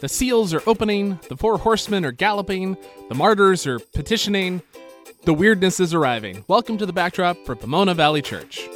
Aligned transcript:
The 0.00 0.08
seals 0.08 0.54
are 0.54 0.62
opening, 0.64 1.18
the 1.28 1.36
four 1.36 1.58
horsemen 1.58 2.04
are 2.04 2.12
galloping, 2.12 2.76
the 3.08 3.16
martyrs 3.16 3.66
are 3.66 3.80
petitioning, 3.80 4.62
the 5.24 5.34
weirdness 5.34 5.80
is 5.80 5.92
arriving. 5.92 6.44
Welcome 6.46 6.78
to 6.78 6.86
the 6.86 6.92
backdrop 6.92 7.36
for 7.44 7.56
Pomona 7.56 7.94
Valley 7.94 8.22
Church. 8.22 8.68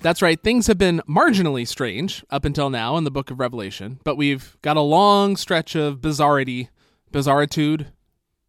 That's 0.00 0.20
right, 0.20 0.42
things 0.42 0.66
have 0.66 0.78
been 0.78 1.02
marginally 1.08 1.68
strange 1.68 2.24
up 2.30 2.44
until 2.44 2.68
now 2.68 2.96
in 2.96 3.04
the 3.04 3.12
book 3.12 3.30
of 3.30 3.38
Revelation, 3.38 4.00
but 4.02 4.16
we've 4.16 4.56
got 4.60 4.76
a 4.76 4.80
long 4.80 5.36
stretch 5.36 5.76
of 5.76 6.00
bizarrity, 6.00 6.70
bizarritude, 7.12 7.86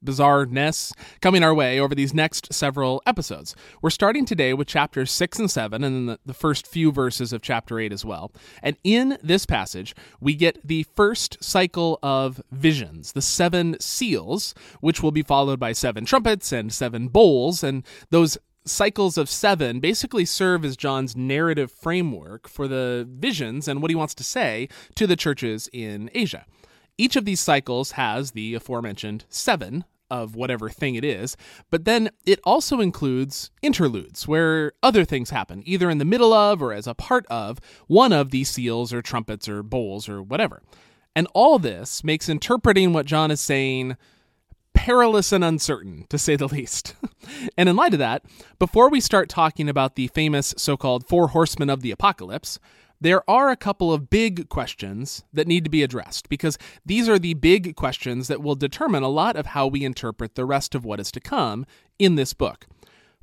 bizarreness 0.04 0.92
coming 1.22 1.44
our 1.44 1.54
way 1.54 1.80
over 1.80 1.96
these 1.96 2.14
next 2.14 2.54
several 2.54 3.02
episodes. 3.06 3.56
We're 3.82 3.90
starting 3.90 4.26
today 4.26 4.54
with 4.54 4.68
chapters 4.68 5.12
6 5.12 5.40
and 5.40 5.52
7, 5.52 5.84
and 5.84 6.10
then 6.10 6.18
the, 6.26 6.34
first 6.34 6.68
few 6.68 6.92
verses 6.92 7.32
of 7.32 7.42
chapter 7.42 7.80
8 7.80 7.94
as 7.94 8.04
well. 8.04 8.32
And 8.62 8.76
in 8.84 9.18
this 9.24 9.46
passage, 9.46 9.96
we 10.20 10.34
get 10.36 10.66
the 10.68 10.84
first 10.96 11.44
cycle 11.44 12.00
of 12.04 12.42
visions, 12.52 13.14
the 13.14 13.22
seven 13.22 13.80
seals, 13.80 14.54
which 14.82 15.02
will 15.02 15.12
be 15.12 15.22
followed 15.22 15.60
by 15.60 15.72
seven 15.72 16.06
trumpets 16.06 16.52
and 16.52 16.74
seven 16.74 17.08
bowls, 17.08 17.64
and 17.64 17.86
those 18.10 18.38
cycles 18.66 19.18
of 19.18 19.30
seven 19.30 19.80
basically 19.80 20.26
serve 20.26 20.64
as 20.66 20.78
John's 20.78 21.16
narrative 21.16 21.72
framework 21.72 22.48
for 22.48 22.68
the 22.68 23.08
visions 23.10 23.68
and 23.68 23.82
what 23.82 23.92
he 23.92 23.96
wants 23.96 24.16
to 24.16 24.24
say 24.24 24.70
to 24.96 25.08
the 25.08 25.16
churches 25.16 25.70
in 25.74 26.10
Asia. 26.14 26.46
Each 26.98 27.16
of 27.16 27.26
these 27.26 27.40
cycles 27.40 27.92
has 27.92 28.32
the 28.32 28.54
aforementioned 28.54 29.26
seven 29.30 29.86
of 30.14 30.36
whatever 30.36 30.70
thing 30.70 30.94
it 30.94 31.04
is, 31.04 31.36
but 31.72 31.86
then 31.86 32.12
it 32.24 32.40
also 32.44 32.80
includes 32.80 33.50
interludes 33.64 34.28
where 34.28 34.74
other 34.84 35.04
things 35.04 35.32
happen, 35.32 35.64
either 35.66 35.90
in 35.90 35.98
the 35.98 36.06
middle 36.06 36.34
of 36.34 36.62
or 36.62 36.72
as 36.72 36.86
a 36.86 36.94
part 36.94 37.26
of 37.32 37.60
one 37.88 38.14
of 38.14 38.30
these 38.30 38.50
seals 38.50 38.94
or 38.94 39.02
trumpets 39.02 39.50
or 39.50 39.64
bowls 39.64 40.08
or 40.08 40.22
whatever. 40.22 40.62
And 41.16 41.28
all 41.34 41.58
this 41.58 42.04
makes 42.04 42.30
interpreting 42.30 42.94
what 42.94 43.08
John 43.08 43.32
is 43.32 43.42
saying 43.42 43.98
perilous 44.74 45.32
and 45.32 45.44
uncertain, 45.44 46.06
to 46.10 46.18
say 46.20 46.36
the 46.36 46.48
least. 46.48 46.96
and 47.58 47.68
in 47.68 47.76
light 47.76 47.94
of 47.94 48.00
that, 48.00 48.24
before 48.60 48.90
we 48.90 49.00
start 49.00 49.30
talking 49.30 49.68
about 49.68 49.96
the 49.96 50.08
famous 50.10 50.54
so 50.58 50.78
called 50.78 51.08
Four 51.08 51.30
Horsemen 51.30 51.70
of 51.70 51.82
the 51.82 51.92
Apocalypse, 51.92 52.60
there 53.04 53.30
are 53.30 53.50
a 53.50 53.58
couple 53.58 53.92
of 53.92 54.10
big 54.10 54.48
questions 54.48 55.26
that 55.34 55.46
need 55.46 55.66
to 55.66 55.70
be 55.70 55.84
addressed 55.84 56.30
because 56.30 56.58
these 56.86 57.10
are 57.10 57.20
the 57.20 57.34
big 57.34 57.76
questions 57.76 58.30
that 58.30 58.42
will 58.42 58.56
determine 58.56 59.04
a 59.04 59.10
lot 59.10 59.36
of 59.36 59.48
how 59.48 59.68
we 59.68 59.84
interpret 59.84 60.36
the 60.36 60.46
rest 60.46 60.74
of 60.74 60.86
what 60.86 61.02
is 61.02 61.12
to 61.12 61.20
come 61.20 61.66
in 62.00 62.16
this 62.16 62.34
book. 62.34 62.66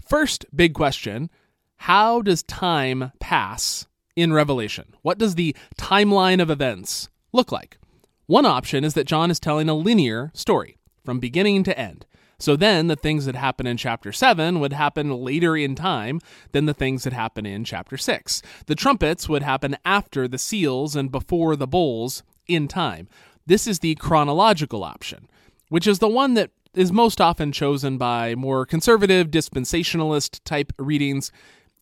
First 0.06 0.44
big 0.54 0.74
question 0.74 1.30
how 1.76 2.20
does 2.20 2.42
time 2.42 3.12
pass 3.20 3.86
in 4.14 4.34
Revelation? 4.34 4.94
What 5.00 5.16
does 5.16 5.36
the 5.36 5.56
timeline 5.78 6.42
of 6.42 6.50
events 6.50 7.08
look 7.32 7.50
like? 7.50 7.78
One 8.26 8.44
option 8.44 8.84
is 8.84 8.92
that 8.94 9.06
John 9.06 9.30
is 9.30 9.40
telling 9.40 9.70
a 9.70 9.74
linear 9.74 10.30
story 10.34 10.76
from 11.06 11.20
beginning 11.20 11.64
to 11.64 11.78
end. 11.78 12.04
So 12.40 12.56
then 12.56 12.86
the 12.86 12.96
things 12.96 13.26
that 13.26 13.34
happen 13.36 13.66
in 13.66 13.76
chapter 13.76 14.12
7 14.12 14.60
would 14.60 14.72
happen 14.72 15.10
later 15.10 15.56
in 15.56 15.74
time 15.74 16.20
than 16.52 16.64
the 16.64 16.74
things 16.74 17.04
that 17.04 17.12
happen 17.12 17.44
in 17.44 17.64
chapter 17.64 17.98
6. 17.98 18.42
The 18.66 18.74
trumpets 18.74 19.28
would 19.28 19.42
happen 19.42 19.76
after 19.84 20.26
the 20.26 20.38
seals 20.38 20.96
and 20.96 21.12
before 21.12 21.54
the 21.54 21.66
bowls 21.66 22.22
in 22.48 22.66
time. 22.66 23.08
This 23.46 23.66
is 23.66 23.80
the 23.80 23.94
chronological 23.96 24.82
option, 24.82 25.28
which 25.68 25.86
is 25.86 25.98
the 25.98 26.08
one 26.08 26.34
that 26.34 26.50
is 26.74 26.90
most 26.90 27.20
often 27.20 27.52
chosen 27.52 27.98
by 27.98 28.34
more 28.34 28.64
conservative 28.64 29.28
dispensationalist 29.28 30.40
type 30.44 30.72
readings. 30.78 31.30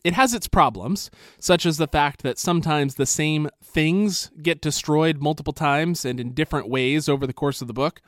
It 0.03 0.13
has 0.13 0.33
its 0.33 0.47
problems, 0.47 1.09
such 1.39 1.65
as 1.65 1.77
the 1.77 1.87
fact 1.87 2.21
that 2.23 2.37
sometimes 2.37 2.95
the 2.95 3.05
same 3.05 3.49
things 3.63 4.29
get 4.41 4.61
destroyed 4.61 5.21
multiple 5.21 5.53
times 5.53 6.03
and 6.03 6.19
in 6.19 6.33
different 6.33 6.67
ways 6.67 7.07
over 7.07 7.25
the 7.25 7.33
course 7.33 7.61
of 7.61 7.67
the 7.67 7.73
book 7.73 8.01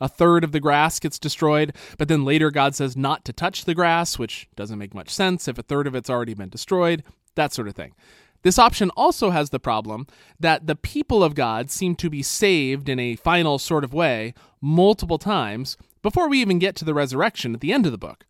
a 0.00 0.08
third 0.08 0.44
of 0.44 0.52
the 0.52 0.60
grass 0.60 0.98
gets 0.98 1.18
destroyed, 1.18 1.74
but 1.98 2.08
then 2.08 2.24
later 2.24 2.50
God 2.50 2.74
says 2.74 2.96
not 2.96 3.24
to 3.24 3.32
touch 3.32 3.64
the 3.64 3.74
grass, 3.74 4.18
which 4.18 4.48
doesn't 4.56 4.78
make 4.78 4.94
much 4.94 5.10
sense 5.10 5.48
if 5.48 5.58
a 5.58 5.62
third 5.62 5.86
of 5.86 5.94
it's 5.94 6.10
already 6.10 6.34
been 6.34 6.48
destroyed, 6.48 7.02
that 7.34 7.52
sort 7.52 7.68
of 7.68 7.74
thing. 7.74 7.94
This 8.42 8.58
option 8.58 8.90
also 8.90 9.30
has 9.30 9.50
the 9.50 9.58
problem 9.58 10.06
that 10.38 10.66
the 10.66 10.76
people 10.76 11.24
of 11.24 11.34
God 11.34 11.70
seem 11.70 11.96
to 11.96 12.08
be 12.08 12.22
saved 12.22 12.88
in 12.88 13.00
a 13.00 13.16
final 13.16 13.58
sort 13.58 13.82
of 13.82 13.92
way 13.92 14.34
multiple 14.60 15.18
times 15.18 15.76
before 16.02 16.28
we 16.28 16.40
even 16.40 16.60
get 16.60 16.76
to 16.76 16.84
the 16.84 16.94
resurrection 16.94 17.54
at 17.54 17.60
the 17.60 17.72
end 17.72 17.86
of 17.86 17.92
the 17.92 17.98
book. 17.98 18.24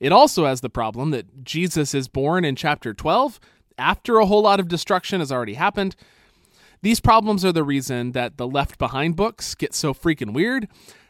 It 0.00 0.12
also 0.12 0.44
has 0.44 0.60
the 0.60 0.68
problem 0.68 1.12
that 1.12 1.44
Jesus 1.44 1.94
is 1.94 2.08
born 2.08 2.44
in 2.44 2.56
chapter 2.56 2.92
12 2.92 3.40
after 3.78 4.18
a 4.18 4.26
whole 4.26 4.42
lot 4.42 4.60
of 4.60 4.68
destruction 4.68 5.20
has 5.20 5.32
already 5.32 5.54
happened. 5.54 5.96
These 6.82 7.00
problems 7.00 7.44
are 7.44 7.52
the 7.52 7.64
reason 7.64 8.12
that 8.12 8.36
the 8.36 8.46
Left 8.46 8.78
Behind 8.78 9.16
books 9.16 9.54
get 9.54 9.72
so 9.72 9.94
freaking 9.94 10.34
weird 10.34 10.68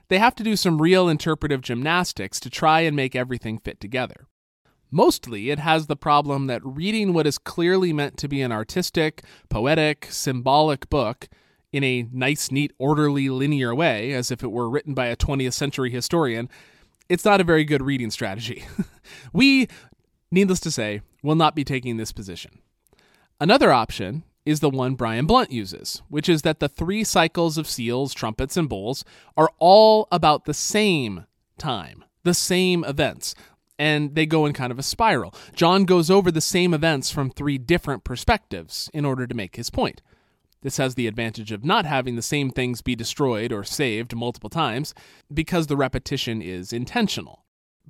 they 0.09 0.19
have 0.19 0.35
to 0.37 0.43
do 0.43 0.57
some 0.57 0.83
real 0.83 1.09
interpretive 1.09 1.61
gymnastics 1.61 2.39
to 2.41 2.51
try 2.51 2.81
and 2.81 2.95
make 2.95 3.17
everything 3.17 3.59
fit 3.59 3.81
together. 3.81 4.27
Mostly, 4.91 5.51
it 5.51 5.59
has 5.59 5.87
the 5.87 5.97
problem 5.97 6.47
that 6.47 6.65
reading 6.65 7.13
what 7.13 7.27
is 7.27 7.39
clearly 7.39 7.93
meant 7.93 8.17
to 8.19 8.29
be 8.29 8.41
an 8.41 8.53
artistic, 8.53 9.25
poetic, 9.49 10.07
symbolic 10.11 10.89
book 10.89 11.29
in 11.73 11.83
a 11.83 12.07
nice, 12.13 12.53
neat, 12.53 12.73
orderly, 12.79 13.29
linear 13.29 13.75
way, 13.75 14.13
as 14.13 14.31
if 14.31 14.45
it 14.45 14.53
were 14.53 14.71
written 14.71 14.95
by 14.95 15.07
a 15.07 15.17
20th 15.17 15.55
century 15.55 15.91
historian, 15.91 16.49
it's 17.09 17.25
not 17.25 17.41
a 17.41 17.45
very 17.45 17.65
good 17.65 17.83
reading 17.83 18.11
strategy. 18.11 18.65
we, 19.33 19.67
needless 20.31 20.61
to 20.61 20.71
say, 20.71 21.01
will 21.23 21.35
not 21.35 21.57
be 21.57 21.65
taking 21.65 21.97
this 21.97 22.13
position. 22.13 22.61
Another 23.41 23.73
option 23.73 24.23
is 24.45 24.61
the 24.61 24.71
one 24.71 24.95
Brian 24.95 25.27
Blount 25.27 25.51
uses, 25.51 26.03
which 26.09 26.29
is 26.29 26.43
that 26.43 26.61
the 26.61 26.69
three 26.69 27.05
cycles 27.05 27.57
of 27.57 27.67
seals, 27.67 28.13
trumpets, 28.13 28.57
and 28.57 28.69
bowls 28.69 29.05
are 29.37 29.51
all 29.59 30.07
about 30.13 30.45
the 30.45 30.55
same 30.55 31.25
time, 31.59 32.05
the 32.25 32.35
same 32.35 32.85
events, 32.85 33.35
and 33.79 34.15
they 34.15 34.27
go 34.27 34.47
in 34.47 34.53
kind 34.53 34.71
of 34.71 34.79
a 34.79 34.83
spiral. 34.83 35.35
John 35.55 35.85
goes 35.85 36.11
over 36.11 36.31
the 36.31 36.41
same 36.41 36.75
events 36.75 37.11
from 37.11 37.31
three 37.31 37.59
different 37.59 38.05
perspectives 38.05 38.91
in 38.93 39.05
order 39.05 39.27
to 39.27 39.35
make 39.35 39.57
his 39.57 39.71
point. 39.71 40.03
This 40.63 40.77
has 40.79 40.95
the 40.95 41.07
advantage 41.07 41.53
of 41.53 41.65
not 41.65 41.85
having 41.85 42.17
the 42.17 42.23
same 42.23 42.51
things 42.51 42.81
be 42.81 42.97
destroyed 42.97 43.53
or 43.53 43.65
saved 43.65 44.17
multiple 44.17 44.49
times 44.49 44.95
because 45.33 45.67
the 45.67 45.77
repetition 45.77 46.41
is 46.41 46.73
intentional. 46.73 47.44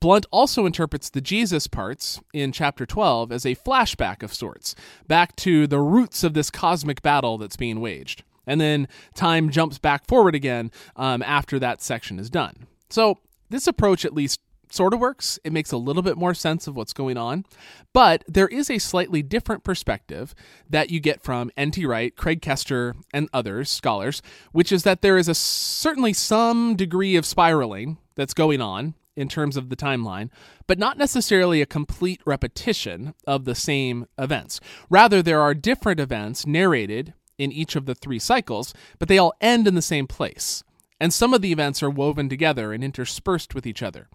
Blount 0.05 0.27
also 0.31 0.67
interprets 0.67 1.09
the 1.09 1.23
Jesus 1.23 1.67
parts 1.67 2.21
in 2.35 2.53
chapter 2.53 2.85
12 2.85 3.33
as 3.33 3.47
a 3.47 3.55
flashback 3.55 4.23
of 4.23 4.35
sorts, 4.35 4.75
back 5.09 5.35
to 5.37 5.67
the 5.67 5.81
roots 5.81 6.23
of 6.23 6.35
this 6.35 6.51
cosmic 6.51 7.01
battle 7.01 7.39
that's 7.39 7.57
being 7.57 7.81
waged. 7.81 8.23
And 8.47 8.61
then 8.61 8.87
time 9.15 9.49
jumps 9.49 9.79
back 9.79 10.07
forward 10.07 10.35
again 10.35 10.71
um, 10.97 11.23
after 11.23 11.59
that 11.59 11.81
section 11.81 12.19
is 12.19 12.29
done. 12.29 12.67
So, 12.91 13.17
this 13.49 13.67
approach 13.67 14.05
at 14.05 14.13
least 14.13 14.41
sort 14.71 14.93
of 14.93 15.01
works. 15.01 15.39
It 15.43 15.55
makes 15.55 15.73
a 15.73 15.79
little 15.79 16.03
bit 16.03 16.19
more 16.19 16.35
sense 16.35 16.67
of 16.67 16.77
what's 16.77 16.93
going 16.93 17.17
on. 17.17 17.47
But 17.95 18.25
there 18.29 18.49
is 18.49 18.69
a 18.69 18.77
slightly 18.77 19.23
different 19.23 19.65
perspective 19.65 20.35
that 20.69 20.91
you 20.91 21.01
get 21.01 21.23
from 21.23 21.51
N.T. 21.57 21.87
Wright, 21.87 22.15
Craig 22.15 22.43
Koester, 22.43 22.95
and 23.15 23.31
others, 23.33 23.71
scholars, 23.71 24.21
which 24.53 24.71
is 24.71 24.83
that 24.83 25.01
there 25.01 25.17
is 25.17 25.29
a 25.29 25.35
certainly 25.35 26.13
some 26.13 26.77
degree 26.77 27.17
of 27.17 27.25
spiraling 27.25 27.97
that's 28.17 28.35
going 28.35 28.61
on 28.61 28.93
in 29.17 29.29
terms 29.29 29.57
of 29.57 29.69
the 29.69 29.77
timeline, 29.77 30.31
but 30.67 30.79
not 30.79 30.99
necessarily 30.99 31.61
a 31.61 31.67
complete 31.67 32.21
repetition 32.25 33.15
of 33.27 33.45
the 33.45 33.55
same 33.55 34.07
events. 34.19 34.61
Rather, 34.91 35.23
there 35.23 35.41
are 35.41 35.55
different 35.55 36.01
events 36.01 36.47
narrated 36.47 37.15
in 37.39 37.53
each 37.53 37.77
of 37.77 37.87
the 37.87 37.95
three 37.95 38.19
cycles, 38.19 38.75
but 38.99 39.09
they 39.09 39.19
all 39.19 39.35
end 39.41 39.67
in 39.67 39.75
the 39.75 39.83
same 39.83 40.07
place. 40.07 40.63
And 41.01 41.13
some 41.13 41.35
of 41.35 41.43
the 41.43 41.53
events 41.53 41.83
are 41.83 41.91
woven 41.91 42.29
together 42.29 42.73
and 42.73 42.85
interspersed 42.85 43.55
with 43.55 43.67
each 43.67 43.83
other. 43.83 44.09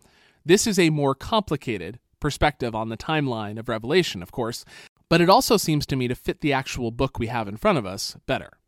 This 0.46 0.66
is 0.66 0.80
a 0.80 0.90
more 0.90 1.16
complicated 1.16 2.00
perspective 2.20 2.74
on 2.74 2.90
the 2.90 2.98
timeline 2.98 3.60
of 3.60 3.70
Revelation, 3.70 4.24
of 4.24 4.32
course, 4.32 4.66
but 5.10 5.22
it 5.22 5.30
also 5.30 5.58
seems 5.58 5.86
to 5.88 5.96
me 5.96 6.08
to 6.08 6.16
fit 6.16 6.42
the 6.42 6.54
actual 6.54 6.92
book 6.92 7.20
we 7.20 7.28
have 7.28 7.48
in 7.48 7.58
front 7.58 7.78
of 7.78 7.86
us 7.86 8.16
better. 8.26 8.59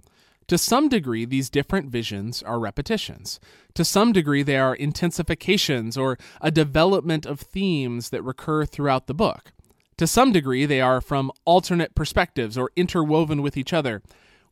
To 0.52 0.58
some 0.58 0.90
degree, 0.90 1.24
these 1.24 1.50
different 1.50 1.90
visions 1.90 2.44
are 2.44 2.60
repetitions. 2.60 3.40
To 3.74 3.86
some 3.86 4.12
degree, 4.12 4.44
they 4.44 4.58
are 4.58 4.76
intensifications 4.76 5.98
or 5.98 6.18
a 6.42 6.52
development 6.52 7.26
of 7.26 7.40
themes 7.40 8.10
that 8.10 8.22
recur 8.22 8.66
throughout 8.66 9.08
the 9.08 9.14
book. 9.14 9.54
To 9.96 10.06
some 10.06 10.34
degree, 10.34 10.66
they 10.66 10.82
are 10.82 11.00
from 11.00 11.32
alternate 11.46 11.96
perspectives 11.96 12.58
or 12.58 12.70
interwoven 12.76 13.42
with 13.42 13.56
each 13.56 13.72
other. 13.72 14.02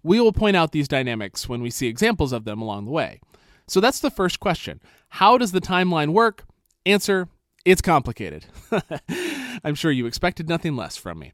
We 0.02 0.22
will 0.22 0.32
point 0.32 0.56
out 0.56 0.72
these 0.72 0.88
dynamics 0.88 1.50
when 1.50 1.62
we 1.62 1.70
see 1.70 1.88
examples 1.88 2.32
of 2.32 2.46
them 2.46 2.62
along 2.62 2.86
the 2.86 2.92
way. 2.92 3.20
So 3.68 3.82
that's 3.82 4.00
the 4.00 4.10
first 4.10 4.40
question. 4.40 4.80
How 5.10 5.38
does 5.38 5.52
the 5.52 5.60
timeline 5.60 6.14
work? 6.14 6.46
Answer 6.86 7.28
It's 7.66 7.82
complicated. 7.82 8.46
I'm 9.66 9.76
sure 9.76 9.92
you 9.92 10.06
expected 10.06 10.48
nothing 10.48 10.78
less 10.78 10.96
from 10.96 11.20
me. 11.20 11.34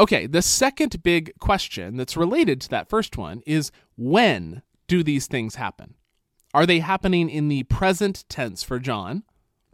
Okay, 0.00 0.26
the 0.26 0.40
second 0.40 1.02
big 1.02 1.38
question 1.40 1.98
that's 1.98 2.16
related 2.16 2.62
to 2.62 2.70
that 2.70 2.88
first 2.88 3.18
one 3.18 3.42
is 3.46 3.70
when 3.98 4.62
do 4.88 5.02
these 5.02 5.26
things 5.26 5.56
happen? 5.56 5.94
Are 6.54 6.64
they 6.64 6.78
happening 6.78 7.28
in 7.28 7.48
the 7.48 7.64
present 7.64 8.24
tense 8.30 8.62
for 8.62 8.78
John, 8.78 9.24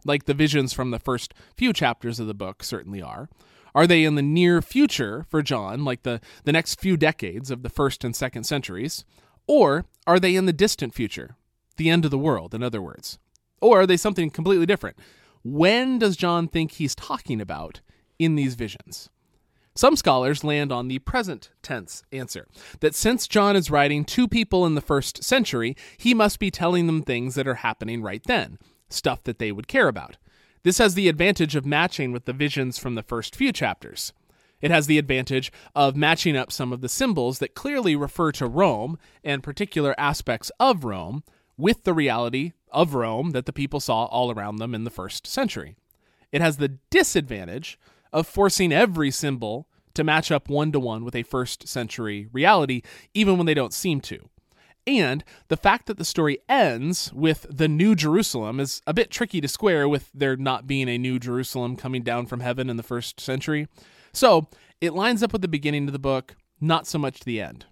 like 0.03 0.25
the 0.25 0.33
visions 0.33 0.73
from 0.73 0.91
the 0.91 0.99
first 0.99 1.33
few 1.55 1.71
chapters 1.71 2.19
of 2.19 2.27
the 2.27 2.33
book 2.33 2.61
certainly 2.61 3.01
are? 3.01 3.29
Are 3.73 3.87
they 3.87 4.03
in 4.03 4.15
the 4.15 4.21
near 4.21 4.61
future 4.61 5.25
for 5.29 5.41
John, 5.41 5.85
like 5.85 6.03
the, 6.03 6.19
the 6.43 6.51
next 6.51 6.81
few 6.81 6.97
decades 6.97 7.49
of 7.49 7.63
the 7.63 7.69
first 7.69 8.03
and 8.03 8.13
second 8.13 8.43
centuries? 8.43 9.05
Or 9.47 9.85
are 10.05 10.19
they 10.19 10.35
in 10.35 10.45
the 10.45 10.51
distant 10.51 10.93
future, 10.93 11.37
the 11.77 11.89
end 11.89 12.03
of 12.03 12.11
the 12.11 12.17
world, 12.17 12.53
in 12.53 12.63
other 12.63 12.81
words? 12.81 13.17
Or 13.61 13.79
are 13.79 13.87
they 13.87 13.95
something 13.95 14.29
completely 14.29 14.65
different? 14.65 14.97
When 15.41 15.99
does 15.99 16.17
John 16.17 16.49
think 16.49 16.73
he's 16.73 16.95
talking 16.95 17.39
about 17.39 17.79
in 18.19 18.35
these 18.35 18.55
visions? 18.55 19.09
Some 19.77 19.95
scholars 19.95 20.43
land 20.43 20.71
on 20.71 20.87
the 20.87 20.97
present 20.97 21.51
tense 21.61 22.01
answer 22.11 22.47
that 22.79 22.95
since 22.95 23.27
John 23.27 23.55
is 23.55 23.69
writing 23.69 24.05
to 24.05 24.27
people 24.27 24.65
in 24.65 24.73
the 24.73 24.81
first 24.81 25.23
century, 25.23 25.75
he 25.97 26.15
must 26.15 26.39
be 26.39 26.49
telling 26.49 26.87
them 26.87 27.03
things 27.03 27.35
that 27.35 27.47
are 27.47 27.55
happening 27.55 28.01
right 28.01 28.23
then, 28.23 28.57
stuff 28.89 29.23
that 29.25 29.37
they 29.37 29.51
would 29.51 29.67
care 29.67 29.87
about. 29.87 30.17
This 30.63 30.79
has 30.79 30.95
the 30.95 31.07
advantage 31.07 31.55
of 31.55 31.63
matching 31.63 32.11
with 32.11 32.25
the 32.25 32.33
visions 32.33 32.79
from 32.79 32.95
the 32.95 33.03
first 33.03 33.35
few 33.35 33.53
chapters. 33.53 34.13
It 34.61 34.71
has 34.71 34.87
the 34.87 34.97
advantage 34.97 35.51
of 35.75 35.95
matching 35.95 36.35
up 36.35 36.51
some 36.51 36.73
of 36.73 36.81
the 36.81 36.89
symbols 36.89 37.37
that 37.37 37.53
clearly 37.53 37.95
refer 37.95 38.31
to 38.31 38.47
Rome 38.47 38.97
and 39.23 39.43
particular 39.43 39.93
aspects 39.99 40.51
of 40.59 40.85
Rome 40.85 41.23
with 41.55 41.83
the 41.83 41.93
reality 41.93 42.53
of 42.71 42.95
Rome 42.95 43.29
that 43.31 43.45
the 43.45 43.53
people 43.53 43.79
saw 43.79 44.05
all 44.05 44.31
around 44.31 44.55
them 44.55 44.73
in 44.73 44.85
the 44.85 44.89
first 44.89 45.27
century. 45.27 45.75
It 46.31 46.41
has 46.41 46.57
the 46.57 46.79
disadvantage 46.89 47.77
of 48.11 48.27
forcing 48.27 48.71
every 48.71 49.11
symbol 49.11 49.67
to 49.93 50.03
match 50.03 50.31
up 50.31 50.49
one 50.49 50.71
to 50.71 50.79
one 50.79 51.03
with 51.03 51.15
a 51.15 51.23
first 51.23 51.67
century 51.67 52.27
reality, 52.31 52.81
even 53.13 53.37
when 53.37 53.45
they 53.45 53.53
don't 53.53 53.73
seem 53.73 53.99
to. 54.01 54.29
And 54.85 55.23
the 55.49 55.57
fact 55.57 55.87
that 55.87 55.97
the 55.97 56.05
story 56.05 56.39
ends 56.47 57.11
with 57.13 57.45
the 57.49 57.67
New 57.67 57.93
Jerusalem 57.93 58.59
is 58.59 58.81
a 58.87 58.93
bit 58.93 59.11
tricky 59.11 59.41
to 59.41 59.47
square 59.47 59.89
with 59.89 60.09
there 60.13 60.37
not 60.37 60.65
being 60.65 60.87
a 60.87 60.97
New 60.97 61.19
Jerusalem 61.19 61.75
coming 61.75 62.03
down 62.03 62.25
from 62.25 62.39
heaven 62.39 62.69
in 62.69 62.77
the 62.77 62.83
first 62.83 63.19
century. 63.19 63.67
So 64.13 64.47
it 64.79 64.93
lines 64.93 65.21
up 65.21 65.33
with 65.33 65.41
the 65.41 65.49
beginning 65.49 65.87
of 65.87 65.93
the 65.93 65.99
book, 65.99 66.35
not 66.61 66.87
so 66.87 66.97
much 66.97 67.21
the 67.21 67.41
end. 67.41 67.65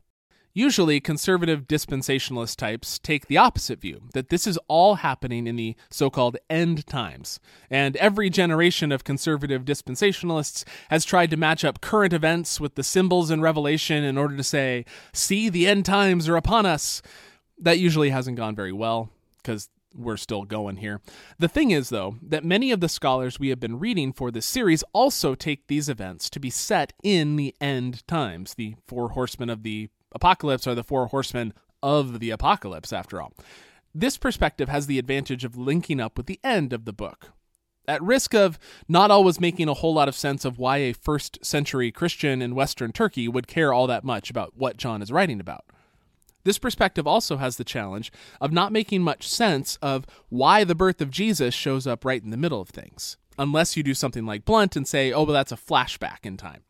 Usually, 0.58 1.02
conservative 1.02 1.68
dispensationalist 1.68 2.56
types 2.56 2.98
take 2.98 3.28
the 3.28 3.38
opposite 3.38 3.82
view 3.82 4.04
that 4.14 4.30
this 4.30 4.48
is 4.48 4.58
all 4.70 4.96
happening 4.96 5.48
in 5.48 5.58
the 5.58 5.76
so 5.92 6.10
called 6.10 6.38
end 6.50 6.88
times. 6.88 7.42
And 7.70 7.98
every 7.98 8.30
generation 8.30 8.94
of 8.94 9.04
conservative 9.04 9.66
dispensationalists 9.66 10.64
has 10.90 11.04
tried 11.04 11.30
to 11.32 11.38
match 11.38 11.66
up 11.66 11.82
current 11.82 12.14
events 12.14 12.62
with 12.62 12.76
the 12.76 12.84
symbols 12.84 13.30
in 13.30 13.42
Revelation 13.42 14.06
in 14.06 14.18
order 14.18 14.38
to 14.38 14.44
say, 14.44 14.86
see, 15.12 15.50
the 15.50 15.68
end 15.68 15.84
times 15.84 16.30
are 16.30 16.38
upon 16.38 16.66
us. 16.66 17.02
That 17.58 17.80
usually 17.80 18.12
hasn't 18.12 18.38
gone 18.38 18.56
very 18.56 18.72
well 18.72 19.10
because 19.44 19.70
we're 19.94 20.16
still 20.16 20.44
going 20.44 20.78
here. 20.78 21.02
The 21.38 21.50
thing 21.50 21.72
is, 21.72 21.90
though, 21.90 22.16
that 22.22 22.46
many 22.46 22.72
of 22.72 22.80
the 22.80 22.88
scholars 22.88 23.42
we 23.42 23.50
have 23.50 23.60
been 23.60 23.80
reading 23.80 24.14
for 24.14 24.32
this 24.32 24.46
series 24.46 24.86
also 24.94 25.36
take 25.36 25.68
these 25.68 25.90
events 25.90 26.30
to 26.30 26.40
be 26.40 26.50
set 26.50 26.94
in 27.04 27.36
the 27.36 27.54
end 27.60 28.08
times, 28.08 28.54
the 28.54 28.76
four 28.88 29.10
horsemen 29.10 29.50
of 29.50 29.64
the 29.64 29.90
apocalypse 30.16 30.66
are 30.66 30.74
the 30.74 30.84
four 30.84 31.08
horsemen 31.08 31.54
of 31.84 32.20
the 32.20 32.32
apocalypse, 32.32 32.92
after 32.92 33.22
all. 33.22 33.34
This 33.94 34.18
perspective 34.18 34.70
has 34.70 34.88
the 34.88 34.98
advantage 34.98 35.44
of 35.44 35.56
linking 35.56 36.00
up 36.00 36.18
with 36.18 36.26
the 36.26 36.40
end 36.44 36.74
of 36.74 36.86
the 36.86 36.94
book. 36.94 37.32
At 37.88 38.02
risk 38.02 38.34
of 38.34 38.58
not 38.88 39.12
always 39.12 39.40
making 39.40 39.70
a 39.70 39.76
whole 39.76 39.94
lot 39.94 40.08
of 40.08 40.16
sense 40.16 40.44
of 40.44 40.58
why 40.58 40.78
a 40.78 40.94
first 40.94 41.46
century 41.46 41.92
Christian 41.92 42.42
in 42.42 42.56
Western 42.56 42.92
Turkey 42.92 43.28
would 43.28 43.48
care 43.48 43.72
all 43.72 43.86
that 43.86 44.04
much 44.04 44.32
about 44.32 44.54
what 44.56 44.78
John 44.78 45.04
is 45.04 45.12
writing 45.12 45.40
about. 45.40 45.66
This 46.44 46.58
perspective 46.58 47.06
also 47.08 47.38
has 47.38 47.58
the 47.58 47.64
challenge 47.64 48.12
of 48.42 48.52
not 48.52 48.72
making 48.72 49.02
much 49.02 49.28
sense 49.28 49.78
of 49.82 50.06
why 50.30 50.64
the 50.64 50.76
birth 50.76 51.02
of 51.02 51.12
Jesus 51.12 51.54
shows 51.54 51.86
up 51.86 52.04
right 52.04 52.24
in 52.24 52.32
the 52.32 52.38
middle 52.38 52.62
of 52.62 52.70
things, 52.70 53.18
unless 53.38 53.78
you 53.78 53.84
do 53.84 53.94
something 53.94 54.26
like 54.26 54.46
Blount 54.46 54.76
and 54.76 54.88
say, 54.88 55.12
oh, 55.12 55.24
well, 55.24 55.34
that's 55.34 55.52
a 55.52 55.58
flashback 55.58 56.20
in 56.24 56.38
time. 56.38 56.64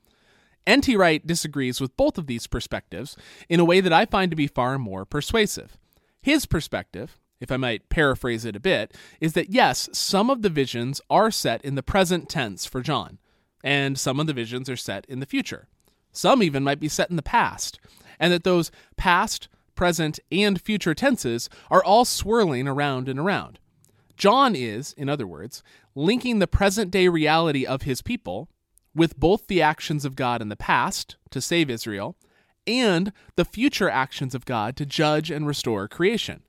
N.T. 0.68 0.96
Wright 0.96 1.26
disagrees 1.26 1.80
with 1.80 1.96
both 1.96 2.18
of 2.18 2.28
these 2.28 2.48
perspectives 2.48 3.16
in 3.50 3.60
a 3.60 3.66
way 3.66 3.82
that 3.82 3.94
I 3.94 4.06
find 4.06 4.32
to 4.32 4.36
be 4.36 4.48
far 4.48 4.80
more 4.80 5.06
persuasive. 5.06 5.78
His 6.22 6.46
perspective, 6.46 7.20
if 7.40 7.52
I 7.52 7.58
might 7.58 7.90
paraphrase 7.90 8.46
it 8.46 8.56
a 8.56 8.60
bit, 8.60 8.96
is 9.22 9.34
that 9.34 9.52
yes, 9.52 9.90
some 9.94 10.30
of 10.30 10.42
the 10.42 10.50
visions 10.50 11.02
are 11.10 11.30
set 11.30 11.64
in 11.64 11.76
the 11.76 11.84
present 11.84 12.30
tense 12.30 12.66
for 12.66 12.82
John, 12.82 13.20
and 13.64 14.00
some 14.00 14.20
of 14.20 14.28
the 14.28 14.34
visions 14.34 14.70
are 14.70 14.78
set 14.78 15.06
in 15.06 15.20
the 15.20 15.26
future. 15.26 15.68
Some 16.12 16.42
even 16.42 16.64
might 16.64 16.80
be 16.80 16.88
set 16.88 17.10
in 17.10 17.16
the 17.16 17.22
past, 17.22 17.80
and 18.20 18.34
that 18.34 18.44
those 18.44 18.72
past, 18.98 19.50
present, 19.76 20.20
and 20.32 20.60
future 20.60 20.96
tenses 20.96 21.50
are 21.70 21.84
all 21.84 22.06
swirling 22.06 22.68
around 22.68 23.08
and 23.08 23.20
around. 23.20 23.60
John 24.18 24.56
is, 24.56 24.94
in 24.94 25.10
other 25.10 25.28
words, 25.28 25.62
linking 25.94 26.40
the 26.40 26.48
present 26.48 26.90
day 26.90 27.08
reality 27.08 27.66
of 27.66 27.84
his 27.84 28.02
people 28.02 28.50
with 28.96 29.20
both 29.20 29.48
the 29.48 29.62
actions 29.62 30.06
of 30.06 30.16
God 30.16 30.42
in 30.42 30.50
the 30.50 30.56
past 30.56 31.18
to 31.32 31.42
save 31.42 31.70
Israel 31.70 32.16
and 32.66 33.12
the 33.36 33.46
future 33.46 33.90
actions 33.90 34.34
of 34.34 34.46
God 34.46 34.76
to 34.78 34.86
judge 34.86 35.30
and 35.30 35.46
restore 35.46 35.88
creation. 35.88 36.42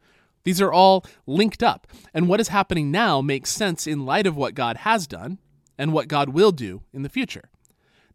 These 0.45 0.61
are 0.61 0.73
all 0.73 1.05
linked 1.27 1.63
up, 1.63 1.89
and 2.15 2.29
what 2.29 2.41
is 2.41 2.49
happening 2.49 2.91
now 2.91 3.21
makes 3.21 3.51
sense 3.51 3.87
in 3.87 4.07
light 4.07 4.27
of 4.27 4.37
what 4.37 4.55
God 4.55 4.79
has 4.79 5.07
done 5.07 5.39
and 5.77 5.93
what 5.93 6.09
God 6.09 6.29
will 6.31 6.53
do 6.53 6.83
in 6.93 7.03
the 7.03 7.09
future. 7.09 7.51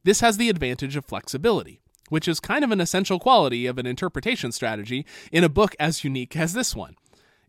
This 0.04 0.22
has 0.22 0.38
the 0.38 0.50
advantage 0.50 0.95
of 0.95 1.06
flexibility, 1.06 1.81
which 2.10 2.28
is 2.28 2.39
kind 2.39 2.63
of 2.63 2.72
an 2.72 2.81
essential 2.81 3.19
quality 3.19 3.68
of 3.68 3.78
an 3.78 3.86
interpretation 3.86 4.51
strategy 4.51 5.06
in 5.31 5.44
a 5.44 5.50
book 5.50 5.75
as 5.80 6.04
unique 6.04 6.36
as 6.36 6.54
this 6.54 6.75
one. 6.75 6.95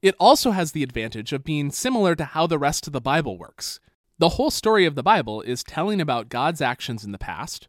It 0.02 0.16
also 0.18 0.50
has 0.50 0.72
the 0.72 0.82
advantage 0.82 1.32
of 1.32 1.44
being 1.44 1.70
similar 1.70 2.16
to 2.16 2.24
how 2.24 2.48
the 2.48 2.58
rest 2.58 2.88
of 2.88 2.92
the 2.92 3.00
Bible 3.00 3.38
works. 3.38 3.78
The 4.22 4.28
whole 4.28 4.52
story 4.52 4.86
of 4.86 4.94
the 4.94 5.02
Bible 5.02 5.40
is 5.40 5.64
telling 5.64 6.00
about 6.00 6.28
God's 6.28 6.60
actions 6.60 7.02
in 7.02 7.10
the 7.10 7.18
past 7.18 7.66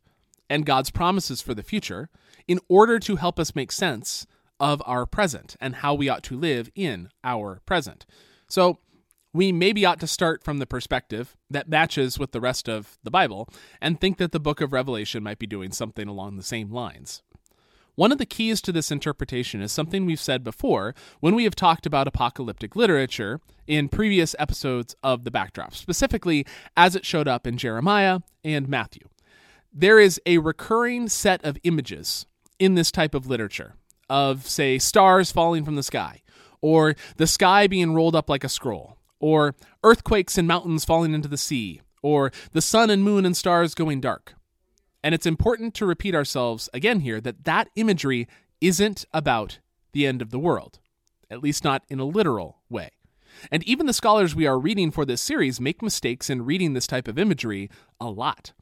and 0.52 0.68
God's 0.68 0.92
promises 0.92 1.42
for 1.42 1.56
the 1.56 1.64
future 1.64 2.12
in 2.48 2.60
order 2.70 3.00
to 3.00 3.16
help 3.16 3.40
us 3.40 3.56
make 3.56 3.72
sense 3.72 4.28
of 4.60 4.80
our 4.86 5.08
present 5.08 5.56
and 5.60 5.78
how 5.78 5.96
we 5.96 6.10
ought 6.10 6.22
to 6.26 6.38
live 6.38 6.70
in 6.76 7.10
our 7.24 7.64
present. 7.66 8.06
So, 8.48 8.78
we 9.34 9.52
maybe 9.52 9.84
ought 9.84 10.00
to 10.02 10.06
start 10.06 10.44
from 10.44 10.60
the 10.60 10.68
perspective 10.68 11.36
that 11.50 11.70
matches 11.70 12.20
with 12.20 12.34
the 12.34 12.40
rest 12.40 12.70
of 12.70 13.00
the 13.02 13.10
Bible 13.10 13.50
and 13.82 14.00
think 14.00 14.20
that 14.20 14.32
the 14.32 14.40
book 14.40 14.62
of 14.62 14.74
Revelation 14.74 15.24
might 15.24 15.40
be 15.40 15.48
doing 15.48 15.72
something 15.72 16.08
along 16.08 16.38
the 16.38 16.44
same 16.44 16.70
lines. 16.70 17.24
One 17.96 18.12
of 18.12 18.18
the 18.18 18.26
keys 18.26 18.60
to 18.64 18.72
this 18.72 18.92
interpretation 18.92 19.62
is 19.62 19.72
something 19.72 20.06
we've 20.06 20.20
said 20.20 20.44
before 20.44 20.96
when 21.20 21.36
we 21.36 21.44
have 21.44 21.56
talked 21.56 21.86
about 21.86 22.08
apocalyptic 22.08 22.76
literature 22.76 23.40
in 23.68 23.88
previous 23.88 24.36
episodes 24.40 24.96
of 25.04 25.26
the 25.26 25.32
backdrop, 25.32 25.76
specifically 25.76 26.44
as 26.76 26.96
it 26.96 27.06
showed 27.06 27.28
up 27.28 27.46
in 27.46 27.56
Jeremiah 27.56 28.22
and 28.44 28.68
Matthew. 28.68 29.08
There 29.72 30.00
is 30.00 30.20
a 30.26 30.40
recurring 30.40 31.08
set 31.08 31.46
of 31.46 31.60
images 31.64 32.26
in 32.58 32.74
this 32.74 32.92
type 32.92 33.14
of 33.14 33.28
literature 33.28 33.76
of, 34.10 34.48
say, 34.48 34.80
stars 34.80 35.32
falling 35.32 35.64
from 35.64 35.76
the 35.76 35.84
sky, 35.84 36.24
or 36.62 36.96
the 37.18 37.28
sky 37.28 37.68
being 37.68 37.94
rolled 37.94 38.16
up 38.16 38.28
like 38.28 38.44
a 38.44 38.50
scroll, 38.50 38.98
or 39.20 39.54
earthquakes 39.84 40.36
and 40.36 40.48
mountains 40.48 40.84
falling 40.84 41.14
into 41.14 41.28
the 41.28 41.38
sea, 41.38 41.82
or 42.02 42.32
the 42.54 42.62
sun 42.62 42.90
and 42.90 43.04
moon 43.04 43.24
and 43.24 43.38
stars 43.38 43.76
going 43.76 44.02
dark. 44.02 44.34
And 45.04 45.14
it's 45.14 45.26
important 45.26 45.74
to 45.76 45.86
repeat 45.86 46.16
ourselves 46.16 46.70
again 46.74 47.02
here 47.02 47.20
that 47.22 47.44
that 47.44 47.70
imagery 47.76 48.28
isn't 48.62 49.06
about 49.14 49.60
the 49.92 50.08
end 50.08 50.22
of 50.22 50.32
the 50.32 50.40
world, 50.40 50.80
at 51.30 51.44
least 51.44 51.64
not 51.64 51.84
in 51.90 52.00
a 52.00 52.06
literal 52.06 52.62
way. 52.70 52.92
And 53.52 53.64
even 53.64 53.86
the 53.86 53.94
scholars 53.94 54.34
we 54.34 54.48
are 54.48 54.58
reading 54.58 54.92
for 54.92 55.06
this 55.06 55.22
series 55.22 55.60
make 55.60 55.82
mistakes 55.82 56.30
in 56.30 56.46
reading 56.46 56.74
this 56.74 56.88
type 56.88 57.08
of 57.08 57.20
imagery 57.20 57.70
a 58.00 58.10
lot. 58.10 58.54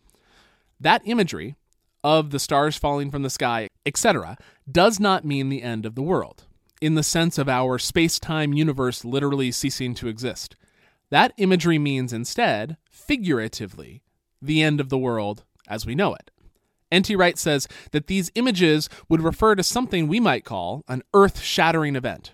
That 0.79 1.03
imagery 1.05 1.55
of 2.03 2.31
the 2.31 2.39
stars 2.39 2.77
falling 2.77 3.12
from 3.12 3.21
the 3.21 3.29
sky, 3.29 3.67
etc., 3.86 4.38
does 4.69 5.00
not 5.00 5.24
mean 5.24 5.50
the 5.50 5.62
end 5.62 5.86
of 5.86 5.93
the 5.93 6.01
world, 6.01 6.45
in 6.81 6.95
the 6.95 7.03
sense 7.03 7.38
of 7.38 7.48
our 7.48 7.77
space 7.77 8.17
time 8.17 8.53
universe 8.53 9.05
literally 9.05 9.51
ceasing 9.51 9.93
to 9.95 10.07
exist. 10.07 10.55
That 11.12 11.33
imagery 11.38 11.77
means 11.77 12.13
instead, 12.13 12.77
figuratively, 12.89 14.01
the 14.41 14.63
end 14.63 14.79
of 14.79 14.89
the 14.89 14.98
world 14.98 15.43
as 15.67 15.86
we 15.86 15.95
know 15.95 16.15
it. 16.15 16.30
N.T. 16.91 17.15
Wright 17.15 17.38
says 17.38 17.67
that 17.91 18.07
these 18.07 18.31
images 18.36 18.89
would 19.07 19.21
refer 19.21 19.55
to 19.55 19.63
something 19.63 20.07
we 20.07 20.19
might 20.19 20.45
call 20.45 20.83
an 20.88 21.03
earth 21.13 21.39
shattering 21.39 21.95
event. 21.95 22.33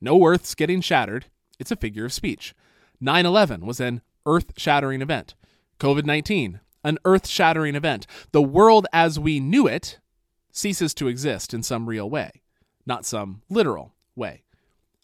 No 0.00 0.24
earth's 0.24 0.54
getting 0.54 0.80
shattered, 0.80 1.26
it's 1.58 1.70
a 1.70 1.76
figure 1.76 2.04
of 2.04 2.12
speech. 2.12 2.54
9 3.00 3.26
11 3.26 3.64
was 3.64 3.80
an 3.80 4.02
earth 4.26 4.52
shattering 4.56 5.02
event. 5.02 5.34
COVID 5.78 6.04
19, 6.04 6.60
an 6.84 6.98
earth 7.04 7.26
shattering 7.26 7.74
event. 7.74 8.06
The 8.32 8.42
world 8.42 8.86
as 8.92 9.18
we 9.18 9.40
knew 9.40 9.66
it 9.66 9.98
ceases 10.50 10.94
to 10.94 11.08
exist 11.08 11.52
in 11.52 11.62
some 11.62 11.88
real 11.88 12.08
way, 12.08 12.42
not 12.86 13.04
some 13.04 13.42
literal 13.48 13.94
way. 14.14 14.42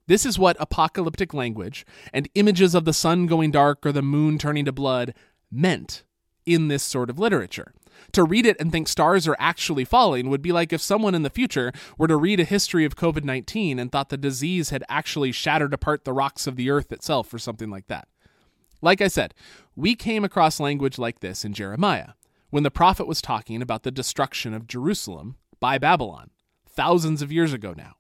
This 0.07 0.27
is 0.27 0.39
what 0.39 0.57
apocalyptic 0.59 1.33
language 1.33 1.87
and 2.13 2.29
images 2.35 2.75
of 2.75 2.85
the 2.85 2.93
sun 2.93 3.27
going 3.27 3.51
dark 3.51 3.87
or 3.87 3.93
the 3.93 4.03
moon 4.03 4.39
turning 4.39 4.65
to 4.65 4.73
blood 4.73 5.15
meant 5.51 6.03
in 6.45 6.69
this 6.69 6.83
sort 6.83 7.09
of 7.09 7.19
literature. 7.19 7.73
To 8.13 8.25
read 8.25 8.47
it 8.47 8.57
and 8.61 8.71
think 8.71 8.89
stars 8.89 9.29
are 9.29 9.37
actually 9.39 9.85
falling 9.85 10.29
would 10.29 10.43
be 10.43 10.53
like 10.53 10.73
if 10.73 10.81
someone 10.81 11.15
in 11.15 11.23
the 11.23 11.31
future 11.31 11.73
were 11.97 12.09
to 12.09 12.17
read 12.17 12.41
a 12.41 12.45
history 12.45 12.85
of 12.85 12.97
COVID 12.97 13.25
19 13.25 13.79
and 13.79 13.91
thought 13.91 14.09
the 14.09 14.17
disease 14.17 14.71
had 14.71 14.85
actually 14.89 15.33
shattered 15.33 15.73
apart 15.73 16.05
the 16.05 16.13
rocks 16.13 16.47
of 16.47 16.57
the 16.57 16.71
earth 16.71 16.93
itself 16.93 17.33
or 17.33 17.39
something 17.39 17.71
like 17.71 17.87
that. 17.87 18.09
Like 18.81 19.01
I 19.01 19.09
said, 19.09 19.35
we 19.77 19.95
came 19.95 20.25
across 20.25 20.59
language 20.59 20.99
like 20.99 21.21
this 21.21 21.45
in 21.45 21.53
Jeremiah, 21.53 22.11
when 22.51 22.65
the 22.65 22.71
prophet 22.71 23.07
was 23.07 23.23
talking 23.23 23.63
about 23.63 23.85
the 23.85 23.91
destruction 23.91 24.53
of 24.53 24.67
Jerusalem 24.67 25.37
by 25.61 25.79
Babylon, 25.79 26.31
thousands 26.69 27.23
of 27.23 27.33
years 27.33 27.53
ago 27.53 27.73
now. 27.77 27.95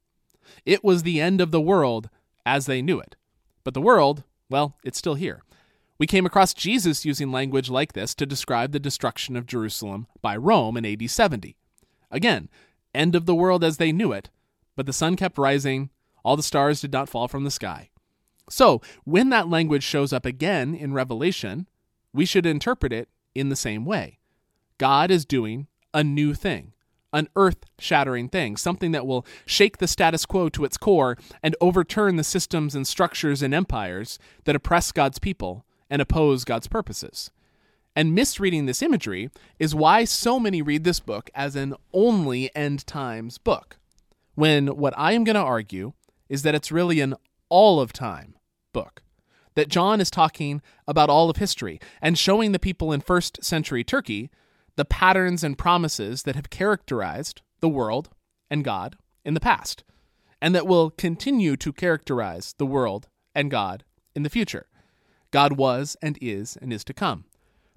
It 0.67 0.83
was 0.83 1.03
the 1.03 1.21
end 1.21 1.41
of 1.41 1.53
the 1.53 1.61
world 1.61 2.11
as 2.45 2.67
they 2.67 2.83
knew 2.83 2.99
it. 2.99 3.17
But 3.65 3.75
the 3.75 3.81
world, 3.81 4.25
well, 4.51 4.77
it's 4.85 4.99
still 4.99 5.15
here. 5.15 5.43
We 6.03 6.09
came 6.09 6.27
across 6.27 6.53
Jesus 6.53 7.05
using 7.05 7.31
language 7.31 7.71
like 7.71 7.93
this 7.93 8.13
to 8.17 8.27
describe 8.27 8.73
the 8.73 8.81
destruction 8.81 9.37
of 9.37 9.47
Jerusalem 9.47 10.09
by 10.21 10.37
Rome 10.37 10.77
in 10.77 10.85
AD 10.85 11.09
70. 11.09 11.55
Again, 12.11 12.49
end 12.93 13.15
of 13.15 13.25
the 13.25 13.37
world 13.37 13.63
as 13.63 13.77
they 13.77 13.93
knew 13.93 14.11
it, 14.11 14.29
but 14.75 14.87
the 14.87 14.93
sun 14.93 15.15
kept 15.15 15.39
rising, 15.39 15.91
all 16.25 16.35
the 16.37 16.43
stars 16.43 16.81
did 16.81 16.93
not 16.93 17.09
fall 17.09 17.29
from 17.29 17.45
the 17.45 17.53
sky. 17.53 17.91
So, 18.51 18.83
when 19.05 19.29
that 19.29 19.47
language 19.47 19.85
shows 19.85 20.13
up 20.13 20.27
again 20.27 20.75
in 20.75 20.93
Revelation, 20.93 21.69
we 22.13 22.27
should 22.27 22.47
interpret 22.47 22.93
it 22.93 23.09
in 23.33 23.49
the 23.49 23.55
same 23.55 23.85
way. 23.85 24.19
God 24.79 25.09
is 25.09 25.25
doing 25.25 25.69
a 25.95 26.03
new 26.03 26.35
thing, 26.35 26.73
an 27.13 27.29
earth 27.37 27.65
shattering 27.79 28.29
thing, 28.29 28.57
something 28.57 28.91
that 28.91 29.07
will 29.07 29.25
shake 29.47 29.79
the 29.79 29.87
status 29.87 30.27
quo 30.27 30.49
to 30.49 30.65
its 30.65 30.77
core 30.77 31.17
and 31.45 31.55
overturn 31.61 32.17
the 32.17 32.25
systems 32.25 32.75
and 32.75 32.89
structures 32.89 33.41
and 33.41 33.55
empires 33.55 34.19
that 34.47 34.57
oppress 34.57 34.91
God's 34.91 35.21
people 35.21 35.65
and 35.93 36.01
oppose 36.01 36.45
God's 36.45 36.69
purposes. 36.69 37.31
And 37.95 38.15
misreading 38.15 38.65
this 38.65 38.81
imagery 38.81 39.29
is 39.59 39.75
why 39.75 40.05
so 40.05 40.41
many 40.41 40.63
read 40.63 40.85
this 40.85 41.01
book 41.01 41.29
as 41.35 41.55
an 41.55 41.75
only 41.93 42.51
end 42.57 42.87
times 42.87 43.37
book, 43.37 43.77
when 44.35 44.69
what 44.69 44.95
I 44.97 45.13
am 45.13 45.23
going 45.23 45.35
to 45.35 45.43
argue 45.43 45.93
is 46.31 46.45
that 46.45 46.55
it's 46.55 46.73
really 46.73 47.03
an 47.03 47.15
all 47.51 47.79
of 47.79 47.93
time 47.93 48.37
book. 48.73 49.03
That 49.55 49.69
John 49.69 50.01
is 50.01 50.11
talking 50.11 50.63
about 50.89 51.11
all 51.11 51.29
of 51.29 51.37
history 51.37 51.79
and 52.01 52.19
showing 52.19 52.53
the 52.53 52.59
people 52.59 52.91
in 52.91 53.03
first 53.03 53.45
century 53.45 53.85
Turkey 53.85 54.31
the 54.77 54.87
patterns 54.87 55.45
and 55.45 55.59
promises 55.59 56.23
that 56.23 56.37
have 56.37 56.49
characterized 56.49 57.43
the 57.61 57.69
world 57.69 58.09
and 58.49 58.65
God 58.65 58.97
in 59.27 59.35
the 59.35 59.41
past, 59.41 59.85
and 60.41 60.55
that 60.55 60.67
will 60.67 60.89
continue 60.89 61.55
to 61.59 61.71
characterize 61.71 62.55
the 62.57 62.65
world 62.65 63.09
and 63.35 63.51
God 63.51 63.85
in 64.15 64.23
the 64.23 64.31
future. 64.31 64.65
God 65.33 65.57
was 65.57 65.97
and 66.01 66.17
is 66.21 66.57
and 66.63 66.73
is 66.73 66.85
to 66.85 66.95
come, 66.95 67.25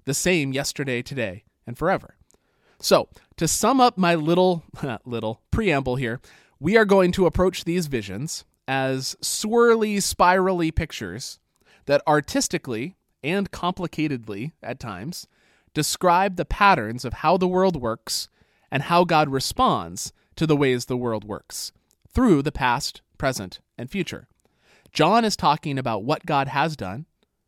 the 0.04 0.14
same 0.14 0.52
yesterday, 0.52 1.02
today, 1.02 1.42
and 1.66 1.76
forever. 1.76 2.14
So, 2.78 3.08
to 3.36 3.48
sum 3.48 3.80
up 3.80 3.98
my 3.98 4.14
little 4.14 4.62
little 5.04 5.40
preamble 5.50 5.96
here, 5.96 6.20
we 6.60 6.76
are 6.76 6.84
going 6.84 7.10
to 7.12 7.26
approach 7.26 7.64
these 7.64 7.88
visions 7.88 8.44
as 8.68 9.16
swirly, 9.22 10.02
spirally 10.02 10.70
pictures 10.70 11.38
that 11.86 12.02
artistically 12.06 12.96
and 13.24 13.50
complicatedly 13.50 14.52
at 14.62 14.78
times 14.78 15.26
describe 15.74 16.36
the 16.36 16.44
patterns 16.44 17.04
of 17.04 17.14
how 17.14 17.36
the 17.36 17.48
world 17.48 17.76
works 17.76 18.28
and 18.70 18.84
how 18.84 19.04
God 19.04 19.28
responds 19.28 20.12
to 20.36 20.46
the 20.46 20.56
ways 20.56 20.86
the 20.86 20.96
world 20.96 21.24
works 21.24 21.72
through 22.12 22.42
the 22.42 22.52
past, 22.52 23.02
present, 23.18 23.60
and 23.78 23.90
future. 23.90 24.28
John 24.92 25.24
is 25.24 25.36
talking 25.36 25.78
about 25.78 26.04
what 26.04 26.26
God 26.26 26.48
has 26.48 26.76
done, 26.76 27.06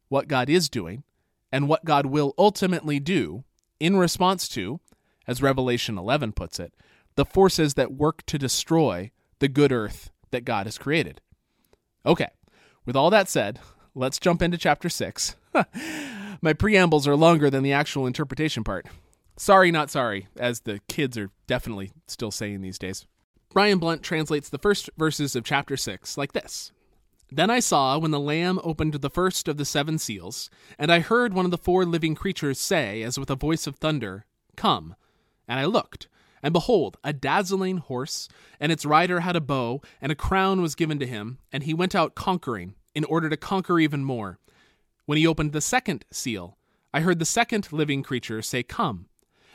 what 0.08 0.28
God 0.28 0.48
is 0.48 0.68
doing, 0.68 1.04
and 1.50 1.68
what 1.68 1.84
God 1.84 2.06
will 2.06 2.34
ultimately 2.38 3.00
do 3.00 3.44
in 3.80 3.96
response 3.96 4.48
to, 4.48 4.80
as 5.26 5.42
Revelation 5.42 5.98
11 5.98 6.32
puts 6.32 6.58
it, 6.58 6.74
the 7.14 7.24
forces 7.24 7.74
that 7.74 7.92
work 7.92 8.24
to 8.26 8.38
destroy 8.38 9.10
the 9.38 9.48
good 9.48 9.72
earth 9.72 10.10
that 10.30 10.44
God 10.44 10.66
has 10.66 10.78
created. 10.78 11.20
Okay, 12.04 12.28
with 12.84 12.96
all 12.96 13.10
that 13.10 13.28
said, 13.28 13.60
let's 13.94 14.18
jump 14.18 14.42
into 14.42 14.58
chapter 14.58 14.88
6. 14.88 15.36
My 16.42 16.52
preambles 16.52 17.08
are 17.08 17.16
longer 17.16 17.50
than 17.50 17.62
the 17.62 17.72
actual 17.72 18.06
interpretation 18.06 18.62
part. 18.62 18.86
Sorry, 19.36 19.70
not 19.70 19.90
sorry, 19.90 20.28
as 20.36 20.60
the 20.60 20.80
kids 20.88 21.16
are 21.18 21.30
definitely 21.46 21.92
still 22.06 22.30
saying 22.30 22.60
these 22.60 22.78
days. 22.78 23.06
Brian 23.50 23.78
Blount 23.78 24.02
translates 24.02 24.48
the 24.48 24.58
first 24.58 24.90
verses 24.98 25.34
of 25.34 25.44
chapter 25.44 25.76
6 25.76 26.18
like 26.18 26.32
this 26.32 26.72
Then 27.30 27.50
I 27.50 27.60
saw 27.60 27.98
when 27.98 28.10
the 28.10 28.20
Lamb 28.20 28.58
opened 28.64 28.94
the 28.94 29.10
first 29.10 29.48
of 29.48 29.58
the 29.58 29.66
seven 29.66 29.98
seals, 29.98 30.48
and 30.78 30.90
I 30.90 31.00
heard 31.00 31.34
one 31.34 31.44
of 31.44 31.50
the 31.50 31.58
four 31.58 31.84
living 31.84 32.14
creatures 32.14 32.58
say, 32.58 33.02
as 33.02 33.18
with 33.18 33.30
a 33.30 33.36
voice 33.36 33.66
of 33.66 33.76
thunder, 33.76 34.24
Come. 34.56 34.94
And 35.46 35.60
I 35.60 35.66
looked, 35.66 36.08
and 36.42 36.52
behold, 36.52 36.96
a 37.04 37.12
dazzling 37.12 37.78
horse, 37.78 38.28
and 38.58 38.72
its 38.72 38.86
rider 38.86 39.20
had 39.20 39.36
a 39.36 39.40
bow, 39.40 39.82
and 40.00 40.10
a 40.10 40.16
crown 40.16 40.62
was 40.62 40.74
given 40.74 40.98
to 41.00 41.06
him, 41.06 41.38
and 41.52 41.64
he 41.64 41.74
went 41.74 41.94
out 41.94 42.14
conquering, 42.14 42.74
in 42.94 43.04
order 43.04 43.28
to 43.28 43.36
conquer 43.36 43.78
even 43.78 44.04
more. 44.04 44.38
When 45.04 45.18
he 45.18 45.26
opened 45.26 45.52
the 45.52 45.60
second 45.60 46.04
seal, 46.10 46.56
I 46.94 47.00
heard 47.00 47.18
the 47.18 47.24
second 47.24 47.72
living 47.72 48.02
creature 48.02 48.40
say, 48.40 48.62
Come. 48.62 49.06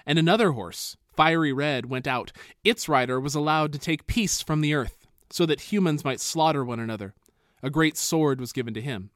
And 0.05 0.19
another 0.19 0.51
horse, 0.51 0.97
fiery 1.15 1.53
red, 1.53 1.87
went 1.87 2.07
out. 2.07 2.31
Its 2.63 2.87
rider 2.87 3.19
was 3.19 3.35
allowed 3.35 3.73
to 3.73 3.79
take 3.79 4.07
peace 4.07 4.41
from 4.41 4.61
the 4.61 4.73
earth, 4.73 5.07
so 5.31 5.45
that 5.47 5.71
humans 5.71 6.05
might 6.05 6.19
slaughter 6.19 6.63
one 6.63 6.79
another. 6.79 7.15
A 7.63 7.71
great 7.71 7.97
sword 7.97 8.39
was 8.39 8.53
given 8.53 8.75
to 8.75 8.81
him. 8.81 9.09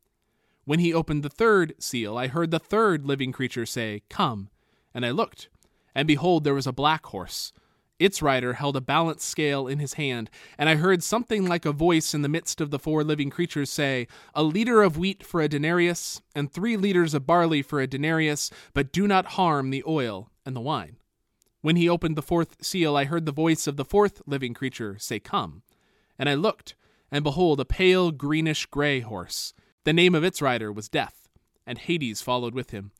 When 0.65 0.79
he 0.79 0.93
opened 0.93 1.21
the 1.21 1.29
third 1.29 1.75
seal, 1.77 2.17
I 2.17 2.27
heard 2.27 2.49
the 2.49 2.59
third 2.59 3.05
living 3.05 3.31
creature 3.31 3.65
say, 3.65 4.01
Come. 4.09 4.49
And 4.93 5.05
I 5.05 5.11
looked, 5.11 5.49
and 5.93 6.07
behold, 6.07 6.43
there 6.43 6.55
was 6.55 6.65
a 6.65 6.73
black 6.73 7.05
horse 7.05 7.53
its 7.99 8.21
rider 8.21 8.53
held 8.53 8.75
a 8.75 8.81
balance 8.81 9.23
scale 9.23 9.67
in 9.67 9.79
his 9.79 9.93
hand, 9.93 10.29
and 10.57 10.69
I 10.69 10.75
heard 10.75 11.01
something 11.01 11.45
like 11.47 11.65
a 11.65 11.71
voice 11.71 12.13
in 12.13 12.21
the 12.21 12.29
midst 12.29 12.61
of 12.61 12.69
the 12.69 12.79
four 12.79 13.03
living 13.03 13.29
creatures 13.29 13.71
say, 13.71 14.07
A 14.35 14.43
liter 14.43 14.83
of 14.83 14.97
wheat 14.97 15.25
for 15.25 15.41
a 15.41 15.47
denarius, 15.47 16.21
and 16.35 16.51
three 16.51 16.77
liters 16.77 17.13
of 17.13 17.25
barley 17.25 17.61
for 17.61 17.81
a 17.81 17.87
denarius, 17.87 18.51
but 18.73 18.91
do 18.91 19.07
not 19.07 19.25
harm 19.25 19.69
the 19.69 19.83
oil 19.87 20.29
and 20.45 20.55
the 20.55 20.61
wine. 20.61 20.97
When 21.61 21.75
he 21.75 21.89
opened 21.89 22.15
the 22.15 22.21
fourth 22.21 22.63
seal, 22.63 22.95
I 22.95 23.05
heard 23.05 23.25
the 23.25 23.31
voice 23.31 23.65
of 23.65 23.77
the 23.77 23.85
fourth 23.85 24.21
living 24.27 24.53
creature 24.53 24.97
say, 24.99 25.19
Come. 25.19 25.63
And 26.19 26.29
I 26.29 26.35
looked, 26.35 26.75
and 27.11 27.23
behold, 27.23 27.59
a 27.59 27.65
pale 27.65 28.11
greenish 28.11 28.65
gray 28.67 28.99
horse. 28.99 29.53
The 29.83 29.93
name 29.93 30.15
of 30.15 30.23
its 30.23 30.41
rider 30.41 30.71
was 30.71 30.89
Death, 30.89 31.29
and 31.65 31.77
Hades 31.77 32.21
followed 32.21 32.53
with 32.53 32.71
him. 32.71 32.91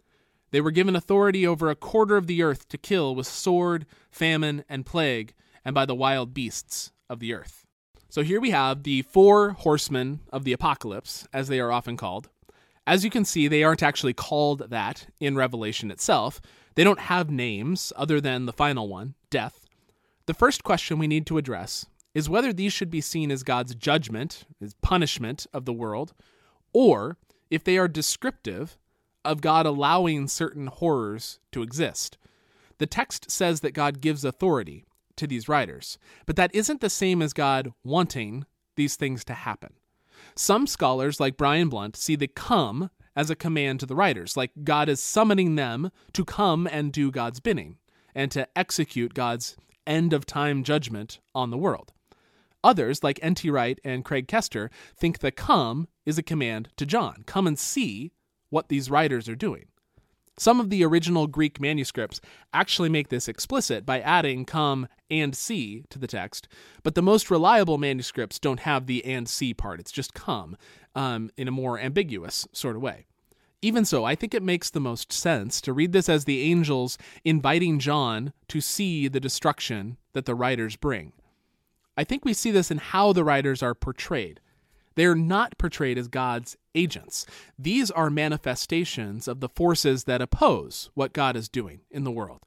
They 0.51 0.61
were 0.61 0.71
given 0.71 0.95
authority 0.95 1.45
over 1.45 1.69
a 1.69 1.75
quarter 1.75 2.15
of 2.15 2.27
the 2.27 2.41
earth 2.41 2.69
to 2.69 2.77
kill 2.77 3.13
with 3.15 3.27
sword, 3.27 3.85
famine, 4.09 4.63
and 4.69 4.85
plague, 4.85 5.33
and 5.65 5.75
by 5.75 5.85
the 5.85 5.95
wild 5.95 6.33
beasts 6.33 6.91
of 7.09 7.19
the 7.19 7.33
earth. 7.33 7.65
So 8.09 8.23
here 8.23 8.39
we 8.39 8.51
have 8.51 8.83
the 8.83 9.01
four 9.01 9.51
horsemen 9.51 10.21
of 10.31 10.45
the 10.45 10.53
apocalypse, 10.53 11.27
as 11.33 11.49
they 11.49 11.59
are 11.59 11.71
often 11.71 11.97
called. 11.97 12.29
As 12.85 13.03
you 13.03 13.09
can 13.09 13.25
see, 13.25 13.49
they 13.49 13.63
aren't 13.63 13.83
actually 13.83 14.13
called 14.13 14.69
that 14.69 15.07
in 15.19 15.35
Revelation 15.35 15.91
itself. 15.91 16.39
They 16.75 16.85
don't 16.85 17.01
have 17.01 17.29
names 17.29 17.91
other 17.97 18.21
than 18.21 18.45
the 18.45 18.53
final 18.53 18.87
one, 18.87 19.15
death. 19.29 19.65
The 20.25 20.33
first 20.33 20.63
question 20.63 20.97
we 20.97 21.07
need 21.07 21.25
to 21.25 21.37
address 21.37 21.85
is 22.17 22.27
whether 22.27 22.51
these 22.51 22.73
should 22.73 22.89
be 22.89 22.99
seen 22.99 23.29
as 23.29 23.43
God's 23.43 23.75
judgment, 23.75 24.45
his 24.59 24.73
punishment 24.81 25.45
of 25.53 25.65
the 25.65 25.71
world, 25.73 26.15
or 26.73 27.15
if 27.51 27.63
they 27.63 27.77
are 27.77 27.87
descriptive 27.87 28.79
of 29.23 29.39
God 29.39 29.67
allowing 29.67 30.27
certain 30.27 30.65
horrors 30.65 31.37
to 31.51 31.61
exist. 31.61 32.17
The 32.79 32.87
text 32.87 33.29
says 33.29 33.59
that 33.59 33.75
God 33.75 34.01
gives 34.01 34.25
authority 34.25 34.83
to 35.15 35.27
these 35.27 35.47
riders, 35.47 35.99
but 36.25 36.35
that 36.37 36.55
isn't 36.55 36.81
the 36.81 36.89
same 36.89 37.21
as 37.21 37.33
God 37.33 37.71
wanting 37.83 38.47
these 38.75 38.95
things 38.95 39.23
to 39.25 39.35
happen. 39.35 39.73
Some 40.33 40.65
scholars, 40.65 41.19
like 41.19 41.37
Brian 41.37 41.69
Blount, 41.69 41.95
see 41.95 42.15
the 42.15 42.27
come 42.27 42.89
as 43.15 43.29
a 43.29 43.35
command 43.35 43.79
to 43.81 43.85
the 43.85 43.95
riders, 43.95 44.35
like 44.35 44.49
God 44.63 44.89
is 44.89 44.99
summoning 44.99 45.53
them 45.53 45.91
to 46.13 46.25
come 46.25 46.65
and 46.65 46.91
do 46.91 47.11
God's 47.11 47.39
bidding 47.39 47.77
and 48.15 48.31
to 48.31 48.47
execute 48.57 49.13
God's 49.13 49.55
end 49.85 50.13
of 50.13 50.25
time 50.25 50.63
judgment 50.63 51.19
on 51.35 51.51
the 51.51 51.57
world. 51.59 51.93
Others, 52.67 53.01
like 53.01 53.17
N.T. 53.21 53.49
Wright 53.49 53.79
and 53.85 54.03
Craig 54.03 54.27
Koester, 54.27 54.69
think 54.97 55.19
the 55.19 55.31
come 55.31 55.87
is 56.05 56.17
a 56.17 56.23
command 56.23 56.67
to 56.75 56.85
John 56.85 57.23
come 57.25 57.47
and 57.47 57.57
see 57.57 58.11
what 58.49 58.67
these 58.67 58.91
riders 58.91 59.29
are 59.29 59.37
doing. 59.37 59.67
Some 60.37 60.59
of 60.59 60.69
the 60.69 60.83
original 60.83 61.27
Greek 61.27 61.61
manuscripts 61.61 62.19
actually 62.53 62.89
make 62.89 63.07
this 63.07 63.29
explicit 63.29 63.85
by 63.85 64.01
adding 64.01 64.43
come 64.43 64.89
and 65.09 65.33
see 65.33 65.85
to 65.89 65.97
the 65.97 66.07
text, 66.07 66.49
but 66.83 66.93
the 66.93 67.01
most 67.01 67.31
reliable 67.31 67.77
manuscripts 67.77 68.37
don't 68.37 68.59
have 68.59 68.85
the 68.85 69.03
and 69.05 69.29
see 69.29 69.53
part. 69.53 69.79
It's 69.79 69.91
just 69.91 70.13
come 70.13 70.57
um, 70.93 71.31
in 71.37 71.47
a 71.47 71.51
more 71.51 71.79
ambiguous 71.79 72.45
sort 72.51 72.75
of 72.75 72.81
way. 72.81 73.05
Even 73.61 73.85
so, 73.85 74.03
I 74.03 74.13
think 74.13 74.33
it 74.33 74.43
makes 74.43 74.69
the 74.69 74.81
most 74.81 75.13
sense 75.13 75.61
to 75.61 75.71
read 75.71 75.93
this 75.93 76.09
as 76.09 76.25
the 76.25 76.41
angels 76.43 76.97
inviting 77.23 77.79
John 77.79 78.33
to 78.49 78.59
see 78.59 79.07
the 79.07 79.21
destruction 79.21 79.95
that 80.11 80.25
the 80.25 80.35
riders 80.35 80.75
bring. 80.75 81.13
I 81.97 82.03
think 82.03 82.23
we 82.23 82.33
see 82.33 82.51
this 82.51 82.69
in 82.69 82.77
how 82.77 83.11
the 83.11 83.23
riders 83.23 83.63
are 83.63 83.73
portrayed. 83.73 84.39
They 84.95 85.05
are 85.05 85.15
not 85.15 85.57
portrayed 85.57 85.97
as 85.97 86.07
God's 86.07 86.55
agents. 86.73 87.25
These 87.57 87.91
are 87.91 88.09
manifestations 88.09 89.27
of 89.27 89.39
the 89.41 89.49
forces 89.49 90.05
that 90.05 90.21
oppose 90.21 90.89
what 90.93 91.13
God 91.13 91.35
is 91.35 91.49
doing 91.49 91.81
in 91.91 92.03
the 92.03 92.11
world. 92.11 92.41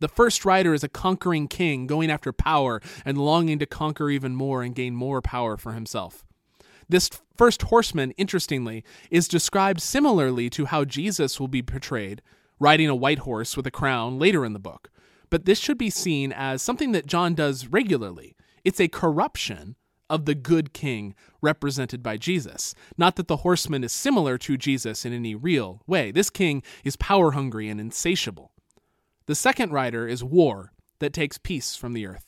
The 0.00 0.08
first 0.08 0.46
rider 0.46 0.72
is 0.72 0.82
a 0.82 0.88
conquering 0.88 1.46
king 1.46 1.86
going 1.86 2.10
after 2.10 2.32
power 2.32 2.80
and 3.04 3.18
longing 3.18 3.58
to 3.58 3.66
conquer 3.66 4.08
even 4.08 4.34
more 4.34 4.62
and 4.62 4.74
gain 4.74 4.94
more 4.94 5.20
power 5.20 5.58
for 5.58 5.72
himself. 5.72 6.24
This 6.88 7.10
first 7.36 7.62
horseman, 7.62 8.12
interestingly, 8.12 8.82
is 9.10 9.28
described 9.28 9.80
similarly 9.80 10.48
to 10.50 10.64
how 10.64 10.84
Jesus 10.84 11.38
will 11.38 11.48
be 11.48 11.62
portrayed, 11.62 12.22
riding 12.58 12.88
a 12.88 12.94
white 12.94 13.20
horse 13.20 13.56
with 13.56 13.66
a 13.66 13.70
crown 13.70 14.18
later 14.18 14.44
in 14.44 14.54
the 14.54 14.58
book. 14.58 14.90
But 15.28 15.44
this 15.44 15.58
should 15.58 15.78
be 15.78 15.90
seen 15.90 16.32
as 16.32 16.62
something 16.62 16.92
that 16.92 17.06
John 17.06 17.34
does 17.34 17.66
regularly. 17.66 18.34
It's 18.64 18.80
a 18.80 18.88
corruption 18.88 19.76
of 20.08 20.24
the 20.24 20.34
good 20.34 20.72
king 20.72 21.14
represented 21.40 22.02
by 22.02 22.16
Jesus. 22.16 22.74
Not 22.98 23.16
that 23.16 23.28
the 23.28 23.38
horseman 23.38 23.84
is 23.84 23.92
similar 23.92 24.36
to 24.38 24.56
Jesus 24.56 25.04
in 25.04 25.12
any 25.12 25.34
real 25.34 25.82
way. 25.86 26.10
This 26.10 26.30
king 26.30 26.62
is 26.84 26.96
power 26.96 27.30
hungry 27.30 27.68
and 27.68 27.80
insatiable. 27.80 28.52
The 29.26 29.36
second 29.36 29.72
rider 29.72 30.08
is 30.08 30.24
war 30.24 30.72
that 30.98 31.12
takes 31.12 31.38
peace 31.38 31.76
from 31.76 31.92
the 31.92 32.06
earth. 32.06 32.26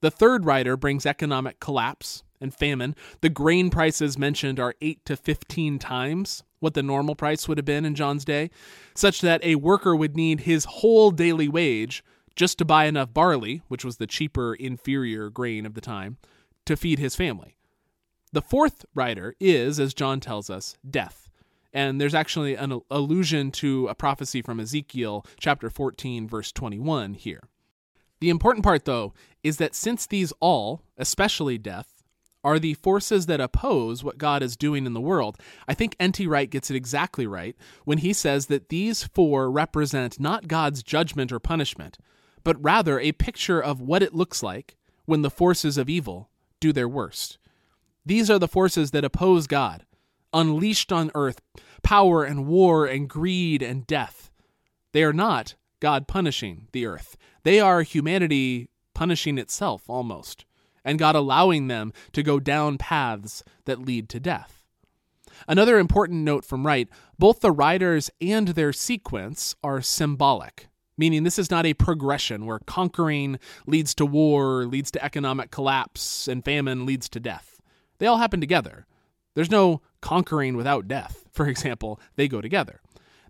The 0.00 0.10
third 0.10 0.46
rider 0.46 0.78
brings 0.78 1.04
economic 1.04 1.60
collapse 1.60 2.22
and 2.40 2.54
famine. 2.54 2.96
The 3.20 3.28
grain 3.28 3.68
prices 3.68 4.16
mentioned 4.16 4.58
are 4.58 4.74
8 4.80 5.04
to 5.04 5.16
15 5.16 5.78
times 5.78 6.42
what 6.58 6.74
the 6.74 6.82
normal 6.82 7.14
price 7.14 7.48
would 7.48 7.58
have 7.58 7.64
been 7.64 7.84
in 7.84 7.94
John's 7.94 8.24
day, 8.24 8.50
such 8.94 9.20
that 9.20 9.44
a 9.44 9.56
worker 9.56 9.96
would 9.96 10.16
need 10.16 10.40
his 10.40 10.64
whole 10.66 11.10
daily 11.10 11.48
wage 11.48 12.04
just 12.40 12.56
to 12.56 12.64
buy 12.64 12.86
enough 12.86 13.12
barley, 13.12 13.60
which 13.68 13.84
was 13.84 13.98
the 13.98 14.06
cheaper, 14.06 14.54
inferior 14.54 15.28
grain 15.28 15.66
of 15.66 15.74
the 15.74 15.80
time, 15.82 16.16
to 16.64 16.74
feed 16.74 16.98
his 16.98 17.14
family. 17.14 17.54
The 18.32 18.40
fourth 18.40 18.86
rider 18.94 19.34
is, 19.38 19.78
as 19.78 19.92
John 19.92 20.20
tells 20.20 20.48
us, 20.48 20.78
death. 20.88 21.28
And 21.70 22.00
there's 22.00 22.14
actually 22.14 22.54
an 22.54 22.80
allusion 22.90 23.50
to 23.50 23.88
a 23.88 23.94
prophecy 23.94 24.40
from 24.40 24.58
Ezekiel 24.58 25.26
chapter 25.38 25.68
14, 25.68 26.26
verse 26.26 26.50
21 26.50 27.12
here. 27.12 27.42
The 28.20 28.30
important 28.30 28.64
part, 28.64 28.86
though, 28.86 29.12
is 29.42 29.58
that 29.58 29.74
since 29.74 30.06
these 30.06 30.32
all, 30.40 30.80
especially 30.96 31.58
death, 31.58 32.02
are 32.42 32.58
the 32.58 32.72
forces 32.72 33.26
that 33.26 33.42
oppose 33.42 34.02
what 34.02 34.16
God 34.16 34.42
is 34.42 34.56
doing 34.56 34.86
in 34.86 34.94
the 34.94 35.00
world, 35.02 35.36
I 35.68 35.74
think 35.74 35.94
N.T. 36.00 36.26
Wright 36.26 36.48
gets 36.48 36.70
it 36.70 36.74
exactly 36.74 37.26
right 37.26 37.54
when 37.84 37.98
he 37.98 38.14
says 38.14 38.46
that 38.46 38.70
these 38.70 39.04
four 39.04 39.50
represent 39.50 40.18
not 40.18 40.48
God's 40.48 40.82
judgment 40.82 41.32
or 41.32 41.38
punishment, 41.38 41.98
but 42.44 42.62
rather 42.62 42.98
a 42.98 43.12
picture 43.12 43.60
of 43.60 43.80
what 43.80 44.02
it 44.02 44.14
looks 44.14 44.42
like 44.42 44.76
when 45.04 45.22
the 45.22 45.30
forces 45.30 45.76
of 45.76 45.88
evil 45.88 46.30
do 46.60 46.72
their 46.72 46.88
worst. 46.88 47.38
These 48.04 48.30
are 48.30 48.38
the 48.38 48.48
forces 48.48 48.90
that 48.92 49.04
oppose 49.04 49.46
God, 49.46 49.84
unleashed 50.32 50.92
on 50.92 51.10
earth, 51.14 51.40
power 51.82 52.24
and 52.24 52.46
war 52.46 52.86
and 52.86 53.08
greed 53.08 53.62
and 53.62 53.86
death. 53.86 54.30
They 54.92 55.02
are 55.02 55.12
not 55.12 55.54
God 55.80 56.08
punishing 56.08 56.68
the 56.72 56.86
earth. 56.86 57.16
They 57.42 57.60
are 57.60 57.82
humanity 57.82 58.68
punishing 58.94 59.38
itself 59.38 59.88
almost, 59.88 60.44
and 60.84 60.98
God 60.98 61.16
allowing 61.16 61.68
them 61.68 61.92
to 62.12 62.22
go 62.22 62.38
down 62.38 62.78
paths 62.78 63.42
that 63.64 63.80
lead 63.80 64.08
to 64.10 64.20
death. 64.20 64.62
Another 65.48 65.78
important 65.78 66.22
note 66.22 66.44
from 66.44 66.66
Wright 66.66 66.88
both 67.18 67.40
the 67.40 67.52
riders 67.52 68.10
and 68.20 68.48
their 68.48 68.72
sequence 68.72 69.54
are 69.62 69.80
symbolic, 69.80 70.68
meaning 71.00 71.24
this 71.24 71.38
is 71.38 71.50
not 71.50 71.64
a 71.64 71.72
progression 71.72 72.44
where 72.44 72.60
conquering 72.60 73.38
leads 73.66 73.94
to 73.94 74.04
war, 74.04 74.66
leads 74.66 74.90
to 74.92 75.02
economic 75.02 75.50
collapse, 75.50 76.28
and 76.28 76.44
famine 76.44 76.84
leads 76.84 77.08
to 77.08 77.18
death. 77.18 77.60
They 77.98 78.06
all 78.06 78.18
happen 78.18 78.40
together. 78.40 78.86
There's 79.34 79.50
no 79.50 79.80
conquering 80.02 80.56
without 80.56 80.86
death, 80.86 81.24
for 81.32 81.48
example, 81.48 81.98
they 82.16 82.28
go 82.28 82.42
together. 82.42 82.80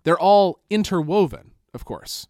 They're 0.03 0.19
all 0.19 0.59
interwoven, 0.69 1.51
of 1.73 1.85
course. 1.85 2.27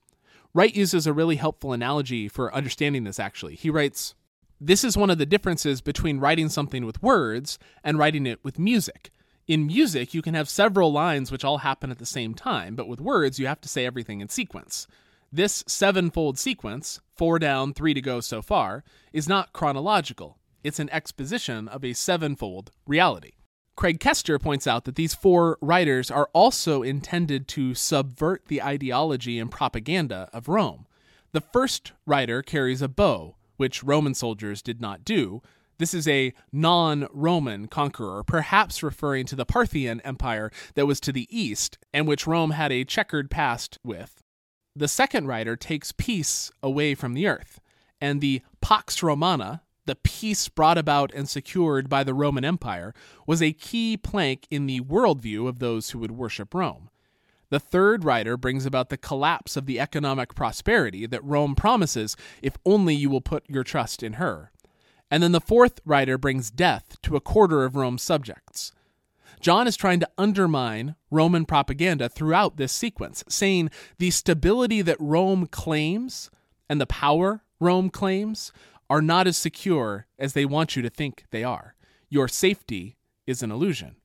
Wright 0.53 0.75
uses 0.75 1.07
a 1.07 1.13
really 1.13 1.37
helpful 1.37 1.73
analogy 1.73 2.27
for 2.27 2.53
understanding 2.53 3.03
this, 3.03 3.19
actually. 3.19 3.55
He 3.55 3.69
writes, 3.69 4.13
This 4.59 4.83
is 4.83 4.97
one 4.97 5.09
of 5.09 5.17
the 5.17 5.25
differences 5.25 5.81
between 5.81 6.19
writing 6.19 6.49
something 6.49 6.85
with 6.85 7.01
words 7.01 7.57
and 7.83 7.97
writing 7.97 8.27
it 8.27 8.43
with 8.43 8.59
music. 8.59 9.09
In 9.47 9.65
music, 9.65 10.13
you 10.13 10.21
can 10.21 10.35
have 10.35 10.49
several 10.49 10.91
lines 10.91 11.31
which 11.31 11.43
all 11.43 11.59
happen 11.59 11.89
at 11.89 11.97
the 11.97 12.05
same 12.05 12.35
time, 12.35 12.75
but 12.75 12.87
with 12.87 13.01
words, 13.01 13.39
you 13.39 13.47
have 13.47 13.61
to 13.61 13.69
say 13.69 13.87
everything 13.87 14.21
in 14.21 14.29
sequence. 14.29 14.87
This 15.33 15.63
sevenfold 15.65 16.37
sequence, 16.37 16.99
four 17.15 17.39
down, 17.39 17.73
three 17.73 17.93
to 17.93 18.01
go 18.01 18.19
so 18.19 18.41
far, 18.41 18.83
is 19.13 19.29
not 19.29 19.53
chronological. 19.53 20.37
It's 20.61 20.79
an 20.79 20.89
exposition 20.89 21.69
of 21.69 21.85
a 21.85 21.93
sevenfold 21.93 22.71
reality. 22.85 23.31
Craig 23.77 24.01
Koester 24.01 24.41
points 24.41 24.67
out 24.67 24.83
that 24.83 24.95
these 24.95 25.13
four 25.13 25.57
riders 25.61 26.11
are 26.11 26.29
also 26.33 26.83
intended 26.83 27.47
to 27.47 27.73
subvert 27.73 28.47
the 28.47 28.61
ideology 28.61 29.39
and 29.39 29.49
propaganda 29.49 30.29
of 30.33 30.49
Rome. 30.49 30.85
The 31.31 31.39
first 31.39 31.93
rider 32.05 32.41
carries 32.41 32.81
a 32.81 32.89
bow, 32.89 33.37
which 33.55 33.85
Roman 33.85 34.13
soldiers 34.13 34.61
did 34.61 34.81
not 34.81 35.05
do. 35.05 35.41
This 35.77 35.93
is 35.93 36.09
a 36.09 36.33
non 36.51 37.07
Roman 37.13 37.69
conqueror, 37.69 38.25
perhaps 38.25 38.83
referring 38.83 39.27
to 39.27 39.37
the 39.37 39.45
Parthian 39.45 40.01
Empire 40.01 40.51
that 40.75 40.87
was 40.87 40.99
to 40.99 41.13
the 41.13 41.29
east 41.29 41.77
and 41.93 42.05
which 42.05 42.27
Rome 42.27 42.51
had 42.51 42.73
a 42.73 42.83
checkered 42.83 43.31
past 43.31 43.79
with. 43.81 44.21
The 44.75 44.87
second 44.87 45.27
rider 45.27 45.57
takes 45.57 45.91
peace 45.91 46.49
away 46.63 46.95
from 46.95 47.13
the 47.13 47.27
earth, 47.27 47.59
and 47.99 48.21
the 48.21 48.41
Pax 48.61 49.03
Romana, 49.03 49.63
the 49.85 49.95
peace 49.95 50.47
brought 50.47 50.77
about 50.77 51.13
and 51.13 51.27
secured 51.27 51.89
by 51.89 52.05
the 52.05 52.13
Roman 52.13 52.45
Empire, 52.45 52.93
was 53.27 53.41
a 53.41 53.51
key 53.51 53.97
plank 53.97 54.47
in 54.49 54.67
the 54.67 54.79
worldview 54.79 55.47
of 55.47 55.59
those 55.59 55.89
who 55.89 55.99
would 55.99 56.11
worship 56.11 56.53
Rome. 56.53 56.89
The 57.49 57.59
third 57.59 58.05
rider 58.05 58.37
brings 58.37 58.65
about 58.65 58.87
the 58.87 58.97
collapse 58.97 59.57
of 59.57 59.65
the 59.65 59.77
economic 59.77 60.35
prosperity 60.35 61.05
that 61.05 61.23
Rome 61.23 61.53
promises 61.53 62.15
if 62.41 62.55
only 62.65 62.95
you 62.95 63.09
will 63.09 63.19
put 63.19 63.43
your 63.49 63.65
trust 63.65 64.01
in 64.01 64.13
her. 64.13 64.53
And 65.09 65.21
then 65.21 65.33
the 65.33 65.41
fourth 65.41 65.81
rider 65.83 66.17
brings 66.17 66.49
death 66.49 66.95
to 67.01 67.17
a 67.17 67.21
quarter 67.21 67.65
of 67.65 67.75
Rome's 67.75 68.03
subjects. 68.03 68.71
John 69.41 69.67
is 69.67 69.75
trying 69.75 69.99
to 69.99 70.09
undermine 70.17 70.95
Roman 71.09 71.45
propaganda 71.45 72.07
throughout 72.07 72.57
this 72.57 72.71
sequence, 72.71 73.23
saying 73.27 73.71
the 73.97 74.11
stability 74.11 74.81
that 74.83 74.97
Rome 74.99 75.47
claims 75.47 76.29
and 76.69 76.79
the 76.79 76.85
power 76.85 77.43
Rome 77.59 77.89
claims 77.89 78.51
are 78.89 79.01
not 79.01 79.27
as 79.27 79.37
secure 79.37 80.07
as 80.17 80.33
they 80.33 80.45
want 80.45 80.75
you 80.75 80.81
to 80.81 80.89
think 80.89 81.25
they 81.31 81.43
are. 81.43 81.75
Your 82.09 82.27
safety 82.27 82.97
is 83.25 83.41
an 83.41 83.51
illusion. 83.51 83.95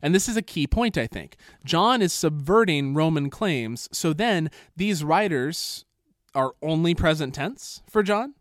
And 0.00 0.14
this 0.14 0.28
is 0.28 0.36
a 0.36 0.42
key 0.42 0.66
point, 0.66 0.96
I 0.96 1.06
think. 1.06 1.36
John 1.64 2.00
is 2.00 2.12
subverting 2.12 2.94
Roman 2.94 3.28
claims, 3.28 3.88
so 3.92 4.12
then 4.12 4.50
these 4.76 5.02
riders 5.02 5.84
are 6.34 6.54
only 6.62 6.94
present 6.94 7.34
tense 7.34 7.82
for 7.88 8.02
John? 8.02 8.34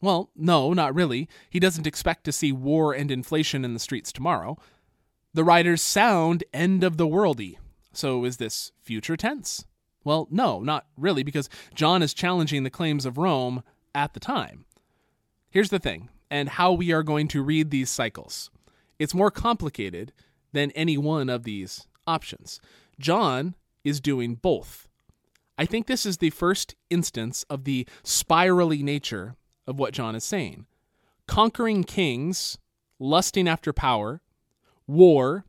Well, 0.00 0.30
no, 0.34 0.72
not 0.72 0.94
really. 0.94 1.28
He 1.48 1.60
doesn't 1.60 1.86
expect 1.86 2.24
to 2.24 2.32
see 2.32 2.50
war 2.50 2.92
and 2.92 3.10
inflation 3.10 3.64
in 3.64 3.74
the 3.74 3.80
streets 3.80 4.12
tomorrow. 4.12 4.58
The 5.34 5.44
riders 5.44 5.80
sound 5.80 6.44
end 6.52 6.84
of 6.84 6.96
the 6.96 7.06
worldy. 7.06 7.56
So 7.92 8.24
is 8.24 8.36
this 8.36 8.72
future 8.82 9.16
tense? 9.16 9.64
Well, 10.04 10.26
no, 10.30 10.60
not 10.60 10.86
really, 10.96 11.22
because 11.22 11.48
John 11.74 12.02
is 12.02 12.14
challenging 12.14 12.64
the 12.64 12.70
claims 12.70 13.06
of 13.06 13.18
Rome 13.18 13.62
at 13.94 14.14
the 14.14 14.20
time. 14.20 14.64
Here's 15.50 15.70
the 15.70 15.78
thing, 15.78 16.08
and 16.30 16.48
how 16.48 16.72
we 16.72 16.92
are 16.92 17.02
going 17.02 17.28
to 17.28 17.42
read 17.42 17.70
these 17.70 17.90
cycles. 17.90 18.50
It's 18.98 19.14
more 19.14 19.30
complicated 19.30 20.12
than 20.52 20.70
any 20.72 20.96
one 20.98 21.28
of 21.28 21.44
these 21.44 21.86
options. 22.06 22.60
John 22.98 23.54
is 23.84 24.00
doing 24.00 24.34
both. 24.34 24.88
I 25.58 25.66
think 25.66 25.86
this 25.86 26.06
is 26.06 26.16
the 26.16 26.30
first 26.30 26.74
instance 26.90 27.44
of 27.50 27.64
the 27.64 27.86
spirally 28.02 28.82
nature 28.82 29.36
of 29.66 29.78
what 29.78 29.92
John 29.92 30.14
is 30.14 30.24
saying. 30.24 30.66
Conquering 31.26 31.84
kings, 31.84 32.58
lusting 32.98 33.46
after 33.46 33.72
power, 33.72 34.21
war, 34.92 35.44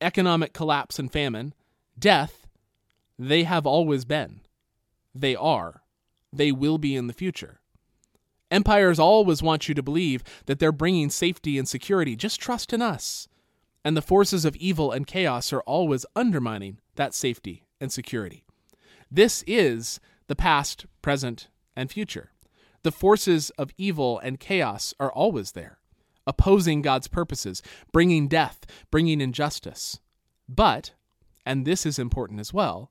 economic 0.00 0.52
collapse 0.52 0.98
and 0.98 1.10
famine, 1.12 1.54
death, 1.98 2.46
they 3.18 3.44
have 3.44 3.66
always 3.66 4.04
been. 4.04 4.40
They 5.14 5.36
are. 5.36 5.82
They 6.32 6.52
will 6.52 6.78
be 6.78 6.96
in 6.96 7.06
the 7.06 7.12
future. 7.12 7.60
Empires 8.50 8.98
always 8.98 9.42
want 9.42 9.68
you 9.68 9.74
to 9.74 9.82
believe 9.82 10.24
that 10.46 10.58
they're 10.58 10.72
bringing 10.72 11.10
safety 11.10 11.58
and 11.58 11.68
security. 11.68 12.16
Just 12.16 12.40
trust 12.40 12.72
in 12.72 12.82
us. 12.82 13.28
And 13.84 13.96
the 13.96 14.02
forces 14.02 14.44
of 14.44 14.56
evil 14.56 14.92
and 14.92 15.06
chaos 15.06 15.52
are 15.52 15.62
always 15.62 16.04
undermining 16.16 16.80
that 16.96 17.14
safety 17.14 17.64
and 17.80 17.92
security. 17.92 18.44
This 19.10 19.44
is 19.46 20.00
the 20.26 20.36
past, 20.36 20.86
present, 21.02 21.48
and 21.74 21.90
future. 21.90 22.32
The 22.82 22.92
forces 22.92 23.50
of 23.50 23.70
evil 23.76 24.18
and 24.18 24.40
chaos 24.40 24.94
are 25.00 25.12
always 25.12 25.52
there, 25.52 25.79
opposing 26.26 26.82
God's 26.82 27.08
purposes, 27.08 27.62
bringing 27.92 28.28
death, 28.28 28.66
bringing 28.90 29.20
injustice. 29.20 30.00
But, 30.48 30.92
and 31.44 31.64
this 31.64 31.86
is 31.86 31.98
important 31.98 32.40
as 32.40 32.52
well, 32.52 32.90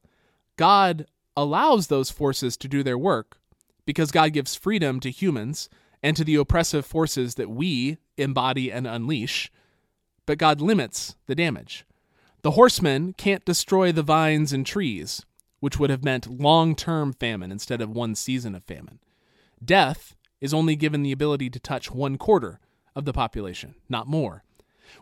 God 0.58 1.06
allows 1.36 1.88
those 1.88 2.10
forces 2.10 2.58
to 2.58 2.68
do 2.68 2.84
their 2.84 2.98
work 2.98 3.40
because 3.86 4.12
God 4.12 4.34
gives 4.34 4.56
freedom 4.56 5.00
to 5.00 5.10
humans 5.10 5.70
and 6.04 6.16
to 6.18 6.24
the 6.24 6.36
oppressive 6.36 6.86
forces 6.86 7.36
that 7.36 7.50
we 7.50 7.98
embody 8.18 8.72
and 8.72 8.88
unleash, 8.88 9.52
but 10.26 10.38
God 10.38 10.62
limits 10.62 11.16
the 11.28 11.36
damage. 11.36 11.86
The 12.42 12.52
horsemen 12.52 13.14
can't 13.14 13.44
destroy 13.44 13.92
the 13.92 14.04
vines 14.04 14.54
and 14.54 14.66
trees, 14.66 15.26
which 15.60 15.78
would 15.78 15.90
have 15.90 16.04
meant 16.04 16.40
long 16.40 16.76
term 16.76 17.14
famine 17.14 17.52
instead 17.52 17.82
of 17.82 17.90
one 17.90 18.16
season 18.16 18.56
of 18.56 18.64
famine. 18.64 19.00
Death 19.64 20.16
is 20.40 20.54
only 20.54 20.76
given 20.76 21.04
the 21.04 21.12
ability 21.12 21.50
to 21.50 21.60
touch 21.60 21.92
one 21.92 22.18
quarter 22.18 22.60
of 22.96 23.06
the 23.06 23.14
population, 23.14 23.76
not 23.88 24.08
more. 24.08 24.44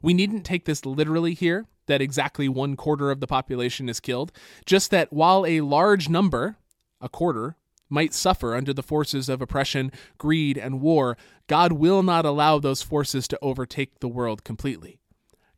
We 0.01 0.13
needn't 0.13 0.45
take 0.45 0.65
this 0.65 0.85
literally 0.85 1.33
here, 1.33 1.65
that 1.87 2.01
exactly 2.01 2.49
one 2.49 2.75
quarter 2.75 3.11
of 3.11 3.19
the 3.19 3.27
population 3.27 3.89
is 3.89 3.99
killed, 3.99 4.31
just 4.65 4.91
that 4.91 5.11
while 5.11 5.45
a 5.45 5.61
large 5.61 6.09
number, 6.09 6.57
a 7.01 7.09
quarter, 7.09 7.55
might 7.89 8.13
suffer 8.13 8.53
under 8.53 8.73
the 8.73 8.83
forces 8.83 9.29
of 9.29 9.41
oppression, 9.41 9.91
greed, 10.17 10.57
and 10.57 10.81
war, 10.81 11.17
God 11.47 11.71
will 11.73 12.03
not 12.03 12.25
allow 12.25 12.59
those 12.59 12.81
forces 12.81 13.27
to 13.29 13.39
overtake 13.41 13.99
the 13.99 14.09
world 14.09 14.43
completely. 14.43 14.99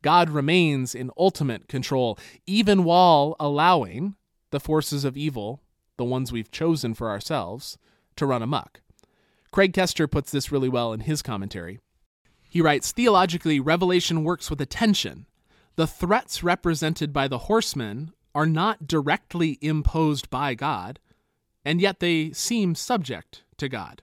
God 0.02 0.30
remains 0.30 0.96
in 0.96 1.12
ultimate 1.18 1.68
control, 1.68 2.18
even 2.46 2.84
while 2.84 3.36
allowing 3.40 4.16
the 4.52 4.60
forces 4.60 5.04
of 5.04 5.18
evil, 5.18 5.62
the 5.98 6.06
ones 6.06 6.32
we've 6.32 6.52
chosen 6.52 6.94
for 6.94 7.10
ourselves, 7.10 7.78
to 8.16 8.26
run 8.26 8.42
amok. 8.42 8.82
Craig 9.52 9.74
Koester 9.74 10.10
puts 10.10 10.32
this 10.32 10.52
really 10.52 10.70
well 10.70 10.94
in 10.94 11.02
his 11.02 11.22
commentary. 11.22 11.80
He 12.50 12.62
writes 12.62 12.92
Theologically, 12.92 13.60
Revelation 13.60 14.24
works 14.24 14.50
with 14.50 14.60
attention. 14.60 15.28
The 15.76 15.88
threats 15.88 16.44
represented 16.44 17.14
by 17.14 17.28
the 17.28 17.38
horsemen 17.40 18.12
are 18.34 18.48
not 18.48 18.88
directly 18.88 19.58
imposed 19.62 20.30
by 20.30 20.56
God, 20.56 21.00
and 21.64 21.80
yet 21.80 22.00
they 22.00 22.32
seem 22.32 22.76
subject 22.76 23.44
to 23.58 23.70
God. 23.70 24.02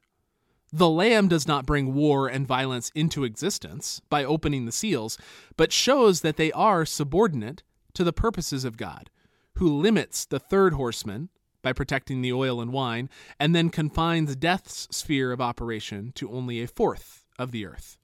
The 0.72 0.88
Lamb 0.88 1.28
does 1.28 1.46
not 1.46 1.66
bring 1.66 1.94
war 1.94 2.28
and 2.28 2.46
violence 2.46 2.90
into 2.94 3.24
existence 3.24 4.00
by 4.10 4.24
opening 4.24 4.64
the 4.64 4.72
seals, 4.72 5.18
but 5.56 5.72
shows 5.72 6.20
that 6.20 6.36
they 6.36 6.52
are 6.52 6.84
subordinate 6.84 7.62
to 7.94 8.04
the 8.04 8.12
purposes 8.12 8.64
of 8.64 8.76
God, 8.76 9.10
who 9.54 9.68
limits 9.68 10.24
the 10.24 10.38
third 10.40 10.74
horseman 10.74 11.30
by 11.62 11.72
protecting 11.72 12.20
the 12.20 12.32
oil 12.32 12.60
and 12.60 12.72
wine, 12.72 13.08
and 13.40 13.54
then 13.54 13.70
confines 13.70 14.36
death's 14.36 14.86
sphere 14.90 15.32
of 15.32 15.40
operation 15.40 16.12
to 16.14 16.30
only 16.30 16.62
a 16.62 16.68
fourth 16.68 17.24
of 17.38 17.52
the 17.52 17.66
earth. 17.66 17.96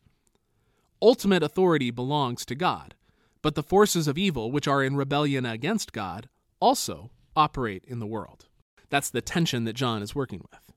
Ultimate 1.02 1.42
authority 1.42 1.90
belongs 1.90 2.44
to 2.44 2.54
God, 2.54 2.94
but 3.42 3.56
the 3.56 3.62
forces 3.64 4.06
of 4.06 4.16
evil, 4.16 4.52
which 4.52 4.68
are 4.68 4.84
in 4.84 4.94
rebellion 4.94 5.44
against 5.44 5.92
God, 5.92 6.28
also 6.60 7.10
operate 7.34 7.84
in 7.88 7.98
the 7.98 8.06
world. 8.06 8.46
That's 8.88 9.10
the 9.10 9.20
tension 9.20 9.64
that 9.64 9.72
John 9.72 10.00
is 10.00 10.14
working 10.14 10.46
with. 10.48 10.72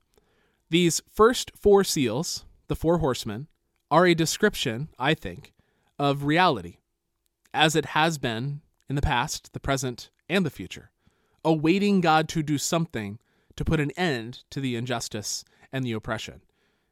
These 0.68 1.00
first 1.08 1.52
four 1.56 1.84
seals, 1.84 2.44
the 2.66 2.74
four 2.74 2.98
horsemen, 2.98 3.46
are 3.88 4.04
a 4.04 4.16
description, 4.16 4.88
I 4.98 5.14
think, 5.14 5.52
of 5.96 6.24
reality, 6.24 6.78
as 7.54 7.76
it 7.76 7.86
has 7.86 8.18
been 8.18 8.62
in 8.88 8.96
the 8.96 9.02
past, 9.02 9.52
the 9.52 9.60
present, 9.60 10.10
and 10.28 10.44
the 10.44 10.50
future, 10.50 10.90
awaiting 11.44 12.00
God 12.00 12.28
to 12.30 12.42
do 12.42 12.58
something 12.58 13.20
to 13.54 13.64
put 13.64 13.78
an 13.78 13.92
end 13.92 14.42
to 14.50 14.60
the 14.60 14.74
injustice 14.74 15.44
and 15.72 15.84
the 15.84 15.92
oppression, 15.92 16.42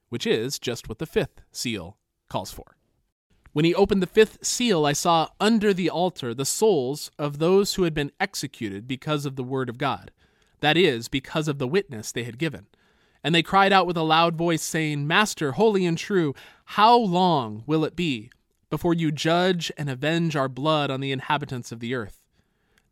which 0.08 0.24
is 0.24 0.60
just 0.60 0.88
what 0.88 1.00
the 1.00 1.06
fifth 1.06 1.42
seal 1.50 1.96
calls 2.28 2.52
for. 2.52 2.76
When 3.54 3.64
he 3.64 3.74
opened 3.74 4.02
the 4.02 4.06
fifth 4.06 4.44
seal, 4.44 4.84
I 4.84 4.92
saw 4.92 5.28
under 5.40 5.72
the 5.72 5.88
altar 5.88 6.34
the 6.34 6.44
souls 6.44 7.10
of 7.18 7.38
those 7.38 7.74
who 7.74 7.84
had 7.84 7.94
been 7.94 8.12
executed 8.20 8.86
because 8.86 9.24
of 9.24 9.36
the 9.36 9.44
word 9.44 9.70
of 9.70 9.78
God 9.78 10.10
that 10.64 10.76
is, 10.78 11.08
because 11.08 11.46
of 11.46 11.58
the 11.58 11.68
witness 11.68 12.10
they 12.10 12.24
had 12.24 12.38
given. 12.38 12.66
And 13.22 13.34
they 13.34 13.42
cried 13.42 13.70
out 13.70 13.86
with 13.86 13.98
a 13.98 14.02
loud 14.02 14.34
voice, 14.34 14.62
saying, 14.62 15.06
Master, 15.06 15.52
holy 15.52 15.84
and 15.84 15.96
true, 15.96 16.34
how 16.64 16.96
long 16.96 17.62
will 17.66 17.84
it 17.84 17.94
be 17.94 18.30
before 18.70 18.94
you 18.94 19.12
judge 19.12 19.70
and 19.76 19.90
avenge 19.90 20.34
our 20.34 20.48
blood 20.48 20.90
on 20.90 21.00
the 21.00 21.12
inhabitants 21.12 21.70
of 21.70 21.80
the 21.80 21.94
earth? 21.94 22.18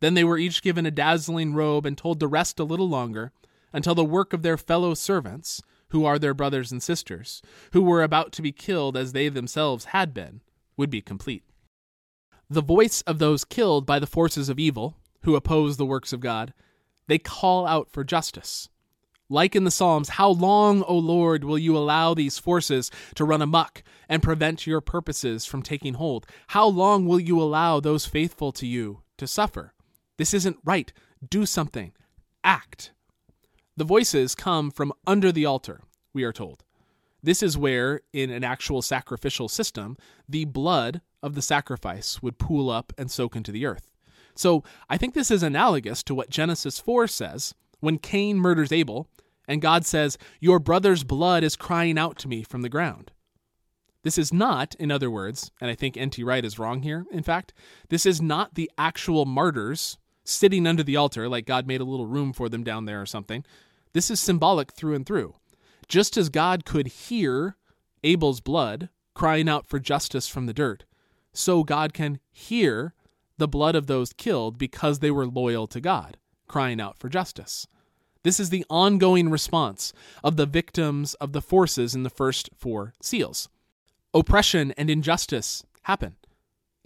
Then 0.00 0.12
they 0.12 0.22
were 0.22 0.36
each 0.36 0.62
given 0.62 0.84
a 0.84 0.90
dazzling 0.90 1.54
robe 1.54 1.86
and 1.86 1.96
told 1.96 2.20
to 2.20 2.26
rest 2.26 2.60
a 2.60 2.64
little 2.64 2.88
longer 2.88 3.32
until 3.72 3.94
the 3.94 4.04
work 4.04 4.34
of 4.34 4.42
their 4.42 4.58
fellow 4.58 4.92
servants, 4.92 5.62
who 5.88 6.04
are 6.04 6.18
their 6.18 6.34
brothers 6.34 6.72
and 6.72 6.82
sisters, 6.82 7.40
who 7.72 7.80
were 7.80 8.02
about 8.02 8.32
to 8.32 8.42
be 8.42 8.52
killed 8.52 8.98
as 8.98 9.12
they 9.12 9.30
themselves 9.30 9.86
had 9.86 10.12
been, 10.12 10.42
would 10.76 10.90
be 10.90 11.00
complete. 11.00 11.44
The 12.48 12.62
voice 12.62 13.02
of 13.02 13.18
those 13.18 13.44
killed 13.44 13.86
by 13.86 13.98
the 13.98 14.06
forces 14.06 14.48
of 14.48 14.58
evil, 14.58 14.96
who 15.22 15.36
oppose 15.36 15.76
the 15.76 15.86
works 15.86 16.12
of 16.12 16.20
God, 16.20 16.52
they 17.06 17.18
call 17.18 17.66
out 17.66 17.90
for 17.90 18.04
justice. 18.04 18.68
Like 19.28 19.56
in 19.56 19.64
the 19.64 19.70
Psalms, 19.70 20.10
how 20.10 20.28
long, 20.28 20.82
O 20.82 20.96
Lord, 20.96 21.44
will 21.44 21.58
you 21.58 21.76
allow 21.76 22.12
these 22.12 22.38
forces 22.38 22.90
to 23.14 23.24
run 23.24 23.40
amuck 23.40 23.82
and 24.08 24.22
prevent 24.22 24.66
your 24.66 24.82
purposes 24.82 25.46
from 25.46 25.62
taking 25.62 25.94
hold? 25.94 26.26
How 26.48 26.66
long 26.66 27.06
will 27.06 27.20
you 27.20 27.40
allow 27.40 27.80
those 27.80 28.04
faithful 28.04 28.52
to 28.52 28.66
you 28.66 29.00
to 29.16 29.26
suffer? 29.26 29.72
This 30.18 30.34
isn't 30.34 30.58
right. 30.64 30.92
Do 31.26 31.46
something. 31.46 31.92
Act. 32.44 32.92
The 33.76 33.84
voices 33.84 34.34
come 34.34 34.70
from 34.70 34.92
under 35.06 35.32
the 35.32 35.46
altar, 35.46 35.80
we 36.12 36.24
are 36.24 36.32
told. 36.32 36.62
This 37.22 37.42
is 37.42 37.56
where, 37.56 38.00
in 38.12 38.30
an 38.30 38.44
actual 38.44 38.82
sacrificial 38.82 39.48
system, 39.48 39.96
the 40.28 40.44
blood 40.44 41.00
of 41.22 41.34
the 41.34 41.42
sacrifice 41.42 42.20
would 42.20 42.38
pool 42.38 42.68
up 42.68 42.92
and 42.98 43.10
soak 43.10 43.36
into 43.36 43.52
the 43.52 43.64
earth. 43.64 43.92
So 44.34 44.64
I 44.88 44.96
think 44.96 45.14
this 45.14 45.30
is 45.30 45.42
analogous 45.42 46.02
to 46.04 46.14
what 46.14 46.30
Genesis 46.30 46.78
4 46.80 47.06
says 47.06 47.54
when 47.80 47.98
Cain 47.98 48.38
murders 48.38 48.72
Abel, 48.72 49.08
and 49.46 49.60
God 49.60 49.84
says, 49.84 50.18
Your 50.40 50.58
brother's 50.58 51.04
blood 51.04 51.44
is 51.44 51.56
crying 51.56 51.98
out 51.98 52.18
to 52.18 52.28
me 52.28 52.42
from 52.42 52.62
the 52.62 52.68
ground. 52.68 53.10
This 54.02 54.18
is 54.18 54.32
not, 54.32 54.74
in 54.76 54.90
other 54.90 55.10
words, 55.10 55.52
and 55.60 55.70
I 55.70 55.74
think 55.74 55.96
N.T. 55.96 56.24
Wright 56.24 56.44
is 56.44 56.58
wrong 56.58 56.82
here, 56.82 57.06
in 57.12 57.22
fact, 57.22 57.52
this 57.88 58.04
is 58.04 58.20
not 58.20 58.54
the 58.54 58.70
actual 58.76 59.26
martyrs 59.26 59.98
sitting 60.24 60.66
under 60.66 60.82
the 60.82 60.96
altar, 60.96 61.28
like 61.28 61.46
God 61.46 61.66
made 61.66 61.80
a 61.80 61.84
little 61.84 62.06
room 62.06 62.32
for 62.32 62.48
them 62.48 62.64
down 62.64 62.84
there 62.84 63.00
or 63.00 63.06
something. 63.06 63.44
This 63.92 64.10
is 64.10 64.18
symbolic 64.18 64.72
through 64.72 64.94
and 64.94 65.06
through. 65.06 65.34
Just 65.92 66.16
as 66.16 66.30
God 66.30 66.64
could 66.64 66.86
hear 66.86 67.58
Abel's 68.02 68.40
blood 68.40 68.88
crying 69.12 69.46
out 69.46 69.66
for 69.66 69.78
justice 69.78 70.26
from 70.26 70.46
the 70.46 70.54
dirt, 70.54 70.86
so 71.34 71.64
God 71.64 71.92
can 71.92 72.18
hear 72.30 72.94
the 73.36 73.46
blood 73.46 73.74
of 73.74 73.88
those 73.88 74.14
killed 74.14 74.56
because 74.56 75.00
they 75.00 75.10
were 75.10 75.26
loyal 75.26 75.66
to 75.66 75.82
God, 75.82 76.16
crying 76.48 76.80
out 76.80 76.96
for 76.96 77.10
justice. 77.10 77.66
This 78.22 78.40
is 78.40 78.48
the 78.48 78.64
ongoing 78.70 79.28
response 79.28 79.92
of 80.24 80.38
the 80.38 80.46
victims 80.46 81.12
of 81.16 81.34
the 81.34 81.42
forces 81.42 81.94
in 81.94 82.04
the 82.04 82.08
first 82.08 82.48
four 82.56 82.94
seals. 83.02 83.50
Oppression 84.14 84.72
and 84.78 84.88
injustice 84.88 85.62
happen, 85.82 86.16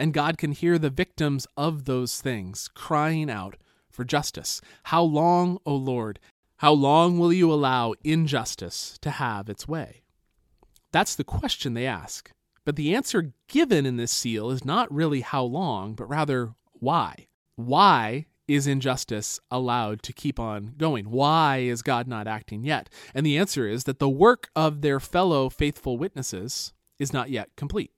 and 0.00 0.12
God 0.12 0.36
can 0.36 0.50
hear 0.50 0.80
the 0.80 0.90
victims 0.90 1.46
of 1.56 1.84
those 1.84 2.20
things 2.20 2.68
crying 2.74 3.30
out 3.30 3.56
for 3.88 4.02
justice. 4.02 4.60
How 4.82 5.04
long, 5.04 5.58
O 5.64 5.76
Lord, 5.76 6.18
how 6.58 6.72
long 6.72 7.18
will 7.18 7.32
you 7.32 7.52
allow 7.52 7.94
injustice 8.02 8.98
to 9.02 9.10
have 9.10 9.48
its 9.48 9.68
way? 9.68 10.02
That's 10.90 11.14
the 11.14 11.24
question 11.24 11.74
they 11.74 11.86
ask. 11.86 12.30
But 12.64 12.76
the 12.76 12.94
answer 12.94 13.32
given 13.48 13.84
in 13.84 13.96
this 13.96 14.10
seal 14.10 14.50
is 14.50 14.64
not 14.64 14.92
really 14.92 15.20
how 15.20 15.44
long, 15.44 15.94
but 15.94 16.08
rather 16.08 16.54
why. 16.72 17.26
Why 17.56 18.26
is 18.48 18.66
injustice 18.66 19.38
allowed 19.50 20.02
to 20.04 20.12
keep 20.12 20.40
on 20.40 20.74
going? 20.78 21.10
Why 21.10 21.58
is 21.58 21.82
God 21.82 22.08
not 22.08 22.26
acting 22.26 22.64
yet? 22.64 22.88
And 23.14 23.26
the 23.26 23.38
answer 23.38 23.68
is 23.68 23.84
that 23.84 23.98
the 23.98 24.08
work 24.08 24.48
of 24.56 24.80
their 24.80 24.98
fellow 24.98 25.50
faithful 25.50 25.98
witnesses 25.98 26.72
is 26.98 27.12
not 27.12 27.30
yet 27.30 27.50
complete. 27.56 27.92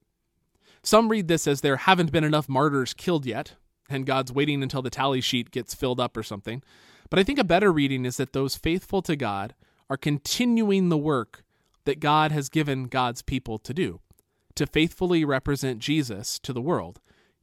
Some 0.82 1.08
read 1.08 1.28
this 1.28 1.46
as 1.46 1.60
there 1.60 1.76
haven't 1.76 2.12
been 2.12 2.24
enough 2.24 2.48
martyrs 2.48 2.94
killed 2.94 3.26
yet, 3.26 3.54
and 3.88 4.06
God's 4.06 4.32
waiting 4.32 4.62
until 4.62 4.82
the 4.82 4.90
tally 4.90 5.20
sheet 5.20 5.50
gets 5.50 5.74
filled 5.74 6.00
up 6.00 6.16
or 6.16 6.22
something. 6.22 6.62
But 7.10 7.18
I 7.18 7.24
think 7.24 7.38
a 7.38 7.44
better 7.44 7.72
reading 7.72 8.04
is 8.04 8.16
that 8.18 8.32
those 8.32 8.56
faithful 8.56 9.02
to 9.02 9.16
God 9.16 9.54
are 9.88 9.96
continuing 9.96 10.88
the 10.88 10.98
work 10.98 11.44
that 11.84 12.00
God 12.00 12.32
has 12.32 12.48
given 12.48 12.84
God's 12.84 13.22
people 13.22 13.58
to 13.60 13.72
do 13.72 14.00
to 14.54 14.66
faithfully 14.66 15.24
represent 15.24 15.78
Jesus 15.78 16.38
to 16.40 16.52
the 16.52 16.60
world 16.60 17.00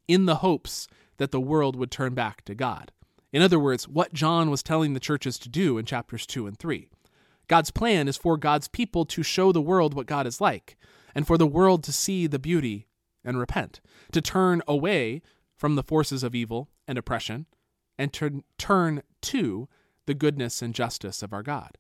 in 0.08 0.26
the 0.26 0.36
hopes 0.36 0.88
that 1.18 1.32
the 1.32 1.40
world 1.40 1.76
would 1.76 1.90
turn 1.90 2.14
back 2.14 2.44
to 2.44 2.54
God. 2.54 2.92
In 3.32 3.42
other 3.42 3.58
words, 3.58 3.88
what 3.88 4.14
John 4.14 4.50
was 4.50 4.62
telling 4.62 4.94
the 4.94 5.00
churches 5.00 5.40
to 5.40 5.50
do 5.50 5.78
in 5.78 5.86
chapters 5.86 6.26
2 6.26 6.46
and 6.46 6.60
3. 6.60 6.90
God's 7.48 7.72
plan 7.72 8.08
is 8.08 8.18
for 8.18 8.38
God's 8.38 8.68
people 8.68 9.06
to 9.06 9.24
show 9.24 9.52
the 9.52 9.62
world 9.62 9.94
what 9.94 10.08
God 10.08 10.28
is 10.28 10.42
like, 10.42 10.78
and 11.14 11.26
for 11.26 11.38
the 11.38 11.48
world 11.48 11.84
to 11.86 11.94
see 11.94 12.28
the 12.28 12.40
beauty 12.40 12.88
and 13.24 13.40
repent, 13.40 13.80
to 14.12 14.22
turn 14.22 14.62
away 14.68 15.22
from 15.56 15.76
the 15.76 15.84
forces 15.84 16.22
of 16.22 16.36
evil 16.36 16.70
and 16.88 16.98
oppression, 16.98 17.46
and 17.98 18.12
to 18.14 18.44
turn 18.58 19.04
to 19.22 19.68
the 20.06 20.14
goodness 20.14 20.62
and 20.62 20.74
justice 20.74 21.24
of 21.24 21.34
our 21.34 21.44
God. 21.44 21.78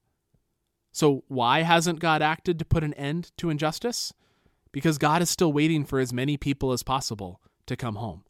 So, 0.91 1.23
why 1.27 1.63
hasn't 1.63 1.99
God 1.99 2.21
acted 2.21 2.57
to 2.59 2.65
put 2.65 2.83
an 2.83 2.93
end 2.93 3.31
to 3.37 3.49
injustice? 3.49 4.13
because 4.75 4.97
God 4.97 5.21
is 5.21 5.29
still 5.29 5.53
waiting 5.53 5.85
for 5.85 5.99
as 6.01 6.11
many 6.11 6.35
people 6.35 6.73
as 6.73 6.83
possible 6.83 7.39
to 7.65 7.77
come 7.77 7.95
home. 7.95 8.25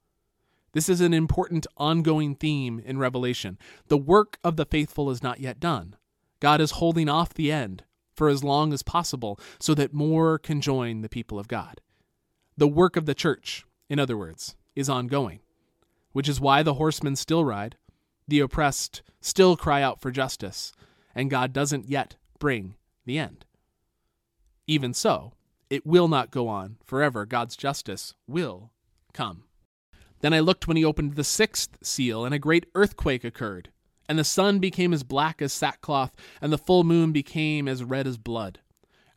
This 0.73 0.87
is 0.87 1.01
an 1.01 1.11
important 1.11 1.65
ongoing 1.75 2.35
theme 2.35 2.79
in 2.85 2.99
Revelation. 2.99 3.57
The 3.87 3.97
work 3.97 4.37
of 4.43 4.55
the 4.55 4.67
faithful 4.67 5.09
is 5.09 5.23
not 5.23 5.39
yet 5.39 5.59
done. 5.59 5.95
God 6.39 6.61
is 6.61 6.73
holding 6.73 7.09
off 7.09 7.33
the 7.33 7.51
end 7.51 7.83
for 8.15 8.29
as 8.29 8.43
long 8.43 8.73
as 8.73 8.83
possible 8.83 9.39
so 9.59 9.73
that 9.73 9.91
more 9.91 10.37
can 10.37 10.61
join 10.61 11.01
the 11.01 11.09
people 11.09 11.39
of 11.39 11.47
God. 11.47 11.81
The 12.57 12.67
work 12.67 12.95
of 12.95 13.07
the 13.07 13.15
church, 13.15 13.65
in 13.89 13.97
other 13.97 14.15
words, 14.15 14.55
is 14.75 14.87
ongoing, 14.87 15.39
which 16.15 16.29
is 16.29 16.39
why 16.39 16.63
the 16.63 16.75
horsemen 16.75 17.13
still 17.13 17.43
ride, 17.43 17.75
the 18.25 18.39
oppressed 18.39 19.01
still 19.19 19.57
cry 19.57 19.81
out 19.81 19.99
for 19.99 20.11
justice, 20.11 20.71
and 21.13 21.29
God 21.29 21.51
doesn't 21.51 21.89
yet 21.89 22.15
bring 22.39 22.75
the 23.05 23.19
end. 23.19 23.43
Even 24.65 24.93
so, 24.93 25.33
it 25.69 25.85
will 25.85 26.07
not 26.07 26.31
go 26.31 26.47
on 26.47 26.77
forever. 26.85 27.25
God's 27.25 27.57
justice 27.57 28.13
will 28.27 28.71
come. 29.11 29.43
Then 30.21 30.33
I 30.33 30.39
looked 30.39 30.69
when 30.69 30.77
he 30.77 30.85
opened 30.85 31.15
the 31.15 31.23
sixth 31.25 31.79
seal, 31.83 32.23
and 32.23 32.33
a 32.33 32.39
great 32.39 32.65
earthquake 32.75 33.25
occurred. 33.25 33.67
And 34.07 34.17
the 34.17 34.23
sun 34.23 34.59
became 34.59 34.93
as 34.93 35.03
black 35.03 35.41
as 35.41 35.51
sackcloth, 35.51 36.13
and 36.41 36.53
the 36.53 36.57
full 36.57 36.85
moon 36.85 37.11
became 37.11 37.67
as 37.67 37.83
red 37.83 38.07
as 38.07 38.17
blood. 38.17 38.59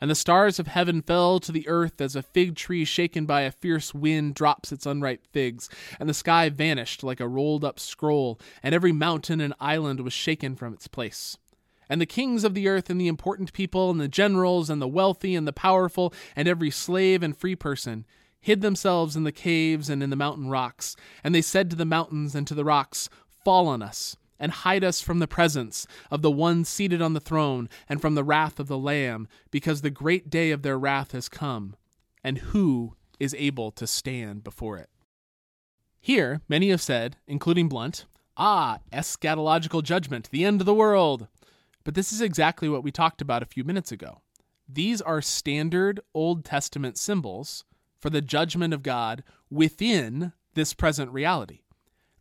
And 0.00 0.10
the 0.10 0.14
stars 0.14 0.58
of 0.58 0.68
heaven 0.68 1.02
fell 1.02 1.40
to 1.40 1.50
the 1.50 1.66
earth 1.68 2.00
as 2.00 2.14
a 2.14 2.22
fig 2.22 2.54
tree 2.54 2.84
shaken 2.84 3.26
by 3.26 3.42
a 3.42 3.50
fierce 3.50 3.92
wind 3.92 4.34
drops 4.34 4.70
its 4.70 4.86
unripe 4.86 5.26
figs. 5.32 5.68
And 5.98 6.08
the 6.08 6.14
sky 6.14 6.48
vanished 6.48 7.02
like 7.02 7.20
a 7.20 7.26
rolled 7.26 7.64
up 7.64 7.80
scroll, 7.80 8.38
and 8.62 8.74
every 8.74 8.92
mountain 8.92 9.40
and 9.40 9.54
island 9.60 10.00
was 10.00 10.12
shaken 10.12 10.54
from 10.54 10.72
its 10.72 10.86
place. 10.86 11.36
And 11.88 12.00
the 12.00 12.06
kings 12.06 12.44
of 12.44 12.54
the 12.54 12.68
earth, 12.68 12.90
and 12.90 13.00
the 13.00 13.08
important 13.08 13.52
people, 13.52 13.90
and 13.90 14.00
the 14.00 14.08
generals, 14.08 14.70
and 14.70 14.80
the 14.80 14.86
wealthy, 14.86 15.34
and 15.34 15.48
the 15.48 15.52
powerful, 15.52 16.12
and 16.36 16.46
every 16.46 16.70
slave 16.70 17.22
and 17.22 17.36
free 17.36 17.56
person, 17.56 18.06
hid 18.40 18.60
themselves 18.60 19.16
in 19.16 19.24
the 19.24 19.32
caves 19.32 19.90
and 19.90 20.02
in 20.02 20.10
the 20.10 20.16
mountain 20.16 20.48
rocks. 20.48 20.94
And 21.24 21.34
they 21.34 21.42
said 21.42 21.70
to 21.70 21.76
the 21.76 21.84
mountains 21.84 22.34
and 22.34 22.46
to 22.46 22.54
the 22.54 22.64
rocks, 22.64 23.08
Fall 23.44 23.66
on 23.66 23.82
us 23.82 24.16
and 24.38 24.52
hide 24.52 24.84
us 24.84 25.00
from 25.00 25.18
the 25.18 25.28
presence 25.28 25.86
of 26.10 26.22
the 26.22 26.30
one 26.30 26.64
seated 26.64 27.02
on 27.02 27.12
the 27.12 27.20
throne 27.20 27.68
and 27.88 28.00
from 28.00 28.14
the 28.14 28.24
wrath 28.24 28.60
of 28.60 28.68
the 28.68 28.78
Lamb, 28.78 29.28
because 29.50 29.80
the 29.80 29.90
great 29.90 30.30
day 30.30 30.50
of 30.50 30.62
their 30.62 30.78
wrath 30.78 31.12
has 31.12 31.28
come, 31.28 31.74
and 32.22 32.38
who 32.38 32.94
is 33.18 33.34
able 33.38 33.70
to 33.72 33.86
stand 33.86 34.44
before 34.44 34.76
it? 34.78 34.88
Here, 36.00 36.40
many 36.48 36.70
have 36.70 36.80
said, 36.80 37.16
including 37.26 37.68
Blount, 37.68 38.06
ah, 38.36 38.78
eschatological 38.92 39.82
judgment, 39.82 40.28
the 40.30 40.44
end 40.44 40.60
of 40.60 40.66
the 40.66 40.74
world. 40.74 41.26
But 41.84 41.94
this 41.94 42.12
is 42.12 42.20
exactly 42.20 42.68
what 42.68 42.84
we 42.84 42.92
talked 42.92 43.20
about 43.20 43.42
a 43.42 43.46
few 43.46 43.64
minutes 43.64 43.90
ago. 43.90 44.20
These 44.68 45.00
are 45.00 45.22
standard 45.22 46.00
Old 46.14 46.44
Testament 46.44 46.98
symbols 46.98 47.64
for 48.00 48.10
the 48.10 48.20
judgment 48.20 48.74
of 48.74 48.82
God 48.82 49.24
within 49.50 50.32
this 50.54 50.74
present 50.74 51.10
reality. 51.10 51.60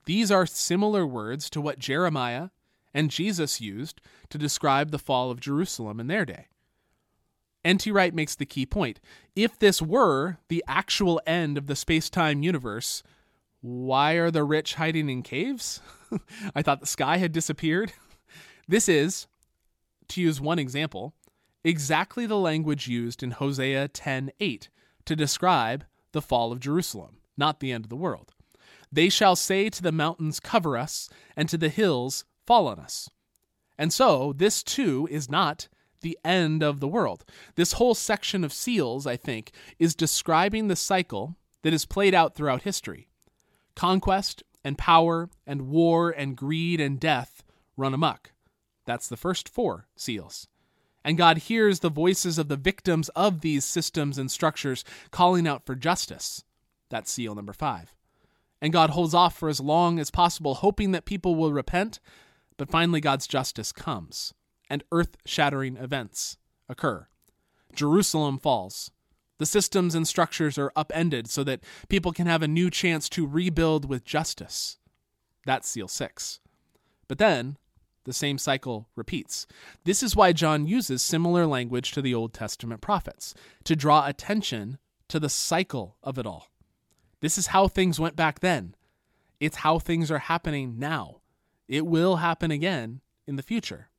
These 0.08 0.32
are 0.32 0.46
similar 0.46 1.06
words 1.06 1.50
to 1.50 1.60
what 1.60 1.80
Jeremiah 1.80 2.48
and 2.94 3.12
Jesus 3.12 3.60
used 3.60 4.00
to 4.30 4.38
describe 4.38 4.92
the 4.92 4.98
fall 4.98 5.30
of 5.30 5.42
Jerusalem 5.42 6.00
in 6.00 6.08
their 6.08 6.26
day. 6.26 6.48
N.T. 7.66 7.92
Wright 7.92 8.16
makes 8.16 8.34
the 8.34 8.46
key 8.46 8.66
point. 8.66 9.02
If 9.36 9.60
this 9.60 9.82
were 9.82 10.38
the 10.48 10.64
actual 10.66 11.20
end 11.28 11.58
of 11.58 11.68
the 11.68 11.76
space 11.76 12.10
time 12.10 12.42
universe, 12.42 13.04
why 13.60 14.14
are 14.14 14.32
the 14.32 14.46
rich 14.46 14.76
hiding 14.76 15.10
in 15.10 15.24
caves? 15.24 15.82
I 16.56 16.62
thought 16.62 16.80
the 16.80 16.86
sky 16.88 17.18
had 17.18 17.32
disappeared. 17.32 17.94
This 18.70 18.90
is, 18.90 19.28
to 20.10 20.22
use 20.22 20.42
one 20.42 20.60
example, 20.60 21.14
exactly 21.64 22.26
the 22.26 22.36
language 22.36 22.90
used 22.90 23.24
in 23.24 23.32
Hosea 23.32 23.88
10:8 23.88 24.68
to 25.06 25.16
describe 25.16 25.86
the 26.12 26.22
fall 26.22 26.52
of 26.52 26.60
Jerusalem, 26.60 27.20
not 27.38 27.62
the 27.62 27.72
end 27.72 27.86
of 27.86 27.90
the 27.90 27.96
world. 27.96 28.34
They 28.92 29.10
shall 29.10 29.36
say 29.36 29.70
to 29.70 29.84
the 29.84 29.92
mountains, 29.92 30.40
Cover 30.40 30.78
us, 30.78 31.10
and 31.36 31.50
to 31.50 31.58
the 31.58 31.70
hills, 31.70 32.26
Fall 32.46 32.68
on 32.68 32.80
us. 32.80 33.10
And 33.78 33.94
so, 33.94 34.34
this 34.34 34.64
too 34.64 35.08
is 35.12 35.30
not 35.30 35.68
the 36.02 36.18
end 36.24 36.64
of 36.64 36.80
the 36.80 36.88
world. 36.88 37.26
This 37.56 37.74
whole 37.74 37.96
section 37.96 38.44
of 38.44 38.54
seals, 38.54 39.06
I 39.06 39.18
think, 39.18 39.52
is 39.80 39.96
describing 39.96 40.68
the 40.68 40.76
cycle 40.76 41.36
that 41.64 41.74
is 41.74 41.86
played 41.86 42.14
out 42.14 42.36
throughout 42.36 42.64
history. 42.64 43.10
Conquest 43.76 44.44
and 44.64 44.78
power 44.78 45.30
and 45.46 45.70
war 45.70 46.12
and 46.12 46.36
greed 46.36 46.80
and 46.80 47.00
death 47.00 47.44
run 47.76 47.94
amok. 47.94 48.32
That's 48.86 49.08
the 49.08 49.18
first 49.18 49.50
four 49.50 49.88
seals. 49.96 50.48
And 51.04 51.18
God 51.18 51.38
hears 51.38 51.80
the 51.80 51.90
voices 51.90 52.38
of 52.38 52.48
the 52.48 52.58
victims 52.58 53.10
of 53.10 53.42
these 53.42 53.66
systems 53.66 54.18
and 54.18 54.32
structures 54.32 54.84
calling 55.12 55.48
out 55.48 55.66
for 55.66 55.76
justice. 55.76 56.44
That's 56.90 57.12
seal 57.12 57.36
number 57.36 57.54
five 57.54 57.94
and 58.62 58.74
God 58.74 58.92
holds 58.92 59.14
off 59.14 59.38
for 59.38 59.50
as 59.50 59.60
long 59.60 60.00
as 60.00 60.12
possible, 60.12 60.56
hoping 60.56 60.92
that 60.92 61.06
people 61.06 61.36
will 61.36 61.54
repent. 61.54 62.00
But 62.58 62.70
finally, 62.70 63.00
God's 63.00 63.28
justice 63.28 63.72
comes, 63.72 64.34
and 64.70 64.84
earth 64.92 65.18
shattering 65.26 65.78
events 65.78 66.38
occur. 66.68 67.08
Jerusalem 67.74 68.40
falls. 68.40 68.92
The 69.38 69.46
systems 69.46 69.94
and 69.94 70.08
structures 70.08 70.58
are 70.58 70.72
upended 70.76 71.30
so 71.30 71.44
that 71.44 71.64
people 71.90 72.12
can 72.12 72.26
have 72.26 72.42
a 72.42 72.48
new 72.48 72.72
chance 72.72 73.08
to 73.10 73.28
rebuild 73.28 73.88
with 73.88 74.04
justice. 74.04 74.80
That's 75.46 75.70
seal 75.70 75.88
six. 75.88 76.40
But 77.08 77.20
then, 77.20 77.58
the 78.06 78.14
same 78.14 78.38
cycle 78.38 78.90
repeats. 78.96 79.46
This 79.84 80.02
is 80.02 80.16
why 80.16 80.34
John 80.34 80.66
uses 80.66 81.04
similar 81.04 81.46
language 81.46 81.92
to 81.92 82.02
the 82.02 82.16
Old 82.16 82.34
Testament 82.34 82.82
prophets, 82.82 83.36
to 83.66 83.76
draw 83.76 84.08
attention 84.08 84.80
to 85.10 85.20
the 85.20 85.30
cycle 85.30 85.98
of 86.02 86.18
it 86.18 86.26
all. 86.26 86.48
This 87.20 87.38
is 87.38 87.48
how 87.48 87.68
things 87.68 88.00
went 88.00 88.16
back 88.16 88.40
then. 88.40 88.76
It's 89.40 89.58
how 89.58 89.80
things 89.80 90.12
are 90.12 90.20
happening 90.20 90.78
now. 90.78 91.22
It 91.68 91.86
will 91.86 92.18
happen 92.18 92.52
again 92.52 93.02
in 93.26 93.36
the 93.36 93.44
future, 93.44 93.90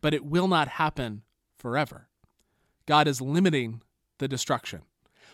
but 0.00 0.14
it 0.14 0.24
will 0.24 0.48
not 0.48 0.68
happen 0.68 1.22
forever. 1.58 2.08
God 2.86 3.08
is 3.08 3.20
limiting 3.20 3.82
the 4.18 4.28
destruction, 4.28 4.82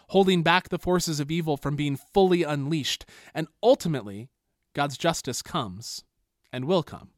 holding 0.09 0.43
back 0.43 0.69
the 0.69 0.79
forces 0.79 1.21
of 1.21 1.31
evil 1.31 1.57
from 1.57 1.77
being 1.77 1.97
fully 1.97 2.43
unleashed, 2.43 3.05
and 3.35 3.49
ultimately, 3.63 4.31
God's 4.75 4.97
justice 4.97 5.43
comes 5.43 6.05
and 6.53 6.65
will 6.65 6.83
come. 6.83 7.11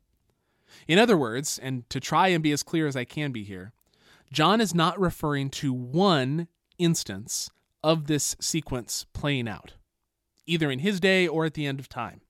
In 0.89 0.99
other 0.99 1.17
words, 1.17 1.59
and 1.63 1.89
to 1.91 2.01
try 2.01 2.29
and 2.29 2.43
be 2.43 2.53
as 2.53 2.63
clear 2.63 2.87
as 2.87 2.97
I 2.97 3.05
can 3.05 3.31
be 3.31 3.45
here, 3.45 3.73
John 4.33 4.61
is 4.61 4.75
not 4.75 4.99
referring 4.99 5.51
to 5.51 5.73
one 5.73 6.49
instance 6.79 7.51
of 7.85 8.07
this 8.07 8.35
sequence 8.41 9.05
playing 9.13 9.49
out 9.49 9.75
either 10.47 10.71
in 10.71 10.81
his 10.81 11.01
day 11.01 11.27
or 11.27 11.45
at 11.45 11.55
the 11.55 11.67
end 11.67 11.81
of 11.81 11.89
time. 11.89 12.21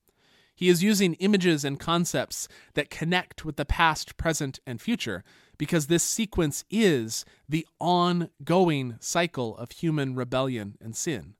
He 0.55 0.69
is 0.69 0.83
using 0.83 1.15
images 1.15 1.65
and 1.65 1.79
concepts 1.79 2.47
that 2.75 2.89
connect 2.89 3.43
with 3.43 3.55
the 3.55 3.65
past, 3.65 4.17
present, 4.17 4.59
and 4.67 4.79
future 4.79 5.23
because 5.57 5.87
this 5.87 6.03
sequence 6.03 6.63
is 6.69 7.25
the 7.49 7.67
ongoing 7.79 8.97
cycle 8.99 9.57
of 9.57 9.71
human 9.71 10.15
rebellion 10.15 10.77
and 10.79 10.95
sin. 10.95 11.33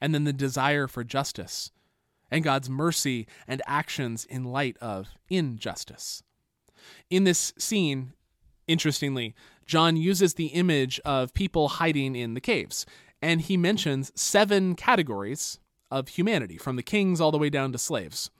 And 0.00 0.14
then 0.14 0.24
the 0.24 0.32
desire 0.32 0.86
for 0.86 1.04
justice 1.04 1.70
and 2.30 2.44
God's 2.44 2.70
mercy 2.70 3.26
and 3.48 3.60
actions 3.66 4.24
in 4.24 4.44
light 4.44 4.76
of 4.80 5.08
injustice. 5.28 6.22
In 7.10 7.24
this 7.24 7.52
scene, 7.58 8.12
interestingly, 8.68 9.34
John 9.66 9.96
uses 9.96 10.34
the 10.34 10.46
image 10.46 11.00
of 11.04 11.34
people 11.34 11.68
hiding 11.68 12.14
in 12.14 12.34
the 12.34 12.40
caves, 12.40 12.86
and 13.20 13.40
he 13.40 13.56
mentions 13.56 14.12
seven 14.14 14.74
categories 14.74 15.58
of 15.90 16.08
humanity, 16.08 16.56
from 16.56 16.76
the 16.76 16.82
kings 16.82 17.20
all 17.20 17.30
the 17.30 17.38
way 17.38 17.50
down 17.50 17.72
to 17.72 17.78
slaves, 17.78 18.30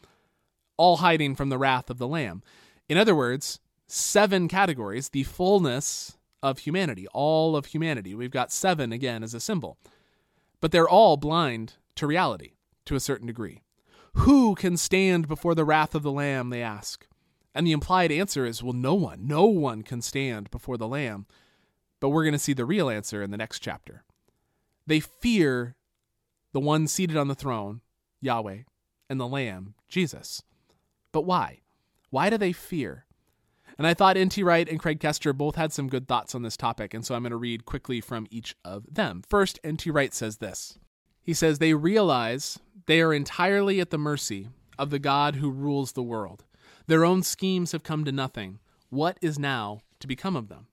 all 0.77 0.99
hiding 0.99 1.35
from 1.35 1.49
the 1.49 1.59
wrath 1.59 1.91
of 1.91 1.99
the 1.99 2.09
Lamb. 2.09 2.43
In 2.89 2.97
other 2.97 3.15
words, 3.15 3.61
seven 3.87 4.49
categories, 4.49 5.09
the 5.09 5.25
fullness 5.25 6.17
of 6.43 6.61
humanity, 6.61 7.07
all 7.13 7.57
of 7.57 7.67
humanity. 7.67 8.15
We've 8.15 8.31
got 8.31 8.53
seven 8.53 8.93
again 8.93 9.23
as 9.23 9.35
a 9.35 9.41
symbol. 9.41 9.79
But 10.61 10.73
they're 10.73 10.89
all 10.89 11.17
blind 11.17 11.75
to 11.97 12.07
reality 12.07 12.53
to 12.87 12.95
a 12.95 13.01
certain 13.01 13.27
degree. 13.27 13.63
Who 14.15 14.55
can 14.55 14.77
stand 14.77 15.29
before 15.29 15.55
the 15.55 15.65
wrath 15.65 15.95
of 15.95 16.03
the 16.03 16.13
Lamb, 16.13 16.51
they 16.51 16.63
ask. 16.63 17.07
And 17.55 17.67
the 17.67 17.73
implied 17.73 18.13
answer 18.13 18.47
is, 18.47 18.63
well, 18.63 18.73
no 18.73 18.95
one. 18.95 19.27
No 19.27 19.45
one 19.47 19.83
can 19.83 20.03
stand 20.03 20.51
before 20.51 20.77
the 20.77 20.89
Lamb. 20.89 21.27
But 22.01 22.11
we're 22.11 22.25
going 22.25 22.33
to 22.33 22.39
see 22.39 22.53
the 22.53 22.65
real 22.65 22.89
answer 22.89 23.23
in 23.23 23.31
the 23.31 23.37
next 23.37 23.61
chapter. 23.61 24.05
They 24.87 25.01
fear 25.01 25.77
the 26.53 26.61
one 26.61 26.87
seated 26.87 27.17
on 27.17 27.29
the 27.29 27.35
throne, 27.35 27.81
Yahweh, 28.21 28.61
and 29.09 29.21
the 29.21 29.27
Lamb, 29.27 29.75
Jesus. 29.89 30.43
But 31.13 31.23
why? 31.23 31.61
Why 32.11 32.31
do 32.31 32.39
they 32.39 32.53
fear? 32.53 33.07
And 33.79 33.87
I 33.87 33.95
thought 33.95 34.17
N.T. 34.17 34.43
Wright 34.43 34.69
and 34.69 34.79
Craig 34.79 35.01
Koester 35.01 35.37
both 35.37 35.57
had 35.57 35.73
some 35.73 35.89
good 35.89 36.07
thoughts 36.07 36.35
on 36.35 36.43
this 36.43 36.57
topic, 36.57 36.93
and 36.93 37.05
so 37.05 37.15
I'm 37.15 37.23
going 37.23 37.31
to 37.31 37.37
read 37.37 37.65
quickly 37.65 38.01
from 38.01 38.27
each 38.31 38.55
of 38.65 38.85
them. 38.93 39.23
First, 39.27 39.59
N.T. 39.65 39.91
Wright 39.91 40.13
says 40.13 40.37
this 40.37 40.79
He 41.23 41.33
says, 41.33 41.59
They 41.59 41.75
realize 41.75 42.59
they 42.87 43.01
are 43.01 43.15
entirely 43.15 43.81
at 43.81 43.91
the 43.91 43.99
mercy 43.99 44.49
of 44.79 44.91
the 44.91 44.99
God 44.99 45.37
who 45.37 45.51
rules 45.51 45.93
the 45.93 46.03
world. 46.03 46.45
Their 46.89 47.05
own 47.05 47.23
schemes 47.23 47.73
have 47.73 47.83
come 47.83 48.05
to 48.05 48.13
nothing. 48.13 48.59
What 48.91 49.19
is 49.23 49.39
now 49.39 49.81
to 50.01 50.07
become 50.07 50.37
of 50.37 50.49
them? 50.49 50.67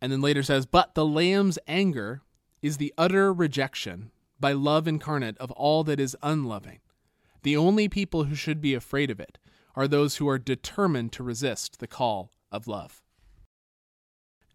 And 0.00 0.12
then 0.12 0.20
later 0.20 0.42
says, 0.42 0.66
But 0.66 0.94
the 0.94 1.04
Lamb's 1.04 1.58
anger 1.66 2.22
is 2.62 2.76
the 2.76 2.94
utter 2.96 3.32
rejection 3.32 4.10
by 4.38 4.52
love 4.52 4.86
incarnate 4.86 5.38
of 5.38 5.50
all 5.52 5.84
that 5.84 6.00
is 6.00 6.16
unloving. 6.22 6.80
The 7.42 7.56
only 7.56 7.88
people 7.88 8.24
who 8.24 8.34
should 8.34 8.60
be 8.60 8.74
afraid 8.74 9.10
of 9.10 9.20
it 9.20 9.38
are 9.74 9.86
those 9.86 10.16
who 10.16 10.28
are 10.28 10.38
determined 10.38 11.12
to 11.12 11.22
resist 11.22 11.78
the 11.78 11.86
call 11.86 12.30
of 12.50 12.66
love. 12.66 13.02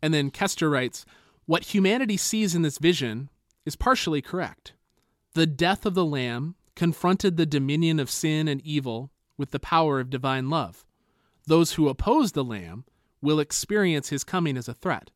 And 0.02 0.14
then 0.14 0.32
Koester 0.32 0.70
writes 0.70 1.06
What 1.46 1.74
humanity 1.74 2.18
sees 2.18 2.56
in 2.56 2.64
this 2.64 2.80
vision 2.80 3.30
is 3.66 3.76
partially 3.76 4.22
correct. 4.22 4.74
The 5.34 5.46
death 5.46 5.86
of 5.86 5.94
the 5.94 6.06
Lamb 6.06 6.56
confronted 6.76 7.38
the 7.38 7.46
dominion 7.46 8.00
of 8.00 8.10
sin 8.10 8.48
and 8.48 8.62
evil 8.62 9.12
with 9.38 9.52
the 9.52 9.60
power 9.60 10.00
of 10.00 10.10
divine 10.10 10.50
love. 10.50 10.86
Those 11.46 11.74
who 11.74 11.90
oppose 11.90 12.32
the 12.32 12.44
Lamb 12.44 12.86
will 13.22 13.40
experience 13.40 14.10
his 14.10 14.24
coming 14.24 14.58
as 14.58 14.68
a 14.68 14.74
threat. 14.74 15.12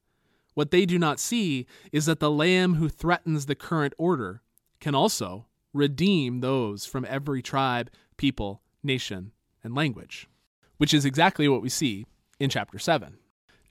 What 0.54 0.72
they 0.72 0.86
do 0.86 0.98
not 0.98 1.20
see 1.20 1.66
is 1.92 2.06
that 2.06 2.20
the 2.20 2.32
Lamb 2.32 2.76
who 2.76 2.88
threatens 2.88 3.46
the 3.46 3.56
current 3.56 3.94
order 3.98 4.42
can 4.80 4.96
also 4.96 5.48
redeem 5.74 6.40
those 6.40 6.86
from 6.86 7.06
every 7.08 7.42
tribe, 7.42 7.90
people, 8.18 8.62
nation, 8.84 9.32
and 9.64 9.76
language, 9.76 10.28
which 10.78 10.94
is 10.94 11.06
exactly 11.06 11.48
what 11.48 11.62
we 11.62 11.70
see 11.70 12.06
in 12.40 12.50
chapter 12.50 12.80
7. 12.80 13.18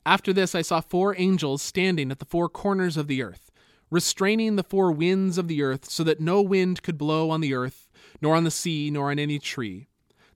After 0.07 0.33
this, 0.33 0.55
I 0.55 0.63
saw 0.63 0.81
four 0.81 1.15
angels 1.19 1.63
standing 1.63 2.11
at 2.11 2.19
the 2.19 2.27
four 2.27 2.49
corners 2.49 2.97
of 2.97 3.07
the 3.07 3.23
earth, 3.23 3.51
restraining 3.91 4.57
the 4.57 4.63
four 4.63 4.93
winds 4.93 5.39
of 5.39 5.49
the 5.49 5.63
earth, 5.63 5.89
so 5.89 6.05
that 6.05 6.21
no 6.21 6.43
wind 6.43 6.83
could 6.83 6.99
blow 6.99 7.31
on 7.31 7.41
the 7.41 7.55
earth, 7.55 7.89
nor 8.21 8.37
on 8.37 8.45
the 8.45 8.51
sea, 8.51 8.91
nor 8.91 9.11
on 9.11 9.19
any 9.19 9.39
tree. 9.39 9.89